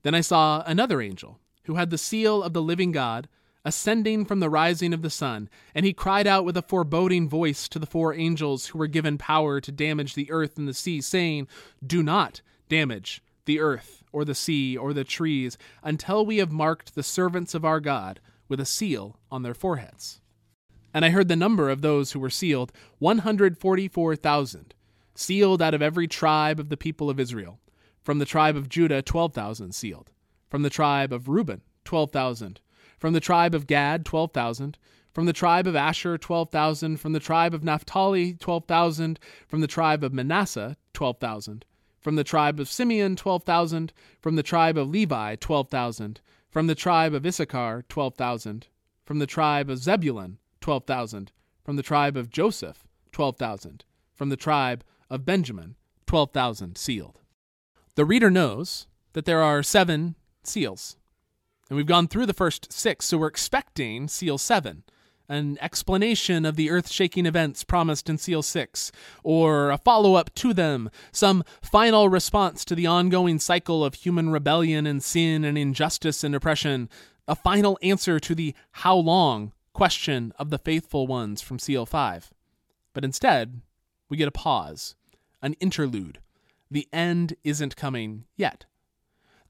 Then 0.02 0.14
I 0.14 0.20
saw 0.22 0.62
another 0.64 1.02
angel, 1.02 1.38
who 1.64 1.74
had 1.74 1.90
the 1.90 1.98
seal 1.98 2.42
of 2.42 2.54
the 2.54 2.62
living 2.62 2.92
God, 2.92 3.28
ascending 3.64 4.24
from 4.24 4.40
the 4.40 4.50
rising 4.50 4.92
of 4.92 5.02
the 5.02 5.10
sun, 5.10 5.48
and 5.74 5.84
he 5.84 5.92
cried 5.92 6.26
out 6.26 6.44
with 6.44 6.56
a 6.56 6.62
foreboding 6.62 7.28
voice 7.28 7.68
to 7.68 7.78
the 7.78 7.86
four 7.86 8.14
angels 8.14 8.66
who 8.66 8.78
were 8.78 8.86
given 8.86 9.18
power 9.18 9.60
to 9.60 9.72
damage 9.72 10.14
the 10.14 10.30
earth 10.30 10.56
and 10.58 10.68
the 10.68 10.74
sea, 10.74 11.00
saying, 11.00 11.48
Do 11.84 12.02
not 12.02 12.40
damage 12.68 13.22
the 13.44 13.60
earth, 13.60 14.04
or 14.12 14.24
the 14.24 14.34
sea, 14.34 14.76
or 14.76 14.92
the 14.92 15.04
trees, 15.04 15.58
until 15.82 16.24
we 16.24 16.38
have 16.38 16.52
marked 16.52 16.94
the 16.94 17.02
servants 17.02 17.54
of 17.54 17.64
our 17.64 17.80
God 17.80 18.20
with 18.48 18.60
a 18.60 18.64
seal 18.64 19.18
on 19.30 19.42
their 19.42 19.54
foreheads. 19.54 20.20
And 20.94 21.04
I 21.04 21.10
heard 21.10 21.28
the 21.28 21.36
number 21.36 21.68
of 21.68 21.82
those 21.82 22.12
who 22.12 22.20
were 22.20 22.30
sealed 22.30 22.72
144,000, 22.98 24.74
sealed 25.14 25.62
out 25.62 25.74
of 25.74 25.82
every 25.82 26.08
tribe 26.08 26.58
of 26.58 26.68
the 26.68 26.76
people 26.76 27.10
of 27.10 27.20
Israel. 27.20 27.58
From 28.02 28.18
the 28.18 28.24
tribe 28.24 28.56
of 28.56 28.68
Judah, 28.68 29.02
12,000 29.02 29.74
sealed. 29.74 30.10
From 30.48 30.62
the 30.62 30.70
tribe 30.70 31.12
of 31.12 31.28
Reuben, 31.28 31.60
12,000. 31.84 32.60
From 32.98 33.12
the 33.12 33.20
tribe 33.20 33.54
of 33.54 33.66
Gad, 33.66 34.04
12,000. 34.04 34.76
From 35.12 35.26
the 35.26 35.32
tribe 35.32 35.66
of 35.66 35.76
Asher, 35.76 36.18
12,000. 36.18 36.96
From 36.98 37.12
the 37.12 37.20
tribe 37.20 37.54
of 37.54 37.64
Naphtali, 37.64 38.34
12,000. 38.34 39.18
From 39.46 39.60
the 39.60 39.66
tribe 39.66 40.04
of 40.04 40.12
Manasseh, 40.12 40.76
12,000. 40.94 41.64
From 42.00 42.16
the 42.16 42.24
tribe 42.24 42.60
of 42.60 42.68
Simeon, 42.68 43.16
12,000. 43.16 43.92
From 44.20 44.36
the 44.36 44.42
tribe 44.42 44.76
of 44.76 44.88
Levi, 44.88 45.36
12,000. 45.36 46.20
From 46.50 46.66
the 46.66 46.74
tribe 46.74 47.14
of 47.14 47.24
Issachar, 47.24 47.84
12,000. 47.88 48.66
From 49.04 49.18
the 49.18 49.26
tribe 49.26 49.70
of 49.70 49.78
Zebulun, 49.78 50.38
12,000. 50.60 51.32
From 51.64 51.76
the 51.76 51.82
tribe 51.82 52.16
of 52.16 52.30
Joseph, 52.30 52.86
12,000. 53.12 53.84
From 54.14 54.28
the 54.28 54.36
tribe 54.36 54.84
of 55.08 55.24
Benjamin, 55.24 55.76
12,000 56.06 56.76
sealed. 56.76 57.20
The 57.94 58.04
reader 58.04 58.30
knows 58.30 58.86
that 59.12 59.24
there 59.24 59.42
are 59.42 59.62
seven 59.62 60.14
seals. 60.42 60.96
And 61.68 61.76
we've 61.76 61.86
gone 61.86 62.08
through 62.08 62.26
the 62.26 62.32
first 62.32 62.72
six, 62.72 63.06
so 63.06 63.18
we're 63.18 63.26
expecting 63.26 64.08
seal 64.08 64.38
seven 64.38 64.84
an 65.28 65.58
explanation 65.60 66.44
of 66.44 66.56
the 66.56 66.70
earth 66.70 66.88
shaking 66.88 67.26
events 67.26 67.62
promised 67.62 68.08
in 68.08 68.16
Seal 68.16 68.42
6, 68.42 68.90
or 69.22 69.70
a 69.70 69.78
follow 69.78 70.14
up 70.14 70.34
to 70.36 70.54
them, 70.54 70.90
some 71.12 71.44
final 71.60 72.08
response 72.08 72.64
to 72.64 72.74
the 72.74 72.86
ongoing 72.86 73.38
cycle 73.38 73.84
of 73.84 73.94
human 73.94 74.30
rebellion 74.30 74.86
and 74.86 75.02
sin 75.02 75.44
and 75.44 75.58
injustice 75.58 76.24
and 76.24 76.34
oppression, 76.34 76.88
a 77.26 77.34
final 77.34 77.78
answer 77.82 78.18
to 78.18 78.34
the 78.34 78.54
how 78.72 78.96
long 78.96 79.52
question 79.74 80.32
of 80.38 80.50
the 80.50 80.58
faithful 80.58 81.06
ones 81.06 81.42
from 81.42 81.58
Seal 81.58 81.84
5. 81.84 82.30
But 82.94 83.04
instead, 83.04 83.60
we 84.08 84.16
get 84.16 84.28
a 84.28 84.32
pause, 84.32 84.94
an 85.42 85.52
interlude. 85.54 86.20
The 86.70 86.88
end 86.92 87.34
isn't 87.44 87.76
coming 87.76 88.24
yet. 88.36 88.64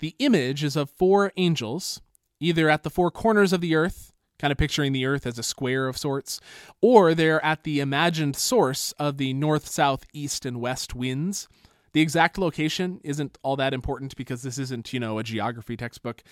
The 0.01 0.15
image 0.19 0.63
is 0.65 0.77
of 0.77 0.91
four 0.91 1.33
angels, 1.37 2.01
either 2.41 2.69
at 2.69 2.83
the 2.83 2.91
four 2.91 3.11
corners 3.11 3.53
of 3.53 3.61
the 3.61 3.75
earth 3.75 4.13
kind 4.39 4.53
of 4.53 4.59
picturing 4.59 4.93
the 4.93 5.07
Earth 5.07 5.27
as 5.27 5.39
a 5.39 5.43
square 5.43 5.89
of 5.89 5.99
sorts, 5.99 6.41
or 6.81 7.15
they're 7.15 7.45
at 7.45 7.65
the 7.65 7.81
imagined 7.81 8.37
source 8.37 8.93
of 8.93 9.17
the 9.17 9.33
north, 9.35 9.67
south, 9.67 10.07
east, 10.13 10.47
and 10.47 10.61
west 10.61 10.95
winds. 10.95 11.49
The 11.93 12.01
exact 12.01 12.39
location 12.39 13.01
isn't 13.03 13.39
all 13.43 13.57
that 13.57 13.75
important 13.75 14.17
because 14.17 14.43
this 14.43 14.59
isn't, 14.59 14.93
you 14.93 15.01
know, 15.01 15.19
a 15.19 15.25
geography 15.25 15.77
textbook. 15.77 16.23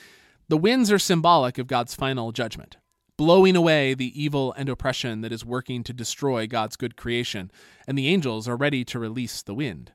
The 0.49 0.57
winds 0.57 0.93
are 0.93 0.99
symbolic 0.99 1.59
of 1.59 1.67
God's 1.67 1.95
final 1.95 2.31
judgment, 2.31 2.77
blowing 3.17 3.57
away 3.57 3.95
the 3.95 4.21
evil 4.21 4.53
and 4.53 4.69
oppression 4.69 5.23
that 5.23 5.33
is 5.33 5.45
working 5.45 5.83
to 5.85 5.93
destroy 5.93 6.47
God's 6.47 6.77
good 6.77 6.97
creation, 6.97 7.51
and 7.87 7.99
the 7.99 8.09
angels 8.09 8.47
are 8.47 8.57
ready 8.57 8.85
to 8.85 8.99
release 8.99 9.43
the 9.43 9.55
wind. 9.55 9.93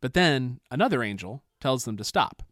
But 0.00 0.14
then 0.14 0.60
another 0.70 1.02
angel 1.02 1.42
tells 1.60 1.84
them 1.84 1.96
to 1.98 2.04
stop. 2.04 2.42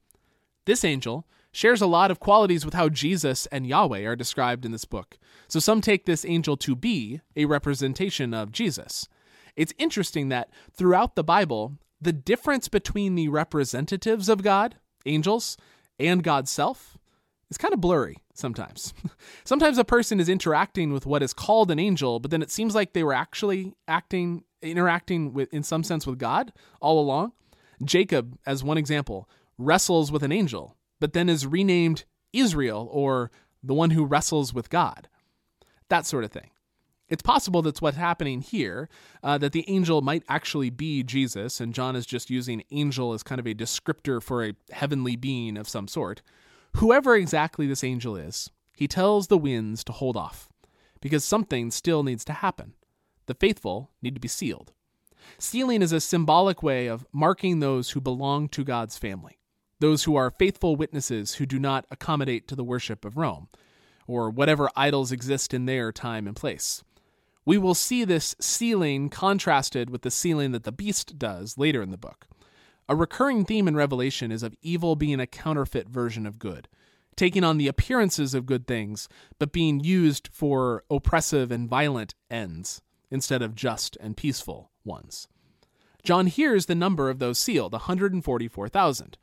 This 0.66 0.84
angel 0.84 1.26
shares 1.54 1.80
a 1.80 1.86
lot 1.86 2.10
of 2.10 2.18
qualities 2.18 2.64
with 2.64 2.74
how 2.74 2.88
Jesus 2.88 3.46
and 3.46 3.66
Yahweh 3.66 4.04
are 4.04 4.16
described 4.16 4.64
in 4.64 4.72
this 4.72 4.84
book. 4.84 5.18
So 5.46 5.60
some 5.60 5.80
take 5.80 6.04
this 6.04 6.24
angel 6.24 6.56
to 6.58 6.74
be 6.74 7.20
a 7.36 7.44
representation 7.44 8.34
of 8.34 8.50
Jesus. 8.50 9.08
It's 9.54 9.72
interesting 9.78 10.30
that 10.30 10.50
throughout 10.72 11.14
the 11.14 11.22
Bible, 11.22 11.78
the 12.00 12.12
difference 12.12 12.68
between 12.68 13.14
the 13.14 13.28
representatives 13.28 14.28
of 14.28 14.42
God, 14.42 14.76
angels, 15.06 15.56
and 15.98 16.24
God's 16.24 16.50
self 16.50 16.98
is 17.48 17.56
kind 17.56 17.72
of 17.72 17.80
blurry 17.80 18.16
sometimes. 18.34 18.92
sometimes 19.44 19.78
a 19.78 19.84
person 19.84 20.18
is 20.18 20.28
interacting 20.28 20.92
with 20.92 21.06
what 21.06 21.22
is 21.22 21.32
called 21.32 21.70
an 21.70 21.78
angel, 21.78 22.18
but 22.18 22.32
then 22.32 22.42
it 22.42 22.50
seems 22.50 22.74
like 22.74 22.92
they 22.92 23.04
were 23.04 23.14
actually 23.14 23.74
acting 23.86 24.42
interacting 24.60 25.32
with 25.32 25.52
in 25.52 25.62
some 25.62 25.84
sense 25.84 26.04
with 26.04 26.18
God 26.18 26.52
all 26.80 26.98
along. 26.98 27.32
Jacob, 27.84 28.38
as 28.44 28.64
one 28.64 28.78
example, 28.78 29.28
wrestles 29.56 30.10
with 30.10 30.24
an 30.24 30.32
angel, 30.32 30.76
but 31.00 31.12
then 31.12 31.28
is 31.28 31.46
renamed 31.46 32.04
Israel 32.32 32.88
or 32.90 33.30
the 33.62 33.74
one 33.74 33.90
who 33.90 34.04
wrestles 34.04 34.52
with 34.52 34.70
God. 34.70 35.08
That 35.88 36.06
sort 36.06 36.24
of 36.24 36.32
thing. 36.32 36.50
It's 37.08 37.22
possible 37.22 37.60
that's 37.60 37.82
what's 37.82 37.98
happening 37.98 38.40
here, 38.40 38.88
uh, 39.22 39.36
that 39.38 39.52
the 39.52 39.64
angel 39.68 40.00
might 40.00 40.24
actually 40.28 40.70
be 40.70 41.02
Jesus, 41.02 41.60
and 41.60 41.74
John 41.74 41.96
is 41.96 42.06
just 42.06 42.30
using 42.30 42.64
angel 42.70 43.12
as 43.12 43.22
kind 43.22 43.38
of 43.38 43.46
a 43.46 43.54
descriptor 43.54 44.22
for 44.22 44.44
a 44.44 44.54
heavenly 44.70 45.14
being 45.14 45.58
of 45.58 45.68
some 45.68 45.86
sort. 45.86 46.22
Whoever 46.76 47.14
exactly 47.14 47.66
this 47.66 47.84
angel 47.84 48.16
is, 48.16 48.50
he 48.74 48.88
tells 48.88 49.26
the 49.26 49.38
winds 49.38 49.84
to 49.84 49.92
hold 49.92 50.16
off, 50.16 50.48
because 51.00 51.24
something 51.24 51.70
still 51.70 52.02
needs 52.02 52.24
to 52.24 52.32
happen. 52.32 52.72
The 53.26 53.34
faithful 53.34 53.90
need 54.02 54.14
to 54.14 54.20
be 54.20 54.28
sealed. 54.28 54.72
Sealing 55.38 55.82
is 55.82 55.92
a 55.92 56.00
symbolic 56.00 56.62
way 56.62 56.86
of 56.86 57.06
marking 57.12 57.60
those 57.60 57.90
who 57.90 58.00
belong 58.00 58.48
to 58.48 58.64
God's 58.64 58.98
family 58.98 59.38
those 59.80 60.04
who 60.04 60.16
are 60.16 60.30
faithful 60.30 60.76
witnesses 60.76 61.34
who 61.34 61.46
do 61.46 61.58
not 61.58 61.86
accommodate 61.90 62.48
to 62.48 62.56
the 62.56 62.64
worship 62.64 63.04
of 63.04 63.16
Rome, 63.16 63.48
or 64.06 64.30
whatever 64.30 64.70
idols 64.76 65.12
exist 65.12 65.54
in 65.54 65.66
their 65.66 65.92
time 65.92 66.26
and 66.26 66.36
place. 66.36 66.84
We 67.46 67.58
will 67.58 67.74
see 67.74 68.04
this 68.04 68.34
sealing 68.40 69.10
contrasted 69.10 69.90
with 69.90 70.02
the 70.02 70.10
sealing 70.10 70.52
that 70.52 70.64
the 70.64 70.72
beast 70.72 71.18
does 71.18 71.58
later 71.58 71.82
in 71.82 71.90
the 71.90 71.98
book. 71.98 72.26
A 72.88 72.96
recurring 72.96 73.44
theme 73.44 73.68
in 73.68 73.76
Revelation 73.76 74.30
is 74.30 74.42
of 74.42 74.54
evil 74.62 74.96
being 74.96 75.20
a 75.20 75.26
counterfeit 75.26 75.88
version 75.88 76.26
of 76.26 76.38
good, 76.38 76.68
taking 77.16 77.44
on 77.44 77.58
the 77.58 77.68
appearances 77.68 78.34
of 78.34 78.46
good 78.46 78.66
things, 78.66 79.08
but 79.38 79.52
being 79.52 79.80
used 79.80 80.28
for 80.32 80.84
oppressive 80.90 81.50
and 81.50 81.68
violent 81.68 82.14
ends 82.30 82.82
instead 83.10 83.42
of 83.42 83.54
just 83.54 83.96
and 84.00 84.16
peaceful 84.16 84.70
ones. 84.84 85.28
John 86.02 86.26
hears 86.26 86.66
the 86.66 86.74
number 86.74 87.08
of 87.08 87.18
those 87.18 87.38
sealed, 87.38 87.72
144,000. 87.72 89.16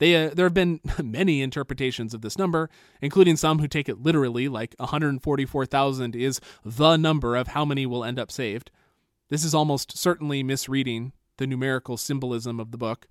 They, 0.00 0.16
uh, 0.16 0.30
there 0.34 0.46
have 0.46 0.54
been 0.54 0.80
many 1.02 1.42
interpretations 1.42 2.14
of 2.14 2.22
this 2.22 2.38
number, 2.38 2.68
including 3.00 3.36
some 3.36 3.60
who 3.60 3.68
take 3.68 3.88
it 3.88 4.02
literally, 4.02 4.48
like 4.48 4.74
144,000 4.78 6.16
is 6.16 6.40
the 6.64 6.96
number 6.96 7.36
of 7.36 7.48
how 7.48 7.64
many 7.64 7.86
will 7.86 8.02
end 8.02 8.18
up 8.18 8.32
saved. 8.32 8.70
This 9.28 9.44
is 9.44 9.54
almost 9.54 9.96
certainly 9.96 10.42
misreading 10.42 11.12
the 11.36 11.46
numerical 11.46 11.96
symbolism 11.96 12.58
of 12.58 12.72
the 12.72 12.78
book. 12.78 13.06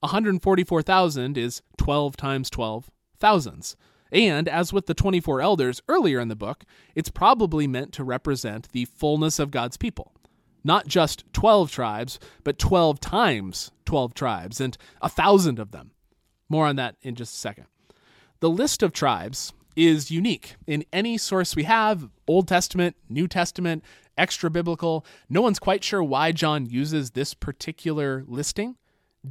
144,000 0.00 1.38
is 1.38 1.62
12 1.78 2.16
times 2.16 2.50
12 2.50 2.90
thousands. 3.18 3.76
And 4.12 4.46
as 4.46 4.74
with 4.74 4.86
the 4.86 4.94
24 4.94 5.40
elders 5.40 5.80
earlier 5.88 6.20
in 6.20 6.28
the 6.28 6.36
book, 6.36 6.64
it's 6.94 7.10
probably 7.10 7.66
meant 7.66 7.92
to 7.94 8.04
represent 8.04 8.70
the 8.72 8.84
fullness 8.84 9.38
of 9.38 9.50
God's 9.50 9.78
people. 9.78 10.12
Not 10.62 10.86
just 10.86 11.24
12 11.32 11.70
tribes, 11.70 12.20
but 12.44 12.58
12 12.58 13.00
times 13.00 13.72
12 13.86 14.14
tribes, 14.14 14.60
and 14.60 14.76
a 15.00 15.08
thousand 15.08 15.58
of 15.58 15.70
them. 15.70 15.92
More 16.48 16.66
on 16.66 16.76
that 16.76 16.96
in 17.02 17.14
just 17.14 17.34
a 17.34 17.38
second. 17.38 17.66
The 18.40 18.50
list 18.50 18.82
of 18.82 18.92
tribes 18.92 19.52
is 19.76 20.10
unique 20.10 20.56
in 20.66 20.84
any 20.92 21.18
source 21.18 21.54
we 21.54 21.64
have 21.64 22.08
Old 22.26 22.48
Testament, 22.48 22.96
New 23.08 23.28
Testament, 23.28 23.84
extra 24.16 24.50
biblical. 24.50 25.04
No 25.28 25.42
one's 25.42 25.58
quite 25.58 25.84
sure 25.84 26.02
why 26.02 26.32
John 26.32 26.66
uses 26.66 27.10
this 27.10 27.34
particular 27.34 28.24
listing. 28.26 28.76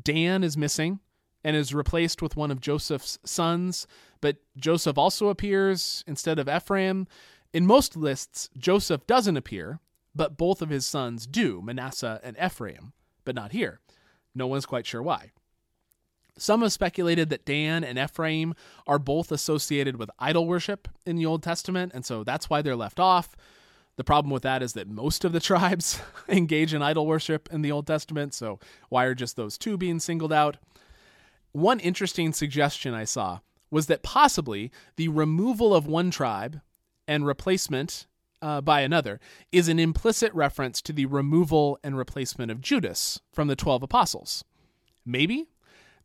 Dan 0.04 0.44
is 0.44 0.58
missing 0.58 1.00
and 1.44 1.56
is 1.56 1.74
replaced 1.74 2.22
with 2.22 2.36
one 2.36 2.52
of 2.52 2.60
Joseph's 2.60 3.20
sons, 3.24 3.88
but 4.22 4.38
Joseph 4.58 4.98
also 4.98 5.30
appears 5.30 6.04
instead 6.08 6.40
of 6.40 6.50
Ephraim. 6.50 7.08
In 7.54 7.66
most 7.66 7.96
lists, 7.96 8.50
Joseph 8.58 9.08
doesn't 9.08 9.38
appear, 9.38 9.80
but 10.14 10.38
both 10.38 10.62
of 10.62 10.70
his 10.70 10.86
sons 10.86 11.28
do, 11.28 11.62
Manasseh 11.62 12.20
and 12.24 12.36
Ephraim, 12.44 12.94
but 13.24 13.36
not 13.36 13.52
here. 13.52 13.80
No 14.34 14.48
one's 14.48 14.66
quite 14.66 14.86
sure 14.86 15.04
why. 15.04 15.32
Some 16.38 16.62
have 16.62 16.74
speculated 16.74 17.30
that 17.30 17.46
Dan 17.46 17.84
and 17.84 17.98
Ephraim 17.98 18.56
are 18.86 19.00
both 19.00 19.32
associated 19.32 19.96
with 19.96 20.12
idol 20.20 20.48
worship 20.48 20.88
in 21.06 21.16
the 21.16 21.26
Old 21.26 21.42
Testament, 21.42 21.94
and 21.96 22.06
so 22.06 22.24
that's 22.24 22.50
why 22.50 22.62
they're 22.62 22.76
left 22.76 23.00
off. 23.00 23.36
The 23.96 24.04
problem 24.04 24.32
with 24.32 24.44
that 24.44 24.62
is 24.62 24.74
that 24.74 24.90
most 24.90 25.24
of 25.24 25.32
the 25.32 25.40
tribes 25.52 26.02
engage 26.28 26.74
in 26.74 26.82
idol 26.82 27.08
worship 27.08 27.48
in 27.52 27.62
the 27.62 27.72
Old 27.72 27.88
Testament, 27.88 28.34
so 28.34 28.60
why 28.90 29.06
are 29.06 29.16
just 29.16 29.38
those 29.38 29.58
two 29.58 29.78
being 29.78 30.00
singled 30.00 30.34
out? 30.34 30.58
One 31.54 31.80
interesting 31.80 32.34
suggestion 32.34 32.94
I 32.94 33.06
saw 33.06 33.40
was 33.72 33.88
that 33.88 34.04
possibly 34.04 34.72
the 34.98 35.08
removal 35.08 35.74
of 35.74 35.88
one 35.88 36.12
tribe 36.12 36.60
and 37.08 37.26
replacement 37.26 38.08
uh, 38.42 38.60
by 38.60 38.82
another 38.82 39.20
is 39.52 39.70
an 39.70 39.80
implicit 39.80 40.34
reference 40.34 40.82
to 40.82 40.94
the 40.94 41.06
removal 41.06 41.80
and 41.84 41.98
replacement 41.98 42.52
of 42.52 42.62
Judas 42.62 43.22
from 43.32 43.48
the 43.48 43.56
12 43.56 43.84
apostles. 43.84 44.44
Maybe? 45.06 45.48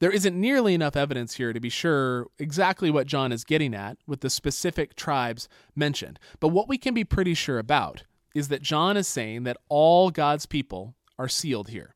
There 0.01 0.11
isn't 0.11 0.39
nearly 0.39 0.73
enough 0.73 0.97
evidence 0.97 1.35
here 1.35 1.53
to 1.53 1.61
be 1.61 1.69
sure 1.69 2.29
exactly 2.39 2.91
what 2.91 3.07
John 3.07 3.33
is 3.33 3.45
getting 3.45 3.75
at 3.75 3.99
with 4.07 4.23
the 4.23 4.31
specific 4.31 4.97
tribes 4.97 5.47
mentioned. 5.77 6.19
But 6.41 6.49
what 6.49 6.69
we 6.69 6.79
can 6.79 6.95
be 6.95 7.05
pretty 7.05 7.35
sure 7.35 7.59
about 7.59 8.05
is 8.35 8.49
that 8.49 8.63
John 8.63 8.97
is 8.97 9.07
saying 9.07 9.43
that 9.43 9.59
all 9.69 10.11
God's 10.11 10.47
people 10.47 10.95
are 11.19 11.29
sealed 11.29 11.69
here, 11.69 11.95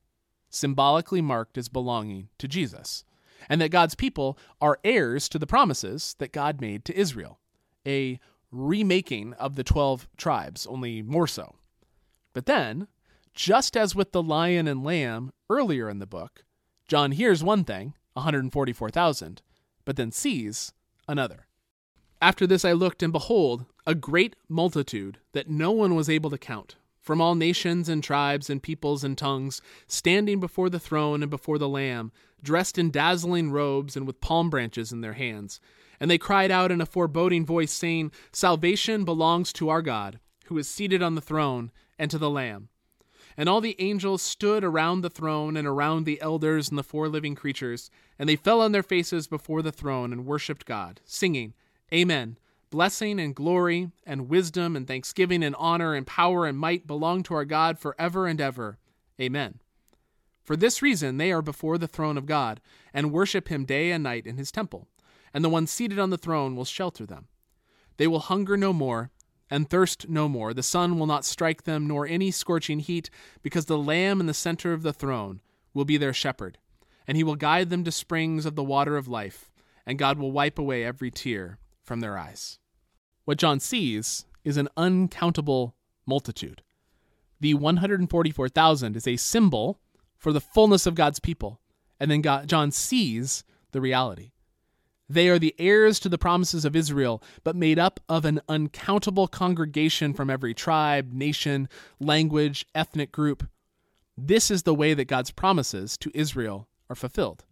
symbolically 0.50 1.22
marked 1.22 1.56
as 1.56 1.70
belonging 1.70 2.28
to 2.38 2.46
Jesus, 2.46 3.04
and 3.48 3.58
that 3.62 3.70
God's 3.70 3.94
people 3.94 4.38
are 4.60 4.80
heirs 4.84 5.26
to 5.30 5.38
the 5.38 5.46
promises 5.46 6.14
that 6.18 6.32
God 6.32 6.60
made 6.60 6.84
to 6.84 6.98
Israel. 6.98 7.40
A 7.86 8.20
remaking 8.50 9.32
of 9.34 9.56
the 9.56 9.64
12 9.64 10.08
tribes, 10.18 10.66
only 10.66 11.00
more 11.00 11.26
so. 11.26 11.54
But 12.34 12.44
then, 12.44 12.86
just 13.32 13.78
as 13.78 13.94
with 13.94 14.12
the 14.12 14.22
lion 14.22 14.68
and 14.68 14.84
lamb 14.84 15.32
earlier 15.48 15.88
in 15.88 16.00
the 16.00 16.06
book, 16.06 16.44
John 16.86 17.12
hears 17.12 17.42
one 17.42 17.64
thing, 17.64 17.94
144,000, 18.12 19.42
but 19.84 19.96
then 19.96 20.12
sees 20.12 20.72
another. 21.08 21.46
After 22.20 22.46
this 22.46 22.64
I 22.64 22.72
looked, 22.72 23.02
and 23.02 23.12
behold, 23.12 23.66
a 23.86 23.94
great 23.94 24.36
multitude 24.48 25.18
that 25.32 25.48
no 25.48 25.70
one 25.70 25.94
was 25.94 26.08
able 26.08 26.30
to 26.30 26.38
count, 26.38 26.76
from 27.00 27.20
all 27.20 27.34
nations 27.34 27.88
and 27.88 28.02
tribes 28.02 28.48
and 28.48 28.62
peoples 28.62 29.04
and 29.04 29.16
tongues, 29.16 29.60
standing 29.86 30.40
before 30.40 30.70
the 30.70 30.80
throne 30.80 31.22
and 31.22 31.30
before 31.30 31.58
the 31.58 31.68
Lamb, 31.68 32.12
dressed 32.42 32.78
in 32.78 32.90
dazzling 32.90 33.50
robes 33.50 33.96
and 33.96 34.06
with 34.06 34.20
palm 34.20 34.50
branches 34.50 34.92
in 34.92 35.00
their 35.00 35.14
hands. 35.14 35.60
And 35.98 36.10
they 36.10 36.18
cried 36.18 36.50
out 36.50 36.70
in 36.70 36.80
a 36.80 36.86
foreboding 36.86 37.46
voice, 37.46 37.72
saying, 37.72 38.12
Salvation 38.32 39.04
belongs 39.04 39.52
to 39.54 39.68
our 39.68 39.82
God, 39.82 40.18
who 40.46 40.58
is 40.58 40.68
seated 40.68 41.02
on 41.02 41.14
the 41.14 41.20
throne, 41.20 41.70
and 41.98 42.10
to 42.10 42.18
the 42.18 42.30
Lamb. 42.30 42.68
And 43.36 43.48
all 43.48 43.60
the 43.60 43.76
angels 43.80 44.22
stood 44.22 44.62
around 44.62 45.00
the 45.00 45.10
throne 45.10 45.56
and 45.56 45.66
around 45.66 46.04
the 46.04 46.20
elders 46.20 46.68
and 46.68 46.78
the 46.78 46.84
four 46.84 47.08
living 47.08 47.34
creatures, 47.34 47.90
and 48.18 48.28
they 48.28 48.36
fell 48.36 48.60
on 48.60 48.72
their 48.72 48.82
faces 48.82 49.26
before 49.26 49.62
the 49.62 49.72
throne 49.72 50.12
and 50.12 50.26
worshipped 50.26 50.66
God, 50.66 51.00
singing, 51.04 51.54
Amen. 51.92 52.38
Blessing 52.70 53.20
and 53.20 53.34
glory 53.34 53.90
and 54.04 54.28
wisdom 54.28 54.74
and 54.74 54.86
thanksgiving 54.86 55.44
and 55.44 55.54
honor 55.56 55.94
and 55.94 56.06
power 56.06 56.46
and 56.46 56.58
might 56.58 56.86
belong 56.86 57.22
to 57.24 57.34
our 57.34 57.44
God 57.44 57.78
forever 57.78 58.26
and 58.26 58.40
ever. 58.40 58.78
Amen. 59.20 59.60
For 60.42 60.56
this 60.56 60.82
reason 60.82 61.16
they 61.16 61.30
are 61.32 61.42
before 61.42 61.78
the 61.78 61.86
throne 61.86 62.18
of 62.18 62.26
God 62.26 62.60
and 62.92 63.12
worship 63.12 63.48
him 63.48 63.64
day 63.64 63.92
and 63.92 64.02
night 64.02 64.26
in 64.26 64.36
his 64.36 64.50
temple, 64.50 64.88
and 65.32 65.44
the 65.44 65.48
one 65.48 65.66
seated 65.66 65.98
on 65.98 66.10
the 66.10 66.18
throne 66.18 66.56
will 66.56 66.64
shelter 66.64 67.06
them. 67.06 67.28
They 67.96 68.06
will 68.06 68.18
hunger 68.18 68.56
no 68.56 68.72
more 68.72 69.10
and 69.50 69.68
thirst 69.68 70.08
no 70.08 70.28
more. 70.28 70.54
The 70.54 70.62
sun 70.62 70.98
will 70.98 71.06
not 71.06 71.24
strike 71.24 71.64
them, 71.64 71.86
nor 71.86 72.06
any 72.06 72.30
scorching 72.30 72.80
heat, 72.80 73.10
because 73.42 73.66
the 73.66 73.78
Lamb 73.78 74.20
in 74.20 74.26
the 74.26 74.34
center 74.34 74.72
of 74.72 74.82
the 74.82 74.92
throne 74.92 75.40
will 75.72 75.84
be 75.84 75.96
their 75.96 76.12
shepherd, 76.12 76.58
and 77.06 77.16
he 77.16 77.24
will 77.24 77.36
guide 77.36 77.70
them 77.70 77.84
to 77.84 77.92
springs 77.92 78.46
of 78.46 78.56
the 78.56 78.64
water 78.64 78.96
of 78.96 79.08
life, 79.08 79.50
and 79.86 79.98
God 79.98 80.18
will 80.18 80.32
wipe 80.32 80.58
away 80.58 80.84
every 80.84 81.10
tear 81.10 81.58
from 81.82 82.00
their 82.00 82.16
eyes. 82.18 82.58
What 83.24 83.38
John 83.38 83.60
sees 83.60 84.26
is 84.44 84.56
an 84.56 84.68
uncountable 84.76 85.74
multitude. 86.06 86.62
The 87.40 87.54
144,000 87.54 88.96
is 88.96 89.06
a 89.06 89.16
symbol 89.16 89.80
for 90.16 90.32
the 90.32 90.40
fullness 90.40 90.86
of 90.86 90.94
God's 90.94 91.20
people, 91.20 91.60
and 91.98 92.10
then 92.10 92.20
God, 92.22 92.48
John 92.48 92.70
sees 92.70 93.44
the 93.72 93.80
reality. 93.80 94.32
They 95.08 95.28
are 95.28 95.38
the 95.38 95.54
heirs 95.58 96.00
to 96.00 96.08
the 96.08 96.18
promises 96.18 96.64
of 96.64 96.74
Israel, 96.74 97.22
but 97.42 97.56
made 97.56 97.78
up 97.78 98.00
of 98.08 98.24
an 98.24 98.40
uncountable 98.48 99.28
congregation 99.28 100.14
from 100.14 100.30
every 100.30 100.54
tribe, 100.54 101.12
nation, 101.12 101.68
language, 102.00 102.66
ethnic 102.74 103.12
group. 103.12 103.46
This 104.16 104.50
is 104.50 104.62
the 104.62 104.74
way 104.74 104.94
that 104.94 105.06
God's 105.08 105.30
promises 105.30 105.96
to 105.98 106.10
Israel 106.14 106.68
are 106.88 106.96
fulfilled, 106.96 107.44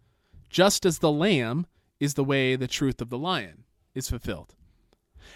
just 0.48 0.86
as 0.86 0.98
the 0.98 1.12
lamb 1.12 1.66
is 2.00 2.14
the 2.14 2.24
way 2.24 2.56
the 2.56 2.68
truth 2.68 3.02
of 3.02 3.10
the 3.10 3.18
lion 3.18 3.64
is 3.94 4.08
fulfilled. 4.08 4.54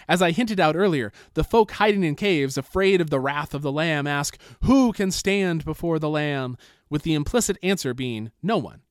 As 0.08 0.22
I 0.22 0.30
hinted 0.30 0.60
out 0.60 0.76
earlier, 0.76 1.12
the 1.34 1.44
folk 1.44 1.72
hiding 1.72 2.04
in 2.04 2.14
caves, 2.14 2.58
afraid 2.58 3.00
of 3.00 3.10
the 3.10 3.20
wrath 3.20 3.54
of 3.54 3.62
the 3.62 3.72
Lamb, 3.72 4.06
ask, 4.06 4.38
Who 4.62 4.92
can 4.92 5.10
stand 5.10 5.64
before 5.64 5.98
the 5.98 6.10
Lamb? 6.10 6.56
with 6.88 7.02
the 7.02 7.14
implicit 7.14 7.58
answer 7.62 7.94
being, 7.94 8.30
No 8.42 8.58
one. 8.58 8.82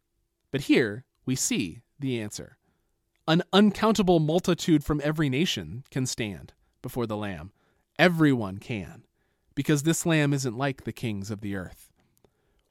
But 0.51 0.61
here 0.61 1.05
we 1.25 1.35
see 1.35 1.81
the 1.99 2.19
answer. 2.19 2.57
An 3.27 3.41
uncountable 3.51 4.19
multitude 4.19 4.83
from 4.83 5.01
every 5.03 5.29
nation 5.29 5.83
can 5.89 6.05
stand 6.05 6.53
before 6.83 7.07
the 7.07 7.17
Lamb. 7.17 7.51
Everyone 7.97 8.59
can, 8.59 9.03
because 9.55 9.81
this 9.81 10.05
Lamb 10.05 10.31
isn't 10.31 10.55
like 10.55 10.83
the 10.83 10.93
kings 10.93 11.31
of 11.31 11.41
the 11.41 11.55
earth. 11.55 11.91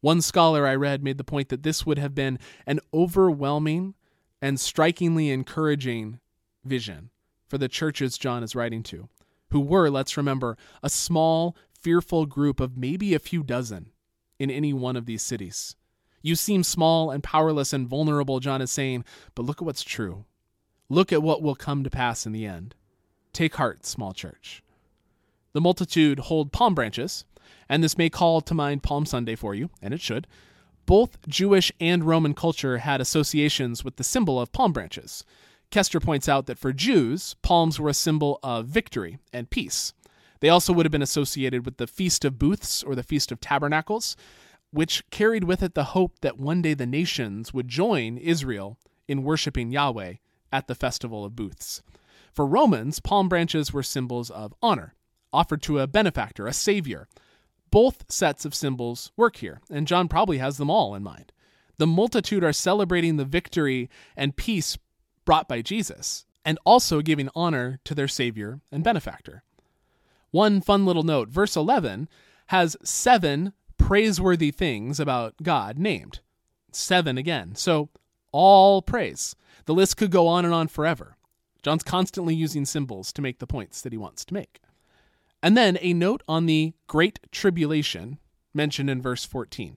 One 0.00 0.20
scholar 0.20 0.64
I 0.64 0.76
read 0.76 1.02
made 1.02 1.18
the 1.18 1.24
point 1.24 1.48
that 1.48 1.64
this 1.64 1.84
would 1.84 1.98
have 1.98 2.14
been 2.14 2.38
an 2.68 2.78
overwhelming 2.92 3.94
and 4.40 4.60
strikingly 4.60 5.30
encouraging 5.30 6.20
vision 6.64 7.10
for 7.48 7.58
the 7.58 7.68
churches 7.68 8.16
John 8.16 8.44
is 8.44 8.54
writing 8.54 8.84
to, 8.84 9.08
who 9.50 9.58
were, 9.58 9.90
let's 9.90 10.16
remember, 10.16 10.56
a 10.84 10.88
small, 10.88 11.56
fearful 11.80 12.26
group 12.26 12.60
of 12.60 12.76
maybe 12.76 13.12
a 13.12 13.18
few 13.18 13.42
dozen 13.42 13.90
in 14.38 14.52
any 14.52 14.72
one 14.72 14.94
of 14.94 15.06
these 15.06 15.22
cities. 15.22 15.74
You 16.22 16.36
seem 16.36 16.62
small 16.62 17.10
and 17.10 17.24
powerless 17.24 17.72
and 17.72 17.88
vulnerable, 17.88 18.38
John 18.38 18.62
is 18.62 18.70
saying, 18.70 19.04
but 19.34 19.44
look 19.44 19.60
at 19.60 19.64
what's 19.64 19.82
true. 19.82 20.26
Look 20.90 21.12
at 21.12 21.22
what 21.22 21.42
will 21.42 21.54
come 21.54 21.82
to 21.82 21.90
pass 21.90 22.26
in 22.26 22.32
the 22.32 22.44
end. 22.44 22.74
Take 23.32 23.54
heart, 23.54 23.86
small 23.86 24.12
church. 24.12 24.62
The 25.54 25.60
multitude 25.60 26.18
hold 26.18 26.52
palm 26.52 26.74
branches, 26.74 27.24
and 27.68 27.82
this 27.82 27.96
may 27.96 28.10
call 28.10 28.40
to 28.42 28.54
mind 28.54 28.82
Palm 28.82 29.06
Sunday 29.06 29.34
for 29.34 29.54
you, 29.54 29.70
and 29.80 29.94
it 29.94 30.00
should. 30.00 30.26
Both 30.84 31.26
Jewish 31.26 31.72
and 31.80 32.04
Roman 32.04 32.34
culture 32.34 32.78
had 32.78 33.00
associations 33.00 33.82
with 33.82 33.96
the 33.96 34.04
symbol 34.04 34.38
of 34.38 34.52
palm 34.52 34.72
branches. 34.72 35.24
Koester 35.70 36.02
points 36.02 36.28
out 36.28 36.46
that 36.46 36.58
for 36.58 36.72
Jews, 36.72 37.34
palms 37.40 37.80
were 37.80 37.88
a 37.88 37.94
symbol 37.94 38.38
of 38.42 38.66
victory 38.66 39.18
and 39.32 39.48
peace. 39.48 39.94
They 40.40 40.50
also 40.50 40.74
would 40.74 40.84
have 40.84 40.92
been 40.92 41.00
associated 41.00 41.64
with 41.64 41.78
the 41.78 41.86
Feast 41.86 42.26
of 42.26 42.38
Booths 42.38 42.82
or 42.82 42.94
the 42.94 43.02
Feast 43.02 43.32
of 43.32 43.40
Tabernacles, 43.40 44.16
which 44.70 45.08
carried 45.10 45.44
with 45.44 45.62
it 45.62 45.74
the 45.74 45.84
hope 45.84 46.20
that 46.20 46.38
one 46.38 46.60
day 46.60 46.74
the 46.74 46.84
nations 46.84 47.54
would 47.54 47.68
join 47.68 48.18
Israel 48.18 48.76
in 49.08 49.22
worshiping 49.22 49.70
Yahweh 49.70 50.14
at 50.54 50.68
the 50.68 50.74
Festival 50.76 51.24
of 51.24 51.34
Booths. 51.34 51.82
For 52.32 52.46
Romans, 52.46 53.00
palm 53.00 53.28
branches 53.28 53.72
were 53.72 53.82
symbols 53.82 54.30
of 54.30 54.54
honor, 54.62 54.94
offered 55.32 55.60
to 55.62 55.80
a 55.80 55.88
benefactor, 55.88 56.46
a 56.46 56.52
savior. 56.52 57.08
Both 57.72 58.04
sets 58.08 58.44
of 58.44 58.54
symbols 58.54 59.10
work 59.16 59.36
here, 59.36 59.60
and 59.68 59.88
John 59.88 60.06
probably 60.06 60.38
has 60.38 60.56
them 60.56 60.70
all 60.70 60.94
in 60.94 61.02
mind. 61.02 61.32
The 61.78 61.88
multitude 61.88 62.44
are 62.44 62.52
celebrating 62.52 63.16
the 63.16 63.24
victory 63.24 63.90
and 64.16 64.36
peace 64.36 64.78
brought 65.24 65.48
by 65.48 65.60
Jesus, 65.60 66.24
and 66.44 66.56
also 66.64 67.00
giving 67.00 67.30
honor 67.34 67.80
to 67.82 67.94
their 67.94 68.06
Savior 68.06 68.60
and 68.70 68.84
benefactor. 68.84 69.42
One 70.30 70.60
fun 70.60 70.86
little 70.86 71.02
note 71.02 71.30
verse 71.30 71.56
11 71.56 72.08
has 72.48 72.76
seven 72.84 73.54
praiseworthy 73.76 74.52
things 74.52 75.00
about 75.00 75.34
God 75.42 75.78
named. 75.78 76.20
Seven 76.70 77.18
again. 77.18 77.56
So, 77.56 77.88
all 78.30 78.82
praise. 78.82 79.34
The 79.66 79.74
list 79.74 79.96
could 79.96 80.10
go 80.10 80.26
on 80.26 80.44
and 80.44 80.54
on 80.54 80.68
forever. 80.68 81.16
John's 81.62 81.82
constantly 81.82 82.34
using 82.34 82.64
symbols 82.64 83.12
to 83.12 83.22
make 83.22 83.38
the 83.38 83.46
points 83.46 83.80
that 83.80 83.92
he 83.92 83.98
wants 83.98 84.24
to 84.26 84.34
make. 84.34 84.60
And 85.42 85.56
then 85.56 85.78
a 85.80 85.92
note 85.92 86.22
on 86.28 86.46
the 86.46 86.74
Great 86.86 87.20
Tribulation 87.32 88.18
mentioned 88.52 88.90
in 88.90 89.02
verse 89.02 89.24
14. 89.24 89.76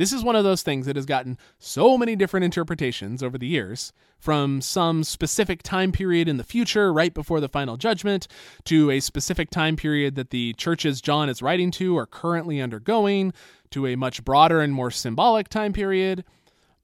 This 0.00 0.14
is 0.14 0.24
one 0.24 0.34
of 0.34 0.44
those 0.44 0.62
things 0.62 0.86
that 0.86 0.96
has 0.96 1.04
gotten 1.04 1.36
so 1.58 1.98
many 1.98 2.16
different 2.16 2.44
interpretations 2.44 3.22
over 3.22 3.36
the 3.36 3.46
years, 3.46 3.92
from 4.18 4.62
some 4.62 5.04
specific 5.04 5.62
time 5.62 5.92
period 5.92 6.26
in 6.26 6.38
the 6.38 6.42
future, 6.42 6.90
right 6.90 7.12
before 7.12 7.38
the 7.38 7.50
final 7.50 7.76
judgment, 7.76 8.26
to 8.64 8.90
a 8.90 9.00
specific 9.00 9.50
time 9.50 9.76
period 9.76 10.14
that 10.14 10.30
the 10.30 10.54
churches 10.54 11.02
John 11.02 11.28
is 11.28 11.42
writing 11.42 11.70
to 11.72 11.98
are 11.98 12.06
currently 12.06 12.62
undergoing, 12.62 13.34
to 13.72 13.86
a 13.86 13.96
much 13.96 14.24
broader 14.24 14.62
and 14.62 14.72
more 14.72 14.90
symbolic 14.90 15.50
time 15.50 15.74
period. 15.74 16.24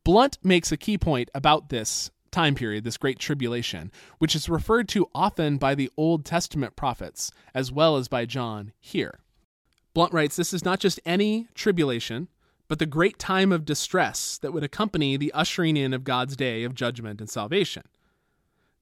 Blount 0.04 0.36
makes 0.42 0.70
a 0.70 0.76
key 0.76 0.98
point 0.98 1.30
about 1.34 1.70
this 1.70 2.10
time 2.36 2.54
period, 2.54 2.84
this 2.84 2.98
great 2.98 3.18
tribulation, 3.18 3.90
which 4.18 4.36
is 4.36 4.46
referred 4.46 4.88
to 4.90 5.08
often 5.14 5.56
by 5.56 5.74
the 5.74 5.90
Old 5.96 6.26
Testament 6.26 6.76
prophets 6.76 7.32
as 7.54 7.72
well 7.72 7.96
as 7.96 8.08
by 8.08 8.26
John 8.26 8.72
here. 8.78 9.20
Blount 9.94 10.12
writes 10.12 10.36
this 10.36 10.52
is 10.52 10.62
not 10.62 10.78
just 10.78 11.00
any 11.06 11.48
tribulation, 11.54 12.28
but 12.68 12.78
the 12.78 12.84
great 12.84 13.18
time 13.18 13.52
of 13.52 13.64
distress 13.64 14.36
that 14.36 14.52
would 14.52 14.62
accompany 14.62 15.16
the 15.16 15.32
ushering 15.32 15.78
in 15.78 15.94
of 15.94 16.04
God's 16.04 16.36
day 16.36 16.62
of 16.62 16.74
judgment 16.74 17.22
and 17.22 17.30
salvation. 17.30 17.84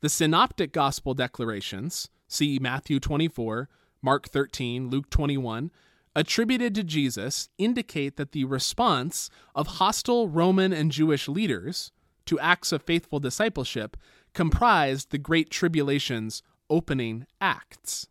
The 0.01 0.09
synoptic 0.09 0.73
gospel 0.73 1.15
declarations, 1.15 2.09
see 2.27 2.59
Matthew 2.59 2.99
24, 2.99 3.69
Mark 4.03 4.29
13, 4.31 4.91
Luke 4.91 5.09
21, 5.11 5.71
attributed 6.17 6.75
to 6.75 6.83
Jesus 6.83 7.49
indicate 7.57 8.17
that 8.17 8.33
the 8.33 8.47
response 8.47 9.31
of 9.55 9.79
hostile 9.79 10.29
Roman 10.29 10.73
and 10.73 10.91
Jewish 10.91 11.29
leaders 11.29 11.93
to 12.27 12.39
acts 12.41 12.73
of 12.73 12.83
faithful 12.83 13.21
discipleship 13.21 13.97
comprised 14.33 15.11
the 15.11 15.19
Great 15.19 15.51
Tribulation's 15.51 16.43
opening 16.69 17.27
acts. 17.41 18.09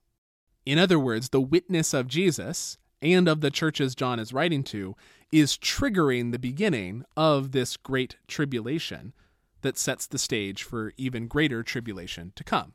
In 0.65 0.79
other 0.79 0.99
words, 0.99 1.29
the 1.29 1.41
witness 1.41 1.93
of 1.93 2.07
Jesus 2.07 2.77
and 3.01 3.27
of 3.27 3.41
the 3.41 3.51
churches 3.51 3.95
John 3.95 4.19
is 4.19 4.33
writing 4.33 4.63
to 4.63 4.95
is 5.31 5.57
triggering 5.57 6.31
the 6.31 6.39
beginning 6.39 7.03
of 7.17 7.51
this 7.51 7.75
great 7.75 8.15
tribulation 8.27 9.13
that 9.61 9.77
sets 9.77 10.07
the 10.07 10.19
stage 10.19 10.63
for 10.63 10.93
even 10.95 11.27
greater 11.27 11.63
tribulation 11.63 12.31
to 12.35 12.43
come. 12.43 12.73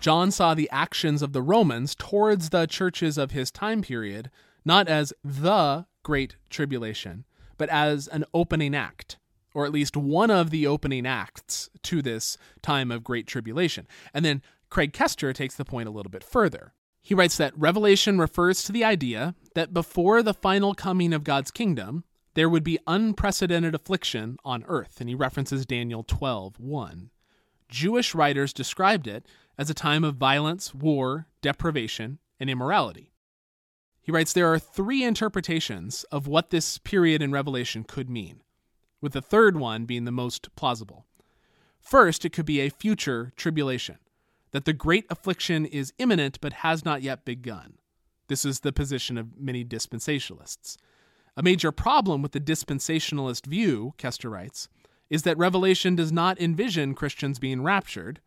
John 0.00 0.30
saw 0.30 0.54
the 0.54 0.70
actions 0.70 1.20
of 1.20 1.32
the 1.32 1.42
Romans 1.42 1.94
towards 1.94 2.48
the 2.48 2.66
churches 2.66 3.18
of 3.18 3.32
his 3.32 3.50
time 3.50 3.82
period 3.82 4.30
not 4.64 4.88
as 4.88 5.12
the 5.22 5.86
great 6.02 6.36
tribulation, 6.48 7.24
but 7.58 7.68
as 7.68 8.08
an 8.08 8.24
opening 8.34 8.74
act, 8.74 9.18
or 9.54 9.64
at 9.64 9.72
least 9.72 9.96
one 9.96 10.30
of 10.30 10.50
the 10.50 10.66
opening 10.66 11.06
acts 11.06 11.70
to 11.82 12.02
this 12.02 12.36
time 12.62 12.90
of 12.90 13.04
great 13.04 13.26
tribulation. 13.26 13.86
And 14.14 14.24
then 14.24 14.42
Craig 14.68 14.92
Koester 14.92 15.34
takes 15.34 15.56
the 15.56 15.64
point 15.64 15.88
a 15.88 15.92
little 15.92 16.10
bit 16.10 16.24
further. 16.24 16.72
He 17.02 17.14
writes 17.14 17.36
that 17.38 17.58
Revelation 17.58 18.18
refers 18.18 18.62
to 18.64 18.72
the 18.72 18.84
idea 18.84 19.34
that 19.54 19.74
before 19.74 20.22
the 20.22 20.34
final 20.34 20.74
coming 20.74 21.12
of 21.12 21.24
God's 21.24 21.50
kingdom, 21.50 22.04
there 22.34 22.48
would 22.48 22.62
be 22.62 22.78
unprecedented 22.86 23.74
affliction 23.74 24.36
on 24.44 24.64
earth, 24.68 25.00
and 25.00 25.08
he 25.08 25.14
references 25.14 25.66
Daniel 25.66 26.04
12 26.04 26.60
1. 26.60 27.10
Jewish 27.68 28.14
writers 28.14 28.52
described 28.52 29.06
it 29.06 29.26
as 29.56 29.70
a 29.70 29.74
time 29.74 30.04
of 30.04 30.16
violence, 30.16 30.74
war, 30.74 31.26
deprivation, 31.42 32.18
and 32.38 32.50
immorality. 32.50 33.12
He 34.00 34.12
writes 34.12 34.32
there 34.32 34.52
are 34.52 34.58
three 34.58 35.04
interpretations 35.04 36.04
of 36.04 36.26
what 36.26 36.50
this 36.50 36.78
period 36.78 37.22
in 37.22 37.32
Revelation 37.32 37.84
could 37.84 38.08
mean, 38.08 38.40
with 39.00 39.12
the 39.12 39.22
third 39.22 39.56
one 39.56 39.84
being 39.84 40.04
the 40.04 40.12
most 40.12 40.54
plausible. 40.56 41.06
First, 41.80 42.24
it 42.24 42.30
could 42.30 42.46
be 42.46 42.60
a 42.60 42.70
future 42.70 43.32
tribulation 43.36 43.98
that 44.52 44.64
the 44.64 44.72
great 44.72 45.06
affliction 45.10 45.64
is 45.64 45.92
imminent 45.98 46.40
but 46.40 46.54
has 46.54 46.84
not 46.84 47.02
yet 47.02 47.24
begun. 47.24 47.74
This 48.28 48.44
is 48.44 48.60
the 48.60 48.72
position 48.72 49.16
of 49.16 49.38
many 49.38 49.64
dispensationalists. 49.64 50.76
A 51.36 51.42
major 51.42 51.72
problem 51.72 52.22
with 52.22 52.32
the 52.32 52.40
dispensationalist 52.40 53.46
view, 53.46 53.94
Koester 53.98 54.30
writes, 54.30 54.68
is 55.08 55.22
that 55.22 55.38
Revelation 55.38 55.96
does 55.96 56.12
not 56.12 56.40
envision 56.40 56.94
Christians 56.94 57.38
being 57.38 57.62
raptured, 57.62 58.20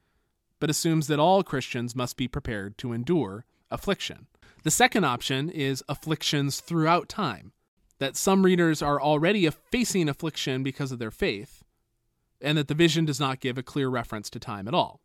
but 0.60 0.70
assumes 0.70 1.08
that 1.08 1.20
all 1.20 1.44
Christians 1.44 1.96
must 1.96 2.18
be 2.18 2.28
prepared 2.28 2.78
to 2.80 2.94
endure 2.94 3.46
affliction. 3.70 4.28
The 4.64 4.72
second 4.72 5.04
option 5.04 5.50
is 5.50 5.84
afflictions 5.90 6.60
throughout 6.60 7.10
time, 7.10 7.52
that 8.04 8.18
some 8.18 8.44
readers 8.44 8.82
are 8.82 9.02
already 9.02 9.50
facing 9.50 10.10
affliction 10.10 10.62
because 10.62 10.92
of 10.92 11.00
their 11.00 11.10
faith, 11.10 11.64
and 12.42 12.58
that 12.58 12.68
the 12.68 12.76
vision 12.76 13.06
does 13.06 13.18
not 13.20 13.40
give 13.40 13.58
a 13.58 13.64
clear 13.64 13.88
reference 13.88 14.30
to 14.30 14.40
time 14.40 14.68
at 14.68 14.74
all. 14.74 15.00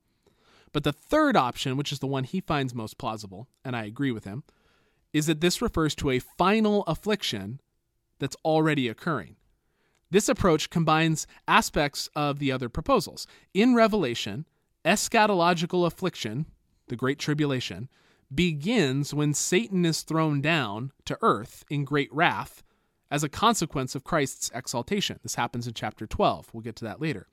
But 0.73 0.83
the 0.83 0.93
third 0.93 1.37
option, 1.37 1.77
which 1.77 1.93
is 1.93 2.01
the 2.01 2.09
one 2.09 2.25
he 2.25 2.41
finds 2.41 2.75
most 2.75 2.99
plausible, 2.99 3.47
and 3.65 3.77
I 3.77 3.85
agree 3.85 4.11
with 4.11 4.25
him, 4.25 4.43
is 5.13 5.27
that 5.27 5.41
this 5.41 5.63
refers 5.63 5.95
to 5.95 6.11
a 6.11 6.19
final 6.19 6.83
affliction 6.89 7.61
that's 8.19 8.37
already 8.45 8.89
occurring. 8.89 9.37
This 10.11 10.29
approach 10.29 10.69
combines 10.69 11.29
aspects 11.47 12.09
of 12.17 12.41
the 12.41 12.51
other 12.51 12.69
proposals. 12.69 13.29
In 13.55 13.77
Revelation, 13.77 14.45
eschatological 14.85 15.87
affliction, 15.87 16.47
the 16.89 16.97
Great 16.97 17.21
Tribulation, 17.21 17.89
begins 18.35 19.15
when 19.15 19.35
Satan 19.35 19.85
is 19.85 20.03
thrown 20.03 20.41
down 20.41 20.91
to 21.05 21.17
earth 21.23 21.65
in 21.71 21.85
great 21.85 22.13
wrath 22.13 22.65
as 23.11 23.23
a 23.23 23.29
consequence 23.29 23.95
of 23.95 24.05
Christ's 24.05 24.51
exaltation. 24.55 25.19
This 25.23 25.37
happens 25.37 25.67
in 25.67 25.75
chapter 25.75 26.07
12. 26.07 26.51
We'll 26.53 26.63
get 26.63 26.77
to 26.77 26.85
that 26.85 27.01
later. 27.01 27.27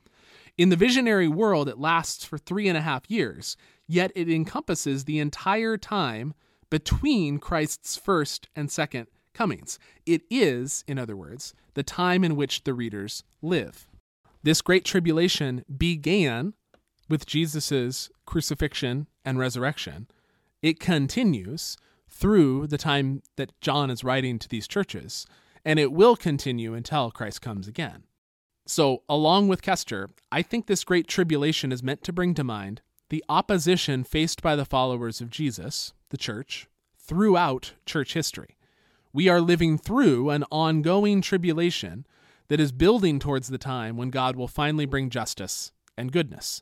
In 0.57 0.69
the 0.69 0.75
visionary 0.75 1.27
world, 1.27 1.67
it 1.67 1.77
lasts 1.77 2.23
for 2.23 2.37
three 2.37 2.67
and 2.67 2.77
a 2.77 2.81
half 2.81 3.09
years, 3.09 3.57
yet 3.87 4.11
it 4.15 4.29
encompasses 4.29 5.03
the 5.03 5.19
entire 5.19 5.77
time 5.77 6.33
between 6.69 7.39
Christ's 7.39 7.97
first 7.97 8.47
and 8.55 8.71
second 8.71 9.07
comings. 9.33 9.77
It 10.05 10.23
is, 10.29 10.83
in 10.87 10.97
other 10.97 11.15
words, 11.15 11.53
the 11.73 11.83
time 11.83 12.23
in 12.23 12.35
which 12.35 12.63
the 12.63 12.73
readers 12.73 13.23
live. 13.41 13.87
This 14.43 14.61
great 14.61 14.85
tribulation 14.85 15.65
began 15.77 16.53
with 17.09 17.25
Jesus' 17.25 18.09
crucifixion 18.25 19.07
and 19.23 19.37
resurrection. 19.37 20.07
It 20.61 20.79
continues 20.79 21.77
through 22.09 22.67
the 22.67 22.77
time 22.77 23.21
that 23.35 23.59
John 23.59 23.89
is 23.89 24.03
writing 24.03 24.39
to 24.39 24.47
these 24.47 24.67
churches, 24.67 25.27
and 25.65 25.79
it 25.79 25.91
will 25.91 26.15
continue 26.15 26.73
until 26.73 27.11
Christ 27.11 27.41
comes 27.41 27.67
again. 27.67 28.03
So, 28.67 29.03
along 29.09 29.47
with 29.47 29.61
Koester, 29.61 30.09
I 30.31 30.41
think 30.41 30.67
this 30.67 30.83
great 30.83 31.07
tribulation 31.07 31.71
is 31.71 31.83
meant 31.83 32.03
to 32.03 32.13
bring 32.13 32.33
to 32.35 32.43
mind 32.43 32.81
the 33.09 33.23
opposition 33.29 34.03
faced 34.03 34.41
by 34.41 34.55
the 34.55 34.65
followers 34.65 35.21
of 35.21 35.29
Jesus, 35.29 35.93
the 36.09 36.17
church, 36.17 36.67
throughout 36.97 37.73
church 37.85 38.13
history. 38.13 38.57
We 39.13 39.29
are 39.29 39.41
living 39.41 39.77
through 39.77 40.29
an 40.29 40.43
ongoing 40.51 41.21
tribulation 41.21 42.05
that 42.47 42.59
is 42.59 42.71
building 42.71 43.19
towards 43.19 43.47
the 43.47 43.57
time 43.57 43.97
when 43.97 44.09
God 44.09 44.35
will 44.35 44.47
finally 44.47 44.85
bring 44.85 45.09
justice 45.09 45.71
and 45.97 46.11
goodness. 46.11 46.61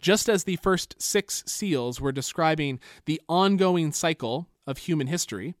Just 0.00 0.28
as 0.28 0.44
the 0.44 0.56
first 0.56 0.96
six 0.98 1.44
seals 1.46 2.00
were 2.00 2.12
describing 2.12 2.80
the 3.04 3.20
ongoing 3.28 3.92
cycle 3.92 4.48
of 4.66 4.78
human 4.78 5.06
history, 5.06 5.54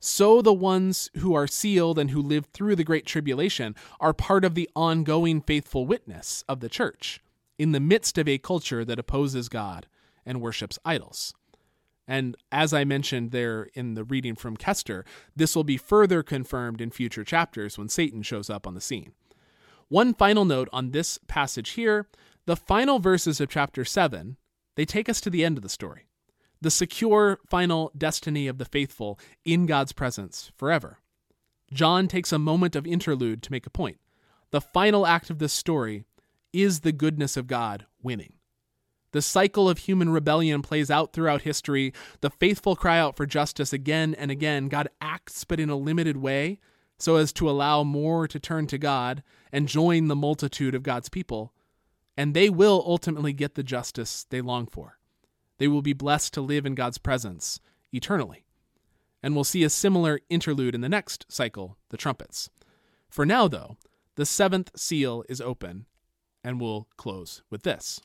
so 0.00 0.40
the 0.40 0.52
ones 0.52 1.10
who 1.18 1.34
are 1.34 1.46
sealed 1.46 1.98
and 1.98 2.10
who 2.10 2.22
live 2.22 2.46
through 2.46 2.74
the 2.74 2.84
Great 2.84 3.04
Tribulation 3.04 3.76
are 4.00 4.14
part 4.14 4.44
of 4.44 4.54
the 4.54 4.68
ongoing 4.74 5.42
faithful 5.42 5.86
witness 5.86 6.42
of 6.48 6.60
the 6.60 6.70
church 6.70 7.22
in 7.58 7.72
the 7.72 7.80
midst 7.80 8.16
of 8.16 8.26
a 8.26 8.38
culture 8.38 8.84
that 8.84 8.98
opposes 8.98 9.50
God 9.50 9.86
and 10.24 10.40
worships 10.40 10.78
idols. 10.84 11.34
And 12.08 12.36
as 12.50 12.72
I 12.72 12.84
mentioned 12.84 13.30
there 13.30 13.68
in 13.74 13.94
the 13.94 14.02
reading 14.02 14.34
from 14.34 14.56
Koester, 14.56 15.04
this 15.36 15.54
will 15.54 15.64
be 15.64 15.76
further 15.76 16.22
confirmed 16.22 16.80
in 16.80 16.90
future 16.90 17.22
chapters 17.22 17.76
when 17.76 17.90
Satan 17.90 18.22
shows 18.22 18.48
up 18.48 18.66
on 18.66 18.74
the 18.74 18.80
scene. 18.80 19.12
One 19.88 20.14
final 20.14 20.44
note 20.44 20.68
on 20.72 20.90
this 20.90 21.18
passage 21.28 21.70
here 21.70 22.08
the 22.46 22.56
final 22.56 22.98
verses 22.98 23.40
of 23.40 23.50
chapter 23.50 23.84
7, 23.84 24.36
they 24.74 24.84
take 24.84 25.08
us 25.08 25.20
to 25.20 25.30
the 25.30 25.44
end 25.44 25.58
of 25.58 25.62
the 25.62 25.68
story 25.68 26.06
the 26.60 26.70
secure 26.70 27.38
final 27.48 27.90
destiny 27.96 28.46
of 28.46 28.58
the 28.58 28.64
faithful 28.64 29.18
in 29.44 29.66
God's 29.66 29.92
presence 29.92 30.52
forever. 30.56 30.98
John 31.72 32.08
takes 32.08 32.32
a 32.32 32.38
moment 32.38 32.76
of 32.76 32.86
interlude 32.86 33.42
to 33.44 33.52
make 33.52 33.66
a 33.66 33.70
point. 33.70 33.98
The 34.50 34.60
final 34.60 35.06
act 35.06 35.30
of 35.30 35.38
this 35.38 35.52
story 35.52 36.04
is 36.52 36.80
the 36.80 36.92
goodness 36.92 37.36
of 37.36 37.46
God 37.46 37.86
winning. 38.02 38.34
The 39.12 39.22
cycle 39.22 39.68
of 39.68 39.78
human 39.78 40.10
rebellion 40.10 40.62
plays 40.62 40.90
out 40.90 41.12
throughout 41.12 41.42
history. 41.42 41.92
The 42.20 42.30
faithful 42.30 42.76
cry 42.76 42.98
out 42.98 43.16
for 43.16 43.26
justice 43.26 43.72
again 43.72 44.14
and 44.14 44.30
again. 44.30 44.68
God 44.68 44.88
acts, 45.00 45.44
but 45.44 45.58
in 45.58 45.70
a 45.70 45.76
limited 45.76 46.16
way, 46.16 46.60
so 46.98 47.16
as 47.16 47.32
to 47.34 47.50
allow 47.50 47.82
more 47.82 48.28
to 48.28 48.38
turn 48.38 48.66
to 48.68 48.78
God 48.78 49.22
and 49.52 49.66
join 49.66 50.08
the 50.08 50.16
multitude 50.16 50.74
of 50.74 50.82
God's 50.82 51.08
people. 51.08 51.52
And 52.16 52.34
they 52.34 52.50
will 52.50 52.84
ultimately 52.86 53.32
get 53.32 53.54
the 53.54 53.62
justice 53.62 54.26
they 54.30 54.40
long 54.40 54.66
for. 54.66 54.98
They 55.60 55.68
will 55.68 55.82
be 55.82 55.92
blessed 55.92 56.32
to 56.34 56.40
live 56.40 56.64
in 56.64 56.74
God's 56.74 56.96
presence 56.96 57.60
eternally. 57.92 58.46
And 59.22 59.34
we'll 59.34 59.44
see 59.44 59.62
a 59.62 59.68
similar 59.68 60.20
interlude 60.30 60.74
in 60.74 60.80
the 60.80 60.88
next 60.88 61.26
cycle, 61.28 61.76
the 61.90 61.98
trumpets. 61.98 62.48
For 63.10 63.26
now, 63.26 63.46
though, 63.46 63.76
the 64.14 64.24
seventh 64.24 64.70
seal 64.74 65.22
is 65.28 65.42
open, 65.42 65.84
and 66.42 66.58
we'll 66.58 66.88
close 66.96 67.42
with 67.50 67.62
this. 67.62 68.00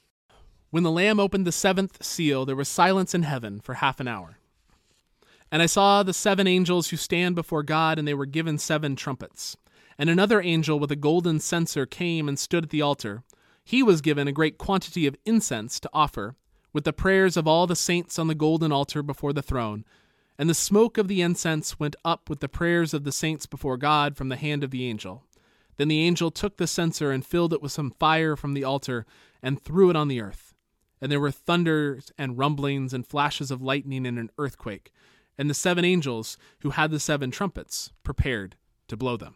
When 0.70 0.84
the 0.84 0.91
Lamb 0.91 1.18
opened 1.18 1.47
the 1.47 1.53
seventh 1.53 2.03
seal, 2.03 2.45
there 2.45 2.58
was 2.58 2.68
silence 2.68 3.16
in 3.16 3.24
heaven 3.24 3.62
for 3.62 3.76
half 3.76 4.01
an 4.01 4.10
hour. 4.10 4.38
And 5.49 5.62
I 5.62 5.68
saw 5.68 6.03
the 6.03 6.14
seven 6.14 6.47
angels 6.47 6.89
who 6.89 6.97
stand 6.97 7.36
before 7.36 7.64
God, 7.64 7.97
and 7.97 8.06
they 8.06 8.14
were 8.14 8.26
given 8.26 8.58
seven 8.58 8.97
trumpets. 8.97 9.56
And 9.97 10.10
another 10.10 10.41
angel 10.41 10.78
with 10.78 10.91
a 10.91 10.97
golden 10.97 11.39
censer 11.39 11.86
came 11.86 12.28
and 12.28 12.38
stood 12.38 12.66
at 12.66 12.70
the 12.70 12.82
altar. 12.82 13.24
He 13.64 13.82
was 13.82 14.01
given 14.01 14.28
a 14.28 14.34
great 14.34 14.58
quantity 14.58 15.08
of 15.08 15.16
incense 15.24 15.80
to 15.80 15.89
offer 15.93 16.36
with 16.76 16.84
the 16.84 16.91
prayers 16.91 17.38
of 17.38 17.47
all 17.47 17.65
the 17.65 17.73
saints 17.73 18.19
on 18.19 18.28
the 18.28 18.36
golden 18.36 18.69
altar 18.69 19.01
before 19.01 19.32
the 19.32 19.41
throne. 19.41 19.86
And 20.38 20.49
the 20.49 20.53
smoke 20.53 20.97
of 20.97 21.07
the 21.07 21.21
incense 21.21 21.80
went 21.80 21.95
up 22.03 22.30
with 22.30 22.41
the 22.41 22.49
prayers 22.49 22.93
of 22.93 23.05
the 23.05 23.13
saints 23.13 23.45
before 23.45 23.78
God 23.78 24.17
from 24.17 24.28
the 24.28 24.36
hand 24.36 24.61
of 24.61 24.71
the 24.71 24.86
angel. 24.86 25.23
Then 25.78 25.88
the 25.88 26.01
angel 26.01 26.32
took 26.32 26.57
the 26.57 26.67
censer 26.67 27.11
and 27.11 27.26
filled 27.26 27.53
it 27.53 27.61
with 27.61 27.71
some 27.71 27.91
fire 27.91 28.36
from 28.36 28.53
the 28.53 28.65
altar 28.65 29.05
and 29.41 29.61
threw 29.61 29.89
it 29.89 29.95
on 29.95 30.09
the 30.09 30.19
earth. 30.19 30.53
And 30.99 31.09
there 31.09 31.21
were 31.21 31.32
thunders 31.32 32.11
and 32.17 32.38
rumblings 32.38 32.93
and 32.93 33.07
flashes 33.07 33.51
of 33.51 33.61
lightning 33.61 34.05
and 34.05 34.19
an 34.19 34.30
earthquake. 34.38 34.91
And 35.38 35.49
the 35.49 35.53
seven 35.53 35.86
angels, 35.86 36.38
who 36.59 36.71
had 36.71 36.91
the 36.91 36.99
seven 36.99 37.32
trumpets, 37.32 37.93
prepared 38.03 38.57
to 38.89 38.97
blow 38.97 39.15
them. 39.15 39.36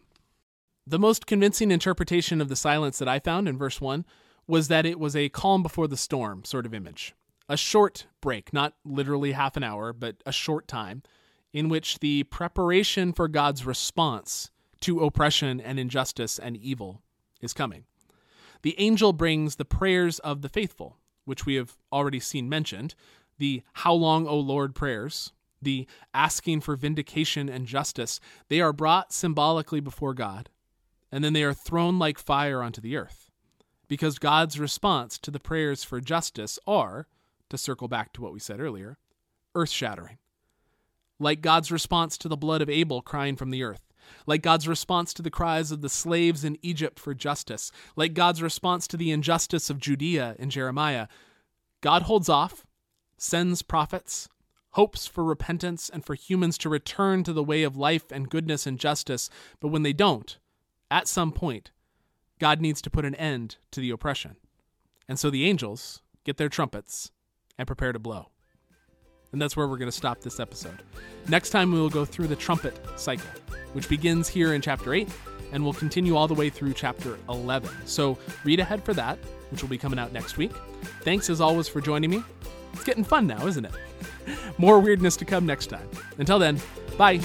The 0.86 0.98
most 0.98 1.26
convincing 1.26 1.70
interpretation 1.70 2.42
of 2.42 2.50
the 2.50 2.54
silence 2.56 2.98
that 2.98 3.08
I 3.08 3.18
found 3.18 3.48
in 3.48 3.56
verse 3.56 3.80
1 3.80 4.04
was 4.46 4.68
that 4.68 4.84
it 4.84 5.00
was 5.00 5.16
a 5.16 5.30
calm 5.30 5.62
before 5.62 5.88
the 5.88 5.96
storm 5.96 6.44
sort 6.44 6.66
of 6.66 6.74
image 6.74 7.14
a 7.50 7.56
short 7.56 8.06
break, 8.20 8.52
not 8.52 8.74
literally 8.84 9.32
half 9.32 9.56
an 9.56 9.64
hour, 9.64 9.92
but 9.92 10.22
a 10.24 10.30
short 10.30 10.68
time, 10.68 11.02
in 11.52 11.68
which 11.68 11.98
the 11.98 12.22
preparation 12.24 13.12
for 13.12 13.26
God's 13.26 13.66
response 13.66 14.52
to 14.82 15.00
oppression 15.00 15.60
and 15.60 15.78
injustice 15.78 16.38
and 16.38 16.56
evil 16.56 17.02
is 17.42 17.52
coming. 17.52 17.84
The 18.62 18.76
angel 18.78 19.12
brings 19.12 19.56
the 19.56 19.64
prayers 19.64 20.20
of 20.20 20.42
the 20.42 20.48
faithful, 20.48 20.96
which 21.24 21.44
we 21.44 21.56
have 21.56 21.76
already 21.92 22.20
seen 22.20 22.48
mentioned, 22.48 22.94
the 23.38 23.62
How 23.72 23.94
Long, 23.94 24.28
O 24.28 24.38
Lord 24.38 24.72
prayers, 24.72 25.32
the 25.60 25.88
asking 26.14 26.60
for 26.60 26.76
vindication 26.76 27.48
and 27.48 27.66
justice. 27.66 28.20
They 28.48 28.60
are 28.60 28.72
brought 28.72 29.12
symbolically 29.12 29.80
before 29.80 30.14
God, 30.14 30.50
and 31.10 31.24
then 31.24 31.32
they 31.32 31.42
are 31.42 31.52
thrown 31.52 31.98
like 31.98 32.18
fire 32.18 32.62
onto 32.62 32.80
the 32.80 32.96
earth. 32.96 33.28
Because 33.88 34.20
God's 34.20 34.60
response 34.60 35.18
to 35.18 35.32
the 35.32 35.40
prayers 35.40 35.82
for 35.82 36.00
justice 36.00 36.60
are, 36.64 37.08
to 37.50 37.58
circle 37.58 37.88
back 37.88 38.12
to 38.14 38.22
what 38.22 38.32
we 38.32 38.40
said 38.40 38.60
earlier, 38.60 38.98
earth 39.54 39.70
shattering. 39.70 40.18
Like 41.18 41.42
God's 41.42 41.70
response 41.70 42.16
to 42.18 42.28
the 42.28 42.36
blood 42.36 42.62
of 42.62 42.70
Abel 42.70 43.02
crying 43.02 43.36
from 43.36 43.50
the 43.50 43.62
earth, 43.62 43.82
like 44.26 44.42
God's 44.42 44.66
response 44.66 45.12
to 45.14 45.22
the 45.22 45.30
cries 45.30 45.70
of 45.70 45.82
the 45.82 45.88
slaves 45.88 46.44
in 46.44 46.56
Egypt 46.62 46.98
for 46.98 47.14
justice, 47.14 47.70
like 47.94 48.14
God's 48.14 48.42
response 48.42 48.86
to 48.88 48.96
the 48.96 49.10
injustice 49.10 49.68
of 49.68 49.78
Judea 49.78 50.36
in 50.38 50.50
Jeremiah, 50.50 51.08
God 51.80 52.02
holds 52.02 52.28
off, 52.28 52.64
sends 53.18 53.62
prophets, 53.62 54.28
hopes 54.72 55.06
for 55.06 55.24
repentance 55.24 55.90
and 55.90 56.04
for 56.04 56.14
humans 56.14 56.56
to 56.58 56.68
return 56.68 57.24
to 57.24 57.32
the 57.32 57.42
way 57.42 57.62
of 57.62 57.76
life 57.76 58.10
and 58.10 58.30
goodness 58.30 58.66
and 58.66 58.78
justice, 58.78 59.28
but 59.60 59.68
when 59.68 59.82
they 59.82 59.92
don't, 59.92 60.38
at 60.90 61.08
some 61.08 61.32
point, 61.32 61.70
God 62.38 62.60
needs 62.60 62.80
to 62.82 62.90
put 62.90 63.04
an 63.04 63.14
end 63.16 63.56
to 63.72 63.80
the 63.80 63.90
oppression. 63.90 64.36
And 65.08 65.18
so 65.18 65.28
the 65.28 65.48
angels 65.48 66.02
get 66.24 66.36
their 66.36 66.48
trumpets 66.48 67.10
and 67.60 67.66
prepare 67.66 67.92
to 67.92 67.98
blow. 67.98 68.30
And 69.32 69.40
that's 69.40 69.54
where 69.54 69.68
we're 69.68 69.76
going 69.76 69.90
to 69.90 69.96
stop 69.96 70.22
this 70.22 70.40
episode. 70.40 70.82
Next 71.28 71.50
time, 71.50 71.70
we 71.70 71.78
will 71.78 71.90
go 71.90 72.06
through 72.06 72.26
the 72.26 72.34
trumpet 72.34 72.76
cycle, 72.96 73.28
which 73.74 73.86
begins 73.88 74.28
here 74.28 74.54
in 74.54 74.62
chapter 74.62 74.94
8 74.94 75.08
and 75.52 75.62
will 75.62 75.74
continue 75.74 76.16
all 76.16 76.26
the 76.26 76.34
way 76.34 76.48
through 76.48 76.72
chapter 76.72 77.18
11. 77.28 77.70
So 77.84 78.18
read 78.44 78.60
ahead 78.60 78.82
for 78.82 78.94
that, 78.94 79.18
which 79.50 79.62
will 79.62 79.68
be 79.68 79.78
coming 79.78 79.98
out 79.98 80.12
next 80.12 80.38
week. 80.38 80.52
Thanks 81.02 81.28
as 81.28 81.40
always 81.40 81.68
for 81.68 81.82
joining 81.82 82.10
me. 82.10 82.24
It's 82.72 82.84
getting 82.84 83.04
fun 83.04 83.26
now, 83.26 83.46
isn't 83.46 83.66
it? 83.66 83.72
More 84.58 84.80
weirdness 84.80 85.16
to 85.18 85.26
come 85.26 85.44
next 85.44 85.66
time. 85.66 85.88
Until 86.18 86.38
then, 86.38 86.58
bye. 86.96 87.20